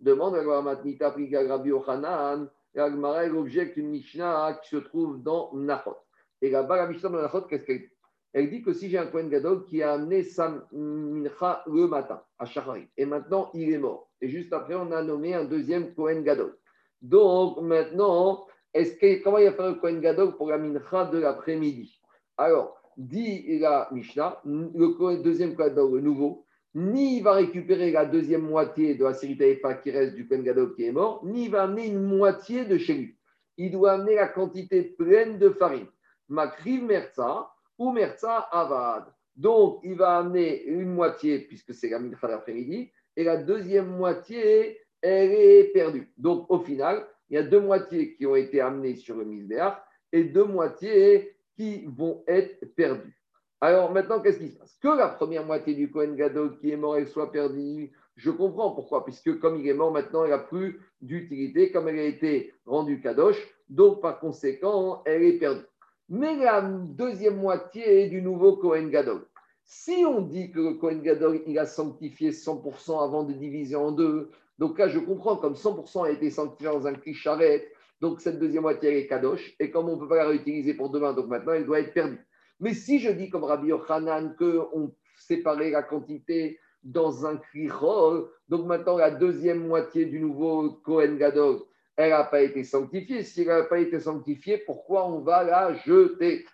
Demande 0.00 0.34
à 0.34 0.60
Matnita 0.60 1.12
Priga 1.12 1.46
Rabbi 1.48 1.70
Yochanan, 1.70 2.50
et 2.74 2.80
Agmara 2.80 3.24
objecte 3.28 3.76
une 3.76 3.88
Mishnah 3.88 4.58
qui 4.62 4.70
se 4.70 4.76
trouve 4.76 5.22
dans 5.22 5.50
Nachot. 5.54 5.96
Et 6.42 6.50
là-bas, 6.50 6.76
la 6.76 6.86
Mishnah 6.88 7.08
dans 7.08 7.22
Nachot, 7.22 7.42
qu'est-ce 7.42 7.64
qu'elle 7.64 7.78
dit? 7.78 7.88
Elle 8.32 8.50
dit 8.50 8.62
que 8.62 8.72
si 8.72 8.90
j'ai 8.90 8.98
un 8.98 9.06
Kohen 9.06 9.30
Gadol 9.30 9.64
qui 9.64 9.82
a 9.82 9.92
amené 9.92 10.24
sa 10.24 10.66
mincha 10.72 11.62
le 11.66 11.86
matin 11.86 12.20
à 12.38 12.44
Shachari, 12.44 12.88
et 12.96 13.06
maintenant 13.06 13.50
il 13.54 13.72
est 13.72 13.78
mort, 13.78 14.10
et 14.20 14.28
juste 14.28 14.52
après 14.52 14.74
on 14.74 14.90
a 14.90 15.02
nommé 15.02 15.34
un 15.34 15.44
deuxième 15.44 15.94
Kohen 15.94 16.24
Gadol. 16.24 16.58
Donc 17.00 17.62
maintenant, 17.62 18.46
est-ce 18.74 18.96
que, 18.96 19.22
comment 19.22 19.38
il 19.38 19.46
va 19.46 19.52
faire 19.52 19.68
le 19.68 19.74
Kohen 19.74 20.00
Gadol 20.00 20.36
pour 20.36 20.50
la 20.50 20.58
mincha 20.58 21.04
de 21.06 21.18
l'après-midi? 21.18 22.00
Alors, 22.36 22.76
dit 22.96 23.58
la 23.58 23.88
Mishnah, 23.92 24.40
le 24.44 25.22
deuxième 25.22 25.54
Kohen 25.54 25.68
Gadol, 25.68 25.94
le 25.94 26.00
nouveau, 26.00 26.44
ni 26.74 27.18
il 27.18 27.22
va 27.22 27.34
récupérer 27.34 27.92
la 27.92 28.04
deuxième 28.04 28.42
moitié 28.42 28.96
de 28.96 29.04
la 29.04 29.14
série 29.14 29.36
Taïfa 29.36 29.74
qui 29.74 29.92
reste 29.92 30.16
du 30.16 30.26
Kohen 30.26 30.42
Gadol 30.42 30.74
qui 30.74 30.84
est 30.84 30.92
mort, 30.92 31.24
ni 31.24 31.44
il 31.44 31.50
va 31.52 31.62
amener 31.62 31.86
une 31.86 32.02
moitié 32.02 32.64
de 32.64 32.76
chez 32.76 32.94
lui. 32.94 33.16
Il 33.56 33.70
doit 33.70 33.92
amener 33.92 34.16
la 34.16 34.26
quantité 34.26 34.82
pleine 34.82 35.38
de 35.38 35.50
farine. 35.50 35.86
Makriv 36.28 36.82
Merza 36.82 37.48
ou 37.78 37.92
Merza 37.92 38.48
Avad. 38.50 39.04
Donc, 39.36 39.80
il 39.84 39.94
va 39.94 40.18
amener 40.18 40.64
une 40.64 40.92
moitié, 40.92 41.38
puisque 41.40 41.72
c'est 41.74 41.90
la 41.90 42.00
mincha 42.00 42.26
d'après-midi, 42.26 42.90
et 43.16 43.22
la 43.22 43.36
deuxième 43.36 43.96
moitié, 43.96 44.80
elle 45.00 45.30
est 45.30 45.72
perdue. 45.72 46.12
Donc, 46.16 46.50
au 46.50 46.58
final, 46.58 47.06
il 47.30 47.34
y 47.34 47.38
a 47.38 47.42
deux 47.42 47.60
moitiés 47.60 48.14
qui 48.14 48.26
ont 48.26 48.36
été 48.36 48.60
amenées 48.60 48.96
sur 48.96 49.16
le 49.16 49.24
misbéach 49.24 49.78
et 50.12 50.24
deux 50.24 50.44
moitiés 50.44 51.36
qui 51.56 51.84
vont 51.86 52.22
être 52.26 52.64
perdues. 52.74 53.18
Alors 53.60 53.90
maintenant, 53.92 54.20
qu'est-ce 54.20 54.38
qui 54.38 54.50
se 54.50 54.58
passe? 54.58 54.76
Que 54.82 54.88
la 54.88 55.08
première 55.08 55.46
moitié 55.46 55.74
du 55.74 55.90
Kohen 55.90 56.16
Gadol 56.16 56.58
qui 56.58 56.70
est 56.70 56.76
mort, 56.76 56.96
elle 56.96 57.08
soit 57.08 57.32
perdue, 57.32 57.92
je 58.16 58.30
comprends 58.30 58.72
pourquoi, 58.72 59.04
puisque 59.04 59.38
comme 59.40 59.58
il 59.58 59.66
est 59.66 59.74
mort 59.74 59.90
maintenant, 59.90 60.24
elle 60.24 60.30
n'a 60.30 60.38
plus 60.38 60.80
d'utilité, 61.00 61.72
comme 61.72 61.88
elle 61.88 61.98
a 61.98 62.04
été 62.04 62.52
rendue 62.66 63.00
Kadosh, 63.00 63.38
donc 63.68 64.00
par 64.02 64.20
conséquent, 64.20 65.02
elle 65.06 65.22
est 65.22 65.38
perdue. 65.38 65.64
Mais 66.08 66.36
la 66.36 66.60
deuxième 66.60 67.38
moitié 67.38 68.08
du 68.08 68.20
nouveau 68.20 68.56
Kohen 68.56 68.90
Gadol, 68.90 69.26
si 69.64 70.04
on 70.06 70.20
dit 70.20 70.50
que 70.52 70.60
le 70.60 70.74
Kohen 70.74 71.00
Gadol, 71.00 71.40
il 71.46 71.58
a 71.58 71.64
sanctifié 71.64 72.30
100% 72.30 73.02
avant 73.02 73.24
de 73.24 73.32
diviser 73.32 73.76
en 73.76 73.92
deux, 73.92 74.30
donc 74.58 74.78
là, 74.78 74.88
je 74.88 74.98
comprends, 74.98 75.36
comme 75.36 75.54
100% 75.54 76.06
a 76.06 76.10
été 76.10 76.30
sanctifié 76.30 76.72
dans 76.72 76.86
un 76.86 76.94
cliché 76.94 77.64
donc 78.00 78.20
cette 78.20 78.38
deuxième 78.38 78.62
moitié, 78.62 78.90
elle 78.90 78.96
est 78.98 79.06
Kadosh, 79.06 79.54
et 79.58 79.70
comme 79.70 79.88
on 79.88 79.96
ne 79.96 80.00
peut 80.00 80.08
pas 80.08 80.16
la 80.16 80.28
réutiliser 80.28 80.74
pour 80.74 80.90
demain, 80.90 81.12
donc 81.12 81.28
maintenant, 81.28 81.52
elle 81.52 81.64
doit 81.64 81.80
être 81.80 81.94
perdue. 81.94 82.20
Mais 82.60 82.74
si 82.74 82.98
je 82.98 83.10
dis 83.10 83.30
comme 83.30 83.44
Rabbi 83.44 83.68
Yochanan 83.68 84.36
qu'on 84.36 84.94
séparait 85.16 85.70
la 85.70 85.82
quantité 85.82 86.58
dans 86.82 87.24
un 87.24 87.36
krichol, 87.36 88.28
donc 88.48 88.66
maintenant 88.66 88.98
la 88.98 89.10
deuxième 89.10 89.66
moitié 89.66 90.04
du 90.04 90.20
nouveau 90.20 90.72
Kohen 90.84 91.16
Gadol, 91.16 91.60
elle 91.96 92.10
n'a 92.10 92.24
pas 92.24 92.42
été 92.42 92.64
sanctifiée. 92.64 93.22
Si 93.22 93.42
elle 93.42 93.48
n'a 93.48 93.62
pas 93.62 93.78
été 93.78 93.98
sanctifiée, 94.00 94.58
pourquoi 94.58 95.06
on 95.08 95.20
va 95.20 95.44
la 95.44 95.74
jeter? 95.74 96.44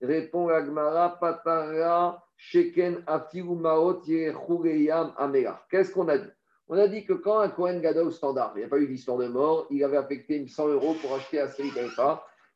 Répond 0.00 0.48
Agmara 0.48 1.18
Patara 1.20 2.22
Sheken 2.36 3.02
Afirumaot 3.06 4.02
Amela. 5.16 5.62
Qu'est-ce 5.70 5.92
qu'on 5.92 6.08
a 6.08 6.18
dit? 6.18 6.35
On 6.68 6.76
a 6.78 6.88
dit 6.88 7.04
que 7.04 7.12
quand 7.12 7.38
un 7.38 7.48
Kohen 7.48 7.80
Gadol 7.80 8.12
standard, 8.12 8.52
il 8.56 8.58
n'y 8.58 8.64
a 8.64 8.68
pas 8.68 8.78
eu 8.78 8.88
d'histoire 8.88 9.18
de 9.18 9.28
mort, 9.28 9.66
il 9.70 9.82
avait 9.84 9.96
affecté 9.96 10.44
100 10.46 10.68
euros 10.68 10.94
pour 11.00 11.14
acheter 11.14 11.40
un 11.40 11.48
série 11.48 11.70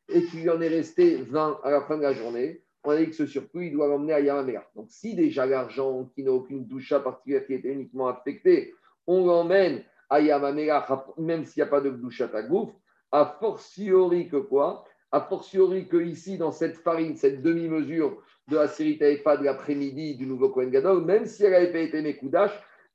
et 0.09 0.25
qu'il 0.25 0.49
en 0.49 0.59
est 0.59 0.67
resté 0.67 1.17
20 1.17 1.61
à 1.63 1.71
la 1.71 1.81
fin 1.81 1.97
de 1.97 2.03
la 2.03 2.13
journée 2.13 2.61
on 2.83 2.89
a 2.91 2.97
dit 2.97 3.09
que 3.09 3.15
ce 3.15 3.25
surplus, 3.25 3.67
il 3.67 3.73
doit 3.73 3.87
l'emmener 3.87 4.13
à 4.13 4.19
Yamamera. 4.19 4.63
Donc, 4.75 4.87
si 4.89 5.13
déjà 5.15 5.45
l'argent 5.45 6.09
qui 6.15 6.23
n'a 6.23 6.31
aucune 6.31 6.65
doucha 6.65 6.99
particulière 6.99 7.45
qui 7.45 7.53
était 7.53 7.71
uniquement 7.71 8.07
affecté, 8.07 8.73
on 9.07 9.25
l'emmène 9.25 9.83
à 10.09 10.19
Yamamera, 10.19 11.05
même 11.17 11.45
s'il 11.45 11.61
n'y 11.61 11.67
a 11.67 11.69
pas 11.69 11.81
de 11.81 11.91
doucha 11.91 12.29
à 12.33 12.41
gouffre, 12.41 12.73
a 13.11 13.25
fortiori 13.39 14.29
que 14.29 14.37
quoi? 14.37 14.83
A 15.11 15.21
fortiori 15.21 15.87
que 15.87 15.97
ici, 15.97 16.37
dans 16.37 16.51
cette 16.51 16.77
farine, 16.77 17.15
cette 17.15 17.41
demi-mesure 17.41 18.17
de 18.47 18.55
la 18.55 18.67
série 18.67 18.97
Taïfa 18.97 19.37
de 19.37 19.43
l'après-midi 19.43 20.15
du 20.15 20.25
nouveau 20.25 20.49
Kohen 20.49 20.71
Gadol, 20.71 21.05
même 21.05 21.25
si 21.25 21.43
elle 21.43 21.51
n'avait 21.51 21.71
pas 21.71 21.79
été 21.79 22.01
Mekoudash, 22.01 22.51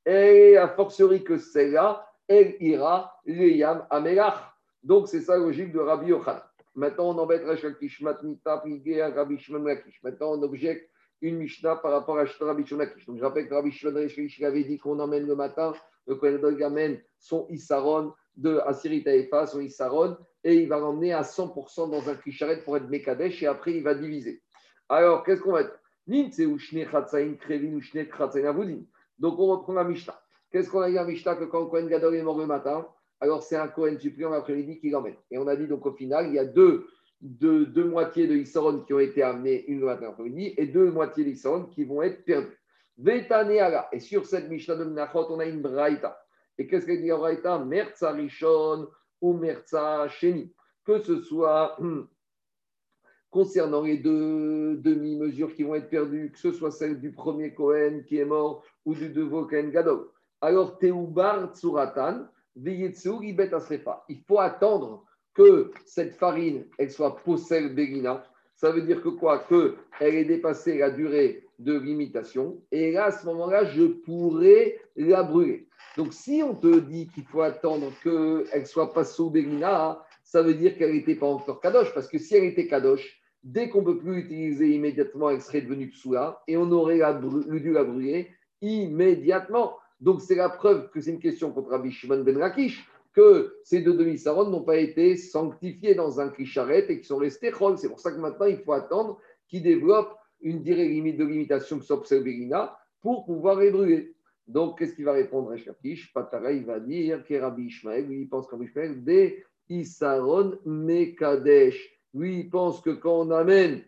et 0.07 0.57
a 0.57 0.69
fortiori 0.69 1.25
que 1.25 1.37
celle-là, 1.37 2.09
elle 2.29 2.57
ira 2.61 3.21
le 3.27 3.51
Yam 3.51 3.87
Amelach. 3.91 4.55
Donc, 4.83 5.09
c'est 5.09 5.21
ça 5.21 5.37
la 5.37 5.45
logique 5.45 5.73
de 5.73 5.81
Rabbi 5.81 6.09
Yochanan. 6.09 6.43
Maintenant, 6.77 7.11
on 7.11 7.19
embête 7.19 7.45
Rashi 7.45 7.67
Rabbi 7.67 7.89
Shimon 7.89 8.15
Maintenant, 10.03 10.33
on 10.33 10.43
objecte 10.43 10.89
une 11.23 11.39
Mishnah 11.39 11.77
par 11.77 11.91
rapport 11.91 12.19
à 12.19 12.25
Rabbi 12.25 12.67
Shimon 12.67 12.85
Donc, 13.07 13.19
je 13.19 13.23
rappelle 13.23 13.49
que 13.49 13.55
Rabbi 13.55 13.73
Shimon 13.73 13.97
avait 14.43 14.65
dit 14.65 14.79
qu'on 14.79 14.99
emmène 15.01 15.27
le 15.27 15.35
matin, 15.35 15.73
le 16.07 16.15
Kohen 16.15 16.63
amène 16.63 17.01
son 17.19 17.47
Issaron 17.49 18.13
de 18.37 18.59
Asiri 18.59 19.03
Taïfa, 19.03 19.47
son 19.47 19.61
Issaron, 19.61 20.17
et 20.45 20.55
il 20.55 20.69
va 20.69 20.79
l'emmener 20.79 21.13
à 21.15 21.23
100% 21.23 21.91
dans 21.91 22.09
un 22.09 22.15
Krisharet 22.15 22.63
pour 22.63 22.77
être 22.77 22.89
Mekadesh, 22.89 23.43
et 23.43 23.47
après, 23.47 23.73
il 23.73 23.83
va 23.83 23.95
diviser. 23.95 24.43
Alors, 24.89 25.25
qu'est-ce 25.25 25.41
qu'on 25.41 25.53
va 25.53 25.65
dire 25.65 25.73
donc, 29.19 29.39
on 29.39 29.47
reprend 29.47 29.73
la 29.73 29.85
Mishnah. 29.85 30.19
Qu'est-ce 30.51 30.71
qu'on 30.71 30.81
a 30.81 30.89
dit 30.89 30.95
la 30.95 31.05
Mishnah 31.05 31.37
que 31.37 31.45
quand 31.45 31.67
Kohen 31.67 31.89
Gadol 31.89 32.15
est 32.15 32.23
mort 32.23 32.39
le 32.39 32.47
matin, 32.47 32.87
alors 33.21 33.43
c'est 33.43 33.57
un 33.57 33.69
Cohen 33.69 33.99
suppléant 33.99 34.31
l'après-midi 34.31 34.79
qui 34.79 34.91
l'emmène. 34.91 35.17
Et 35.31 35.39
on 35.39 35.47
a 35.47 35.57
dit 35.57 35.67
donc 35.67 35.87
au 35.87 35.93
final, 35.93 36.29
il 36.29 36.35
y 36.35 36.39
a 36.39 36.45
deux, 36.45 36.87
deux, 37.21 37.85
moitiés 37.85 38.27
de 38.27 38.37
Issaron 38.37 38.81
qui 38.81 38.93
ont 38.93 38.99
été 38.99 39.23
amenées 39.23 39.65
une 39.67 39.81
matin 39.81 40.09
après-midi 40.09 40.55
et 40.57 40.67
deux 40.67 40.91
moitiés 40.91 41.25
d'Issaron 41.25 41.65
qui 41.67 41.85
vont 41.85 42.03
être 42.03 42.25
perdues. 42.25 42.59
Vetaneala. 42.99 43.89
Et 43.93 44.01
sur 44.01 44.25
cette 44.25 44.49
Mishnah 44.49 44.77
de 44.77 44.85
Menachot, 44.85 45.27
on 45.31 45.39
a 45.39 45.47
une 45.47 45.61
Braïta. 45.61 46.19
Et 46.59 46.67
qu'est-ce 46.67 46.87
qu'elle 46.87 47.03
dit 47.03 47.09
la 47.09 47.17
Braïta? 47.17 47.59
Merza 47.59 48.13
Rishon 48.13 48.89
ou 49.21 49.33
Merza 49.35 50.09
Sheni. 50.09 50.55
Que 50.85 51.01
ce 51.01 51.21
soit 51.21 51.79
concernant 53.37 53.83
les 53.83 53.99
deux 53.99 54.79
demi-mesures 54.79 55.55
qui 55.55 55.63
vont 55.63 55.75
être 55.75 55.91
perdues, 55.91 56.31
que 56.33 56.39
ce 56.39 56.53
soit 56.53 56.71
celle 56.71 56.99
du 56.99 57.13
premier 57.13 57.53
Cohen 57.53 58.01
qui 58.09 58.17
est 58.17 58.25
mort 58.25 58.65
ou 58.87 58.95
du 58.95 59.11
deuxième 59.11 59.47
Cohen 59.47 59.69
Gadol. 59.69 60.09
Alors, 60.41 60.79
Teubar 60.79 61.55
Tsuratan, 61.55 62.29
il 62.65 62.95
faut 64.27 64.39
attendre 64.39 65.05
que 65.35 65.71
cette 65.85 66.15
farine 66.15 66.65
elle 66.79 66.91
soit 66.91 67.17
possède 67.17 67.75
Begina. 67.75 68.25
Ça 68.55 68.71
veut 68.71 68.81
dire 68.81 69.03
que 69.03 69.11
quoi? 69.11 69.45
Qu'elle 69.47 70.15
ait 70.15 70.25
dépassé 70.25 70.79
la 70.79 70.89
durée 70.89 71.47
de 71.59 71.79
limitation. 71.79 72.63
Et 72.73 72.93
là, 72.93 73.07
à 73.07 73.11
ce 73.11 73.27
moment-là, 73.27 73.67
je 73.67 73.85
pourrais 73.85 74.79
la 74.97 75.23
brûler. 75.23 75.69
Donc, 75.99 76.15
si 76.15 76.43
on 76.43 76.55
te 76.55 76.79
dit 76.79 77.09
qu'il 77.09 77.25
faut 77.25 77.43
attendre 77.43 77.93
qu'elle 78.03 78.67
soit 78.67 78.95
pas 78.95 79.05
sous 79.05 79.31
ça 80.27 80.43
veut 80.43 80.55
dire 80.55 80.77
qu'elle 80.77 80.93
n'était 80.93 81.15
pas 81.15 81.27
encore 81.27 81.61
Kadosh. 81.61 81.95
Parce 81.95 82.09
que 82.09 82.19
si 82.19 82.35
elle 82.35 82.45
était 82.45 82.67
Kadosh, 82.67 83.16
dès 83.47 83.69
qu'on 83.69 83.81
ne 83.81 83.87
peut 83.87 83.99
plus 83.99 84.17
l'utiliser 84.17 84.75
immédiatement, 84.75 85.31
elle 85.31 85.41
serait 85.41 85.61
devenue 85.61 85.89
Psoula 85.91 86.43
et 86.49 86.57
on 86.57 86.71
aurait 86.73 86.99
dû 86.99 87.73
la 87.73 87.85
brûler 87.85 88.29
immédiatement. 88.61 89.77
Donc, 90.01 90.21
c'est 90.21 90.35
la 90.35 90.49
preuve 90.49 90.91
que 90.91 91.01
c'est 91.01 91.13
une 91.13 91.21
question 91.21 91.53
contre 91.53 91.71
Rabbi 91.71 91.93
Shimon 91.93 92.25
ben 92.25 92.39
Rakish, 92.39 92.87
que 93.13 93.57
ces 93.63 93.83
deux 93.83 93.95
demi-saron 93.95 94.51
n'ont 94.51 94.65
pas 94.65 94.77
été 94.77 95.17
sanctifiés 95.17 95.95
dans 95.95 96.19
un 96.21 96.29
clicharet 96.29 96.87
et 96.89 97.01
qui 97.01 97.07
sont 97.07 97.19
restés 97.19 97.53
chol. 97.53 97.79
C'est 97.79 97.89
pour 97.89 98.01
ça 98.01 98.11
que 98.11 98.19
maintenant, 98.19 98.47
il 98.47 98.59
faut 98.59 98.73
attendre 98.73 99.21
qu'ils 99.49 99.63
développent 99.63 100.17
une 100.41 100.63
durée 100.63 100.89
limite 100.89 101.17
de 101.17 101.25
limitation 101.25 101.79
que 101.79 102.67
pour 103.01 103.25
pouvoir 103.25 103.61
les 103.61 103.71
brûler. 103.71 104.13
Donc, 104.49 104.79
qu'est-ce 104.79 104.95
qu'il 104.95 105.05
va 105.05 105.13
répondre 105.13 105.53
à 105.53 105.57
Shakish 105.57 106.13
Patara, 106.13 106.51
il 106.51 106.65
va 106.65 106.81
dire 106.81 107.25
que 107.25 107.35
Rabbi 107.35 107.67
Ishmael, 107.67 108.07
lui, 108.07 108.23
il 108.23 108.29
pense 108.29 108.49
comme 108.49 108.65
Ishmael, 108.65 109.05
des 109.05 109.45
Isaron 109.69 110.59
Mekadesh. 110.65 111.96
Lui, 112.17 112.41
il 112.41 112.51
pense 112.51 112.81
que 112.81 112.91
quand 112.91 113.21
on 113.21 113.31
amène 113.31 113.83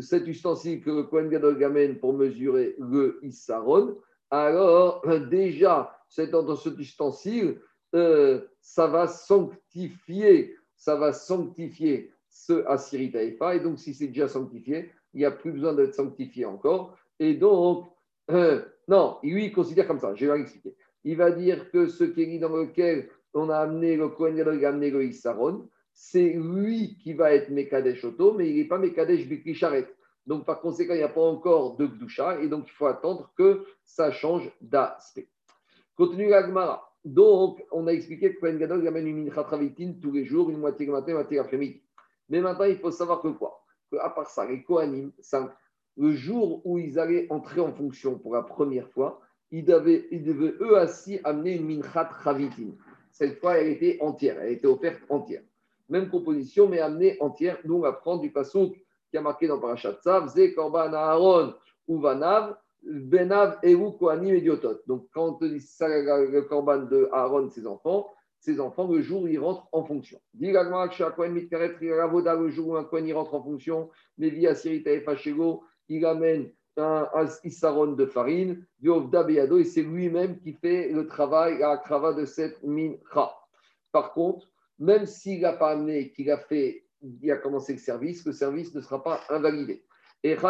cet 0.00 0.26
ustensile 0.26 0.82
que 0.82 0.90
le 0.90 1.04
Kohen 1.04 1.28
Gadol 1.28 1.62
amène 1.62 1.98
pour 1.98 2.12
mesurer 2.12 2.74
le 2.78 3.20
Isaron, 3.22 3.96
alors 4.30 5.04
déjà, 5.30 5.96
dans 6.32 6.56
cet 6.56 6.78
ustensile, 6.78 7.60
euh, 7.94 8.40
ça 8.60 8.86
va 8.86 9.06
sanctifier, 9.06 10.56
ça 10.76 10.96
va 10.96 11.12
sanctifier 11.12 12.12
ce 12.28 12.64
Assyrie 12.66 13.12
Taïfa. 13.12 13.54
Et 13.56 13.60
donc, 13.60 13.78
si 13.78 13.94
c'est 13.94 14.08
déjà 14.08 14.28
sanctifié, 14.28 14.90
il 15.14 15.18
n'y 15.18 15.24
a 15.24 15.30
plus 15.30 15.52
besoin 15.52 15.74
d'être 15.74 15.94
sanctifié 15.94 16.44
encore. 16.44 16.96
Et 17.18 17.34
donc, 17.34 17.86
euh, 18.30 18.62
non, 18.88 19.18
lui, 19.22 19.46
il 19.46 19.52
considère 19.52 19.86
comme 19.86 19.98
ça. 19.98 20.14
Je 20.14 20.26
vais 20.26 20.38
l'expliquer. 20.38 20.76
Il 21.04 21.16
va 21.16 21.30
dire 21.30 21.70
que 21.70 21.86
ce 21.86 22.04
kéli 22.04 22.38
dans 22.38 22.54
lequel 22.54 23.08
on 23.34 23.48
a 23.50 23.58
amené 23.58 23.96
le 23.96 24.08
Kohen 24.08 24.36
Gadol, 24.36 24.64
a 24.64 24.68
amené 24.68 24.90
le 24.90 25.04
Issaron, 25.04 25.68
c'est 25.92 26.32
lui 26.32 26.96
qui 26.98 27.12
va 27.12 27.34
être 27.34 27.50
Mekadesh 27.50 28.04
Oto, 28.04 28.34
mais 28.34 28.48
il 28.50 28.56
n'est 28.56 28.68
pas 28.68 28.78
Mekadesh 28.78 29.26
Bikri 29.26 29.58
Donc, 30.26 30.44
par 30.46 30.60
conséquent, 30.60 30.94
il 30.94 30.98
n'y 30.98 31.02
a 31.02 31.08
pas 31.08 31.20
encore 31.20 31.76
de 31.76 31.86
Gdusha, 31.86 32.40
et 32.40 32.48
donc 32.48 32.66
il 32.68 32.72
faut 32.72 32.86
attendre 32.86 33.32
que 33.36 33.64
ça 33.84 34.10
change 34.10 34.50
d'aspect. 34.60 35.28
Continue 35.96 36.28
l'Agmara. 36.28 36.90
Donc, 37.04 37.64
on 37.72 37.86
a 37.86 37.92
expliqué 37.92 38.34
que 38.34 38.40
Kohen 38.40 38.58
Gadol 38.58 38.86
amène 38.86 39.06
une 39.06 39.24
mincha 39.24 39.44
tous 40.02 40.12
les 40.12 40.24
jours, 40.24 40.50
une 40.50 40.58
moitié 40.58 40.86
le 40.86 40.92
matin, 40.92 41.08
une 41.08 41.14
moitié 41.14 41.36
l'après-midi. 41.38 41.82
Mais 42.28 42.40
maintenant, 42.40 42.64
il 42.64 42.78
faut 42.78 42.90
savoir 42.90 43.22
que 43.22 43.28
quoi? 43.28 43.64
Que 43.90 43.96
à 43.96 44.10
part 44.10 44.28
ça, 44.28 44.46
les 44.46 44.62
Kohanim, 44.62 45.10
le 45.96 46.12
jour 46.12 46.62
où 46.64 46.78
ils 46.78 46.98
allaient 46.98 47.26
entrer 47.30 47.60
en 47.60 47.72
fonction 47.72 48.18
pour 48.18 48.34
la 48.34 48.42
première 48.42 48.88
fois, 48.90 49.20
ils 49.50 49.64
devaient, 49.64 50.06
eux 50.60 50.80
aussi 50.80 51.18
amener 51.24 51.56
une 51.56 51.82
chavitin. 52.22 52.70
Cette 53.10 53.38
fois, 53.40 53.58
elle 53.58 53.68
était 53.68 53.98
entière, 54.00 54.40
elle 54.40 54.52
était 54.52 54.68
offerte 54.68 55.02
entière. 55.08 55.42
Même 55.90 56.08
composition, 56.08 56.68
mais 56.68 56.78
amenée 56.78 57.16
entière. 57.20 57.58
Nous, 57.64 57.82
on 57.84 57.92
prendre 57.92 58.22
du 58.22 58.30
pasouk 58.30 58.74
qui 59.10 59.18
a 59.18 59.20
marqué 59.20 59.48
dans 59.48 59.58
Parashat 59.58 59.94
Tzav, 60.02 60.28
Ze 60.28 60.54
Korban 60.54 60.92
Aaron 60.92 61.54
ou 61.88 62.00
Vanav, 62.00 62.56
Benav 62.82 63.58
Eru 63.62 63.92
Kohanim 63.98 64.34
et 64.34 64.40
Diotot. 64.40 64.80
Donc, 64.86 65.08
quand 65.12 65.38
on 65.40 65.46
dit 65.46 65.60
ça, 65.60 65.88
le 65.88 66.40
Korban 66.42 66.84
de 66.84 67.08
Aaron, 67.12 67.50
ses 67.50 67.66
enfants, 67.66 68.08
ses 68.40 68.58
enfants, 68.58 68.88
le 68.88 69.02
jour 69.02 69.22
où 69.22 69.28
ils 69.28 69.38
rentrent 69.38 69.68
en 69.72 69.84
fonction. 69.84 70.18
Le 70.38 70.52
jour 72.48 72.68
où 72.68 72.76
un 72.76 72.84
Kohen 72.84 73.12
rentre 73.12 73.34
en 73.34 73.42
fonction, 73.42 73.90
mais 74.16 74.30
via 74.30 74.54
Sirita 74.54 74.90
et 74.90 75.00
Fachego, 75.00 75.62
il 75.88 76.06
amène 76.06 76.50
un, 76.76 77.08
Issaron 77.44 77.92
de 77.92 78.06
farine, 78.06 78.64
Yovda 78.80 79.24
Beyado, 79.24 79.58
et 79.58 79.64
c'est 79.64 79.82
lui-même 79.82 80.38
qui 80.38 80.54
fait 80.54 80.88
le 80.88 81.06
travail, 81.06 81.58
la 81.58 81.76
crava 81.76 82.14
de 82.14 82.24
cette 82.24 82.62
mincha. 82.62 83.34
Par 83.92 84.14
contre, 84.14 84.49
même 84.80 85.06
s'il 85.06 85.42
n'a 85.42 85.52
pas 85.52 85.70
amené, 85.72 86.10
qu'il 86.10 86.30
a 86.30 86.38
fait, 86.38 86.84
il 87.02 87.30
a 87.30 87.36
commencé 87.36 87.74
le 87.74 87.78
service, 87.78 88.24
le 88.24 88.32
service 88.32 88.74
ne 88.74 88.80
sera 88.80 89.04
pas 89.04 89.20
invalidé. 89.28 89.84
Et 90.22 90.36
si 90.36 90.42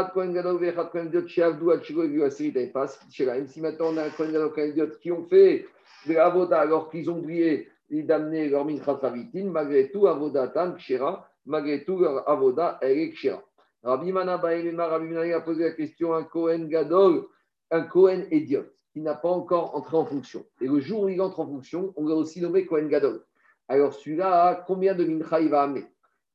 maintenant 3.60 3.92
on 3.92 3.96
a 3.96 4.04
un 4.04 4.10
Kohen 4.10 4.90
qui 5.00 5.12
ont 5.12 5.26
fait 5.28 5.66
de 6.06 6.14
l'avoda 6.14 6.60
alors 6.60 6.90
qu'ils 6.90 7.10
ont 7.10 7.18
oublié 7.18 7.68
d'amener 7.90 8.48
leur 8.48 8.64
mincha 8.64 8.98
malgré 9.44 9.90
tout, 9.90 10.06
avodatan 10.06 10.74
kshera, 10.74 11.28
malgré 11.46 11.84
tout, 11.84 11.98
leur 11.98 12.28
avoda, 12.28 12.78
elle 12.82 12.98
est 12.98 13.10
kshera. 13.10 13.42
Rabbi 13.82 14.12
Mana 14.12 14.36
Rabbi 14.36 15.32
a 15.32 15.40
posé 15.40 15.64
la 15.64 15.70
question 15.72 16.12
à 16.14 16.18
un 16.18 16.24
Kohen 16.24 16.68
Gadol, 16.68 17.26
un 17.70 17.82
Kohen 17.82 18.26
idiot, 18.30 18.66
qui 18.92 19.00
n'a 19.00 19.14
pas 19.14 19.28
encore 19.28 19.74
entré 19.76 19.96
en 19.96 20.04
fonction. 20.04 20.44
Et 20.60 20.66
le 20.66 20.80
jour 20.80 21.02
où 21.02 21.08
il 21.08 21.20
entre 21.20 21.40
en 21.40 21.46
fonction, 21.46 21.92
on 21.96 22.06
l'a 22.06 22.14
aussi 22.14 22.40
nommé 22.40 22.66
Kohen 22.66 22.88
Gadol. 22.88 23.24
Alors 23.70 23.94
celui-là, 23.94 24.64
combien 24.66 24.96
de 24.96 25.04
mincha 25.04 25.40
il 25.40 25.48
va 25.48 25.62
amener 25.62 25.84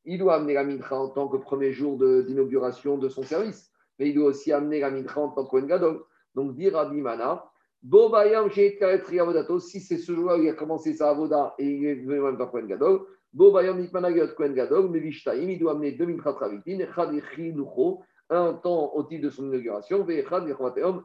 Il 0.05 0.19
doit 0.19 0.36
amener 0.36 0.53
la 0.53 0.63
mincha 0.63 0.95
en 0.95 1.09
tant 1.09 1.27
que 1.27 1.36
premier 1.36 1.73
jour 1.73 1.97
d'inauguration 1.97 2.97
de, 2.97 3.09
son 3.09 3.23
service, 3.23 3.73
mais 3.99 4.07
il 4.07 4.15
doit 4.15 4.29
aussi 4.29 4.53
amener 4.53 4.79
la 4.79 4.89
mincha 4.89 5.19
en 5.19 5.27
tant 5.31 5.45
que 5.45 5.57
Gadol. 5.57 6.01
Donc 6.33 6.55
dit 6.55 6.69
Rabbi 6.69 7.01
Mana, 7.01 7.43
si 9.59 9.81
c'est 9.81 9.97
ce 9.97 10.15
jour-là 10.15 10.38
où 10.38 10.43
il 10.43 10.49
a 10.49 10.53
commencé 10.53 10.93
sa 10.93 11.09
avoda 11.09 11.53
et 11.59 11.65
il 11.65 11.86
est 11.86 11.95
venu 11.95 12.21
même 12.21 12.38
pas 12.38 12.47
Kohen 12.47 12.67
Gadol, 12.67 13.01
Bo 13.33 13.51
bayom 13.51 13.81
nitmanagot 13.81 14.33
Kohen 14.38 14.53
Gadol, 14.53 14.89
il 14.95 15.59
doit 15.59 15.73
amener 15.73 15.91
deux 15.91 16.05
minchas 16.05 16.31
ravitin, 16.31 16.79
echad 16.79 17.21
un 18.29 18.53
temps 18.53 18.93
au 18.93 19.03
titre 19.03 19.25
de 19.25 19.29
son 19.29 19.47
inauguration, 19.47 20.09
et 20.09 20.19
echad 20.19 20.49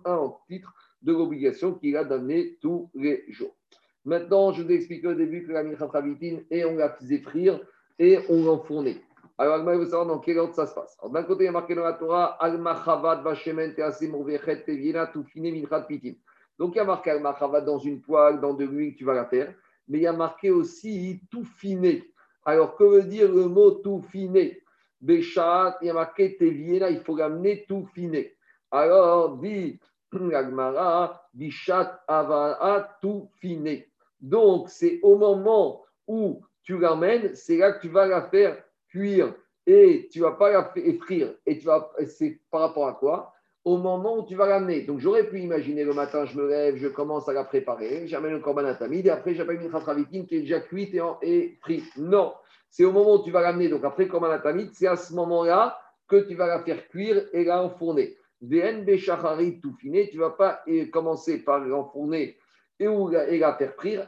un 0.05 0.17
au 0.17 0.39
titre 0.47 0.73
de 1.03 1.13
l'obligation 1.13 1.75
qu'il 1.75 1.97
a 1.97 2.05
d'amener 2.05 2.57
tous 2.63 2.89
les 2.95 3.25
jours. 3.31 3.57
Maintenant, 4.05 4.53
je 4.53 4.63
vous 4.63 4.71
ai 4.71 4.75
expliqué 4.75 5.07
au 5.09 5.15
début 5.15 5.47
que 5.47 5.53
la 5.53 5.63
mincha 5.63 5.87
ravitin, 5.87 6.39
et 6.51 6.65
on 6.65 6.77
la 6.77 6.91
faisait 6.91 7.19
frire, 7.19 7.61
et 7.99 8.19
on 8.29 8.45
l'enfournait. 8.45 9.03
Alors, 9.37 9.59
il 9.59 9.79
veut 9.79 9.85
savoir 9.85 10.07
dans 10.07 10.19
quel 10.19 10.39
ordre 10.39 10.55
ça 10.55 10.67
se 10.67 10.75
passe. 10.75 10.97
D'un 11.13 11.23
côté, 11.23 11.45
il 11.45 11.47
y 11.47 11.49
a 11.49 11.53
marqué 11.53 11.75
dans 11.75 11.85
la 11.85 11.95
Torah, 11.95 12.37
Al-Machavat 12.41 13.23
Vashemen 13.23 13.75
Teasim 13.75 14.13
Urvechet 14.13 14.65
Teviena 14.65 15.07
Tufine 15.07 15.53
Minchat 15.53 15.83
Pitin. 15.83 16.13
Donc, 16.59 16.75
il 16.75 16.79
y 16.79 16.81
a 16.81 16.85
marqué 16.85 17.11
Al-Machavat 17.11 17.63
dans 17.63 17.79
une 17.79 18.01
poêle, 18.01 18.41
dans 18.41 18.55
de 18.55 18.65
l'huile, 18.65 18.95
tu 18.95 19.05
vas 19.05 19.15
la 19.15 19.27
faire. 19.27 19.55
Mais 19.89 19.99
il 19.99 20.03
y 20.03 20.07
a 20.07 20.13
marqué 20.13 20.51
aussi 20.51 21.21
tout 21.31 21.45
finé. 21.45 22.05
Alors, 22.45 22.77
que 22.77 22.85
veut 22.85 23.05
dire 23.05 23.31
le 23.33 23.47
mot 23.47 23.71
tout 23.71 24.03
finé 24.11 24.63
Béchat, 25.01 25.79
il 25.81 25.87
y 25.87 25.91
a 25.91 25.95
marqué 25.95 26.37
Teviena, 26.37 26.91
il 26.91 27.01
faut 27.01 27.17
l'amener 27.17 27.65
tout 27.67 27.87
finé. 27.95 28.37
Alors, 28.71 29.39
dit 29.39 29.81
l'Agmara, 30.13 31.23
Bichat 31.33 32.03
Avaa 32.07 32.99
tout 33.01 33.31
finé. 33.41 33.90
Donc, 34.21 34.69
c'est 34.69 35.01
au 35.03 35.17
moment 35.17 35.83
où 36.07 36.43
tu 36.63 36.79
l'amènes, 36.79 37.35
c'est 37.35 37.57
là 37.57 37.73
que 37.73 37.81
tu 37.81 37.89
vas 37.89 38.07
la 38.07 38.23
faire 38.23 38.57
cuire 38.89 39.35
et 39.67 40.09
tu 40.11 40.21
vas 40.21 40.33
pas 40.33 40.51
la 40.51 40.65
faire 40.65 40.95
frire. 41.01 41.35
Et 41.47 41.59
tu 41.59 41.67
vas, 41.67 41.93
c'est 42.07 42.41
par 42.51 42.61
rapport 42.61 42.89
à 42.89 42.95
quoi? 42.95 43.33
Au 43.65 43.77
moment 43.77 44.19
où 44.19 44.27
tu 44.27 44.35
vas 44.35 44.47
l'amener. 44.47 44.83
Donc 44.83 45.01
j'aurais 45.01 45.29
pu 45.29 45.41
imaginer 45.41 45.85
le 45.85 45.93
matin, 45.93 46.25
je 46.25 46.37
me 46.37 46.49
lève, 46.49 46.77
je 46.77 46.89
commence 46.89 47.29
à 47.29 47.35
la 47.35 47.45
préparer, 47.45 48.07
j'amène 48.07 48.33
le 48.33 48.41
corban 48.41 48.75
tamid 48.75 49.07
et 49.07 49.11
après 49.11 49.35
j'appelle 49.35 49.61
une 49.61 49.71
khatravitin 49.71 50.25
qui 50.25 50.37
est 50.37 50.41
déjà 50.41 50.61
cuite 50.61 50.95
et, 50.95 51.03
et 51.23 51.59
frite. 51.61 51.85
Non, 51.99 52.33
c'est 52.71 52.87
au 52.87 52.93
moment 52.93 53.17
où 53.17 53.23
tu 53.23 53.31
vas 53.31 53.43
l'amener. 53.43 53.69
Donc 53.69 53.85
après 53.85 54.05
le 54.05 54.11
corban 54.11 54.39
tamid, 54.39 54.71
c'est 54.73 54.87
à 54.87 54.97
ce 54.97 55.13
moment-là 55.13 55.79
que 56.09 56.27
tu 56.27 56.35
vas 56.35 56.47
la 56.47 56.63
faire 56.63 56.89
cuire 56.89 57.23
et 57.35 57.45
la 57.45 57.63
enfourner. 57.63 58.17
VN 58.41 58.85
Béchachari 58.85 59.61
tout 59.61 59.75
finé, 59.75 60.09
tu 60.09 60.17
ne 60.17 60.23
vas 60.23 60.31
pas 60.31 60.65
commencer 60.91 61.45
par 61.45 61.61
l'enfourner 61.61 62.39
et, 62.81 62.85
et 62.85 63.39
la 63.39 63.59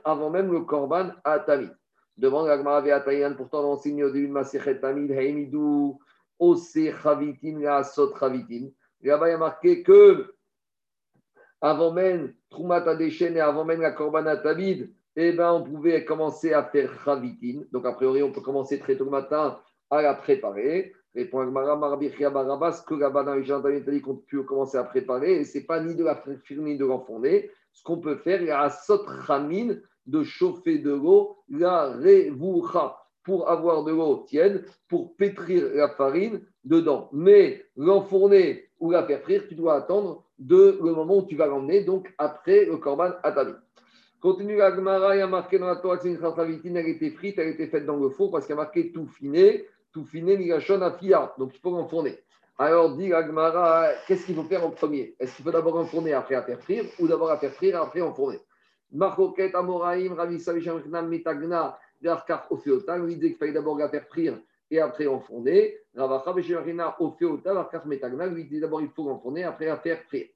avant 0.05 0.31
même 0.31 0.51
le 0.51 0.63
corban 0.63 1.11
à 1.25 1.39
tamid. 1.39 1.71
Devant 2.17 2.45
l'Agmara 2.45 2.79
Atayan, 2.79 3.35
pourtant 3.35 3.65
on 3.65 3.73
enseigne 3.73 4.05
au 4.05 4.11
début 4.11 4.29
de 4.29 4.33
Masechet 4.33 4.81
Tamid, 4.81 5.11
Haimidou, 5.11 5.99
Ose 6.39 6.73
Chavitin, 7.03 7.59
la 7.61 7.85
Sot 7.85 8.15
Chavitin. 8.19 8.69
Là-bas, 9.03 9.29
il 9.29 9.33
y 9.33 9.35
a 9.35 9.39
marqué 9.39 9.83
que 9.83 10.35
avant 11.61 11.93
même 11.93 12.35
Troumat 12.51 12.89
Adeshen 12.89 13.37
et 13.37 13.41
avant 13.41 13.65
même 13.65 13.81
la 13.81 13.93
Korban 13.93 14.25
Tamid, 14.43 14.93
eh 15.17 15.33
ben, 15.33 15.53
on 15.53 15.63
pouvait 15.63 16.05
commencer 16.05 16.53
à 16.53 16.65
faire 16.65 16.93
Chavitin. 17.05 17.63
Donc, 17.73 17.87
a 17.87 17.93
priori, 17.93 18.23
on 18.23 18.33
peut 18.33 18.41
commencer 18.41 18.79
très 18.79 18.97
tôt 18.97 19.05
le 19.05 19.11
matin 19.11 19.59
à 19.91 20.03
la 20.03 20.15
préparer. 20.15 20.93
Répond 21.15 21.41
Agmara 21.41 21.77
Marabia 21.77 22.31
Barabas, 22.31 22.85
que 22.87 22.95
là-bas 22.95 23.25
dans 23.25 23.35
les 23.35 23.45
gens 23.45 23.61
dit 23.61 24.01
qu'on 24.01 24.17
peut 24.17 24.43
commencer 24.45 24.79
à 24.79 24.85
préparer. 24.85 25.41
Et 25.41 25.45
ce 25.45 25.59
n'est 25.59 25.65
pas 25.65 25.81
ni 25.81 25.95
de 25.95 26.05
la 26.05 26.17
frire 26.17 26.63
ni 26.63 26.77
de 26.77 26.87
l'enfourner. 26.87 27.51
Ce 27.73 27.83
qu'on 27.83 27.99
peut 27.99 28.17
faire, 28.17 28.41
il 28.41 28.49
y 28.49 28.51
a 28.51 28.65
un 28.65 28.71
sot 28.71 29.03
ramin 29.07 29.77
de 30.07 30.23
chauffer 30.23 30.79
de 30.79 30.93
l'eau, 30.93 31.37
la 31.49 31.93
revoucha, 31.93 32.97
pour 33.25 33.49
avoir 33.49 33.85
de 33.85 33.93
l'eau 33.93 34.25
tienne, 34.27 34.65
pour 34.89 35.15
pétrir 35.17 35.71
la 35.75 35.89
farine 35.91 36.41
dedans. 36.65 37.09
Mais 37.13 37.65
l'enfourner 37.77 38.71
ou 38.81 38.91
la 38.91 39.05
faire 39.05 39.21
frire, 39.23 39.45
tu 39.49 39.55
dois 39.55 39.77
attendre 39.77 40.25
de 40.39 40.79
le 40.83 40.93
moment 40.93 41.19
où 41.19 41.27
tu 41.27 41.37
vas 41.37 41.47
l'emmener, 41.47 41.85
donc 41.85 42.13
après 42.19 42.65
le 42.65 42.79
korban 42.79 43.13
atami. 43.23 43.53
Continue 44.21 44.57
la 44.57 44.75
Gemara, 44.75 45.17
il 45.17 45.19
y 45.19 45.23
a 45.23 45.27
marqué 45.27 45.59
dans 45.59 45.67
la 45.67 45.77
Torah 45.77 45.99
que 45.99 46.07
une 46.07 46.77
elle 46.77 46.89
était 46.89 47.11
frite, 47.11 47.39
elle 47.39 47.49
était 47.49 47.67
faite 47.67 47.87
dans 47.87 47.97
le 47.97 48.09
four 48.09 48.31
parce 48.31 48.47
qu'il 48.47 48.55
y 48.55 48.59
a 48.59 48.63
marqué 48.63 48.93
tout 48.93 49.07
finé, 49.07 49.67
finé, 50.05 50.37
donc 50.37 51.55
il 51.55 51.61
faut 51.61 51.71
l'enfourner. 51.71 52.19
Alors 52.59 52.97
dit 52.97 53.09
la 53.09 53.27
Gemara, 53.27 53.89
qu'est-ce 54.07 54.27
qu'il 54.27 54.35
faut 54.35 54.45
faire 54.45 54.65
en 54.65 54.71
premier? 54.71 55.15
Est-ce 55.19 55.37
qu'il 55.37 55.45
faut 55.45 55.51
d'abord 55.51 55.77
enfourner 55.77 56.13
après 56.13 56.35
à 56.35 56.43
faire 56.43 56.61
frire 56.61 56.85
ou 56.99 57.09
d'abord 57.09 57.31
à 57.31 57.39
faire 57.39 57.53
frire 57.53 57.81
après 57.81 58.01
enfourner 58.01 58.39
Marcoquet, 58.93 59.55
Amoraim, 59.55 60.15
Ravi 60.15 60.39
Savisham, 60.39 60.81
Mitagna, 61.09 61.79
Ophéotan, 62.51 62.99
lui 62.99 63.17
dit 63.17 63.29
qu'il 63.29 63.37
fallait 63.37 63.53
d'abord 63.53 63.81
frire 64.11 64.39
et 64.71 64.81
après 64.81 65.07
enfourner. 65.07 65.79
Ravacha 65.95 66.33
Beshemarina 66.33 66.97
Ophéota, 67.01 67.55
Verkar, 67.55 67.87
Mitagna, 67.87 68.27
lui 68.27 68.45
dit 68.45 68.61
d'abord 68.61 68.83
il 68.83 68.91
faut 68.91 69.09
enfourner, 69.09 69.45
après 69.45 69.69
à 69.69 69.79
faire 69.79 70.03
frire. 70.03 70.29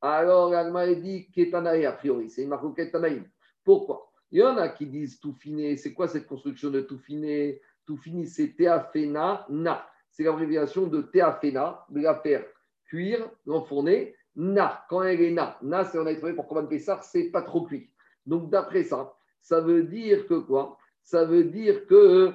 Alors, 0.00 0.50
l'Agma 0.50 0.86
dit 0.86 1.28
Ketanaï, 1.30 1.84
a 1.84 1.92
priori, 1.92 2.30
c'est 2.30 2.46
Marcoquet 2.46 2.90
Tanaïm. 2.90 3.24
Pourquoi? 3.64 4.10
Il 4.30 4.40
y 4.40 4.42
en 4.42 4.56
a 4.56 4.68
qui 4.68 4.86
disent 4.86 5.18
tout 5.20 5.34
fini. 5.34 5.76
C'est 5.78 5.92
quoi 5.92 6.06
cette 6.06 6.26
construction 6.26 6.70
de 6.70 6.82
tout 6.82 6.98
fini 6.98 7.58
Tout 7.88 7.96
fini, 7.96 8.26
c'est 8.26 8.54
teafena 8.54 9.46
na. 9.48 9.88
C'est 10.10 10.24
l'abréviation 10.24 10.88
de 10.88 11.00
teafena, 11.00 11.86
de 11.88 12.02
la 12.02 12.16
faire 12.16 12.44
cuire, 12.84 13.30
l'enfourner. 13.46 14.14
Na, 14.36 14.84
quand 14.90 15.02
elle 15.04 15.22
est 15.22 15.30
na. 15.30 15.56
Na, 15.62 15.86
c'est 15.86 15.98
on 15.98 16.04
a 16.04 16.14
trouvé 16.14 16.34
pour 16.34 16.46
Corban 16.46 16.66
Pessar, 16.66 17.02
c'est 17.02 17.30
pas 17.30 17.40
trop 17.40 17.62
cuit. 17.62 17.88
Donc 18.26 18.50
d'après 18.50 18.84
ça, 18.84 19.14
ça 19.40 19.62
veut 19.62 19.84
dire 19.84 20.26
que 20.26 20.34
quoi? 20.34 20.76
Ça 21.02 21.24
veut 21.24 21.44
dire 21.44 21.86
que 21.86 22.34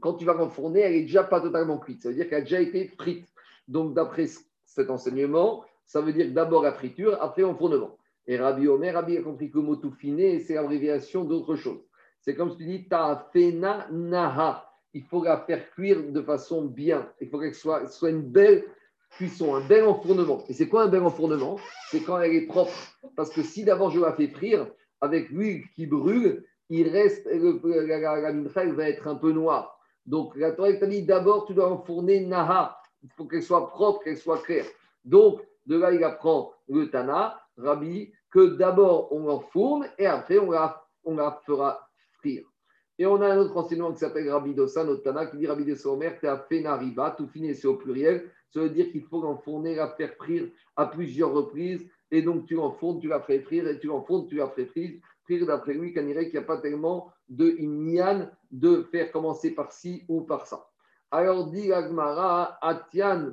quand 0.00 0.14
tu 0.14 0.24
vas 0.24 0.32
l'enfourner, 0.32 0.80
elle 0.80 0.94
est 0.94 1.02
déjà 1.02 1.24
pas 1.24 1.42
totalement 1.42 1.76
cuite. 1.76 2.00
Ça 2.00 2.08
veut 2.08 2.14
dire 2.14 2.26
qu'elle 2.26 2.38
a 2.38 2.40
déjà 2.40 2.62
été 2.62 2.86
frite. 2.88 3.28
Donc 3.68 3.92
d'après 3.92 4.28
cet 4.64 4.88
enseignement, 4.88 5.62
ça 5.84 6.00
veut 6.00 6.14
dire 6.14 6.32
d'abord 6.32 6.62
la 6.62 6.72
friture, 6.72 7.18
après 7.20 7.42
l'enfournement. 7.42 7.98
Et 8.26 8.38
Rabbi 8.38 8.66
Omer, 8.66 8.94
Rabbi 8.94 9.18
a 9.18 9.22
compris 9.22 9.50
que 9.50 9.58
le 9.58 9.64
mot 9.64 9.76
tout 9.76 9.90
finé, 9.90 10.40
c'est 10.40 10.54
l'abréviation 10.54 11.22
d'autre 11.22 11.54
chose. 11.54 11.82
C'est 12.22 12.36
comme 12.36 12.52
si 12.52 12.58
tu 12.58 12.64
dis 12.66 12.88
ta'afena 12.88 13.88
naha. 13.90 14.68
Il 14.94 15.02
faut 15.02 15.24
la 15.24 15.38
faire 15.38 15.70
cuire 15.72 16.02
de 16.12 16.22
façon 16.22 16.66
bien. 16.66 17.10
Il 17.20 17.28
faut 17.28 17.40
qu'elle 17.40 17.54
soit, 17.54 17.82
une 18.02 18.22
belle 18.22 18.64
cuisson, 19.10 19.56
un 19.56 19.66
bel 19.66 19.84
enfournement. 19.84 20.44
Et 20.48 20.54
c'est 20.54 20.68
quoi 20.68 20.84
un 20.84 20.88
bel 20.88 21.02
enfournement? 21.02 21.58
C'est 21.90 22.00
quand 22.02 22.20
elle 22.20 22.34
est 22.34 22.46
propre. 22.46 22.72
Parce 23.16 23.30
que 23.30 23.42
si 23.42 23.64
d'abord 23.64 23.90
je 23.90 24.00
la 24.00 24.12
fais 24.12 24.28
frire, 24.28 24.68
avec 25.00 25.30
l'huile 25.30 25.64
qui 25.74 25.86
brûle, 25.86 26.44
il 26.68 26.88
reste, 26.88 27.26
la, 27.26 27.98
la, 27.98 28.32
la, 28.32 28.72
va 28.72 28.88
être 28.88 29.08
un 29.08 29.16
peu 29.16 29.32
noire. 29.32 29.80
Donc 30.06 30.36
la 30.36 30.52
Torah 30.52 30.72
t'a 30.74 30.86
dit 30.86 31.02
d'abord 31.02 31.46
tu 31.46 31.54
dois 31.54 31.72
enfourner 31.72 32.24
naha. 32.24 32.78
Il 33.02 33.10
faut 33.16 33.24
qu'elle 33.24 33.42
soit 33.42 33.68
propre, 33.68 34.04
qu'elle 34.04 34.16
soit 34.16 34.42
claire. 34.42 34.66
Donc 35.04 35.40
de 35.66 35.76
là 35.76 35.92
il 35.92 36.04
apprend 36.04 36.52
le 36.68 36.88
Tana, 36.88 37.40
Rabbi, 37.56 38.12
que 38.30 38.56
d'abord 38.56 39.12
on 39.12 39.26
l'enfourne 39.26 39.88
et 39.98 40.06
après 40.06 40.38
on 40.38 40.52
la, 40.52 40.84
on 41.04 41.16
la 41.16 41.40
fera 41.44 41.88
Et 42.24 43.06
on 43.06 43.20
a 43.20 43.28
un 43.28 43.38
autre 43.38 43.56
enseignement 43.56 43.92
qui 43.92 43.98
s'appelle 43.98 44.30
Rabbi 44.30 44.54
Dosa, 44.54 44.84
notre 44.84 45.02
Tana, 45.02 45.26
qui 45.26 45.38
dit 45.38 45.46
Rabbi 45.46 45.64
de 45.64 45.74
Somer, 45.74 46.12
tu 46.20 46.26
as 46.26 46.38
fait 46.38 46.60
Nariba, 46.60 47.14
tout 47.16 47.26
fini, 47.26 47.54
c'est 47.54 47.66
au 47.66 47.76
pluriel. 47.76 48.30
Ça 48.50 48.60
veut 48.60 48.70
dire 48.70 48.90
qu'il 48.92 49.02
faut 49.04 49.22
l'enfourner, 49.22 49.74
la 49.74 49.88
faire 49.88 50.14
frire 50.14 50.48
à 50.76 50.86
plusieurs 50.86 51.32
reprises. 51.32 51.88
Et 52.10 52.20
donc, 52.20 52.46
tu 52.46 52.54
l'enfournes, 52.54 53.00
tu 53.00 53.08
la 53.08 53.20
fais 53.20 53.40
frire, 53.40 53.66
et 53.66 53.78
tu 53.78 53.86
l'enfournes, 53.86 54.26
tu 54.26 54.36
la 54.36 54.48
fais 54.48 54.66
frire. 54.66 55.00
Frire 55.24 55.46
d'après 55.46 55.72
lui, 55.72 55.94
qu'il 55.94 56.04
n'y 56.04 56.36
a 56.36 56.42
pas 56.42 56.58
tellement 56.58 57.10
de 57.28 57.56
imnian 57.58 58.28
de 58.50 58.82
faire 58.90 59.10
commencer 59.10 59.52
par 59.52 59.72
ci 59.72 60.04
ou 60.08 60.20
par 60.20 60.46
ça. 60.46 60.68
Alors, 61.10 61.50
dit 61.50 61.72
Agmara, 61.72 62.58
Atian, 62.60 63.32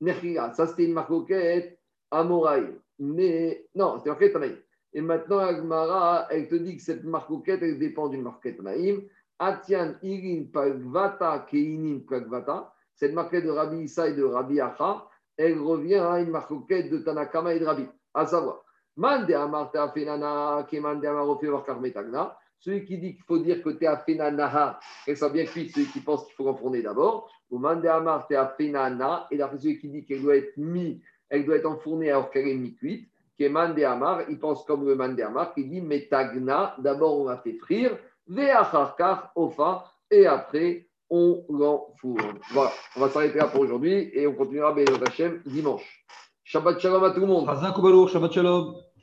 Nechira. 0.00 0.52
Ça, 0.52 0.66
c'était 0.66 0.84
une 0.84 0.94
marcoquette 0.94 1.78
à 2.10 2.24
Moraï. 2.24 2.76
Mais 2.98 3.66
non, 3.74 3.98
c'était 3.98 4.10
marquette 4.10 4.32
Tanaïm. 4.32 4.56
Et 4.94 5.00
maintenant, 5.00 5.38
Agmara, 5.38 6.28
elle 6.30 6.48
te 6.48 6.54
dit 6.54 6.76
que 6.76 6.82
cette 6.82 7.04
marcoquette, 7.04 7.62
elle 7.62 7.78
dépend 7.78 8.08
d'une 8.08 8.22
marquette 8.22 8.56
Tanaïm. 8.58 9.02
Atian, 9.40 9.94
Irin, 10.02 10.44
Pagvata, 10.52 11.46
Keinin, 11.50 11.98
Pagvata. 12.08 12.72
Cette 12.94 13.12
marquette 13.12 13.44
de 13.44 13.50
Rabbi 13.50 13.82
Issa 13.82 14.08
et 14.08 14.14
de 14.14 14.22
Rabbi 14.22 14.60
Acha, 14.60 15.08
elle 15.36 15.58
revient 15.58 15.96
à 15.96 16.20
une 16.20 16.30
marquette 16.30 16.90
de 16.90 16.98
Tanakama 16.98 17.54
et 17.54 17.58
de 17.58 17.64
Rabbi, 17.64 17.86
à 18.14 18.24
savoir, 18.24 18.64
Mande 18.96 19.32
Amar 19.32 19.72
Teafenana, 19.72 20.64
Kemande 20.70 21.04
Amarofe 21.04 21.42
Varkarmetagna, 21.42 22.38
celui 22.60 22.84
qui 22.84 22.98
dit 22.98 23.14
qu'il 23.16 23.24
faut 23.24 23.38
dire 23.38 23.60
que 23.62 23.70
Teafenana, 23.70 24.78
qu'elle 25.04 25.16
soit 25.16 25.30
bien 25.30 25.44
cuite, 25.44 25.74
celui 25.74 25.86
qui 25.86 25.98
pense 25.98 26.24
qu'il 26.24 26.34
faut 26.36 26.48
enfourner 26.48 26.82
d'abord, 26.82 27.28
ou 27.50 27.58
Mande 27.58 27.84
Amar 27.84 28.28
Teafenana, 28.28 29.26
et 29.32 29.36
d'après 29.36 29.58
celui 29.58 29.80
qui 29.80 29.88
dit 29.88 30.04
qu'elle 30.04 30.22
doit 30.22 30.36
être 30.36 30.56
mis, 30.56 31.02
elle 31.28 31.44
doit 31.44 31.56
être 31.56 31.66
enfournée 31.66 32.10
alors 32.10 32.30
qu'elle 32.30 32.46
est 32.46 32.54
mi-cuite, 32.54 33.08
Kemande 33.38 33.80
Amar, 33.80 34.22
il 34.28 34.38
pense 34.38 34.64
comme 34.64 34.86
le 34.86 34.94
Mande 34.94 35.20
Amar, 35.20 35.54
qui 35.54 35.64
dit 35.64 35.80
Metagna, 35.80 36.74
d'abord 36.78 37.20
on 37.20 37.24
va 37.24 37.38
fait 37.38 37.54
frire, 37.54 37.96
Veacharkar, 38.28 39.32
Ofa, 39.34 39.84
et 40.10 40.26
après 40.26 40.86
on 41.10 41.44
l'enfourne. 41.48 42.38
Voilà, 42.52 42.72
on 42.96 43.00
va 43.00 43.08
s'arrêter 43.08 43.38
là 43.38 43.48
pour 43.48 43.60
aujourd'hui 43.60 44.10
et 44.12 44.26
on 44.26 44.34
continuera 44.34 44.72
Bézat 44.72 45.28
dimanche. 45.46 46.04
Shabbat 46.44 46.78
Shalom 46.78 47.04
à 47.04 47.10
tout 47.10 47.20
le 47.20 47.26
monde. 47.26 47.46
Shabbat 47.46 48.32
Shalom. 48.32 48.74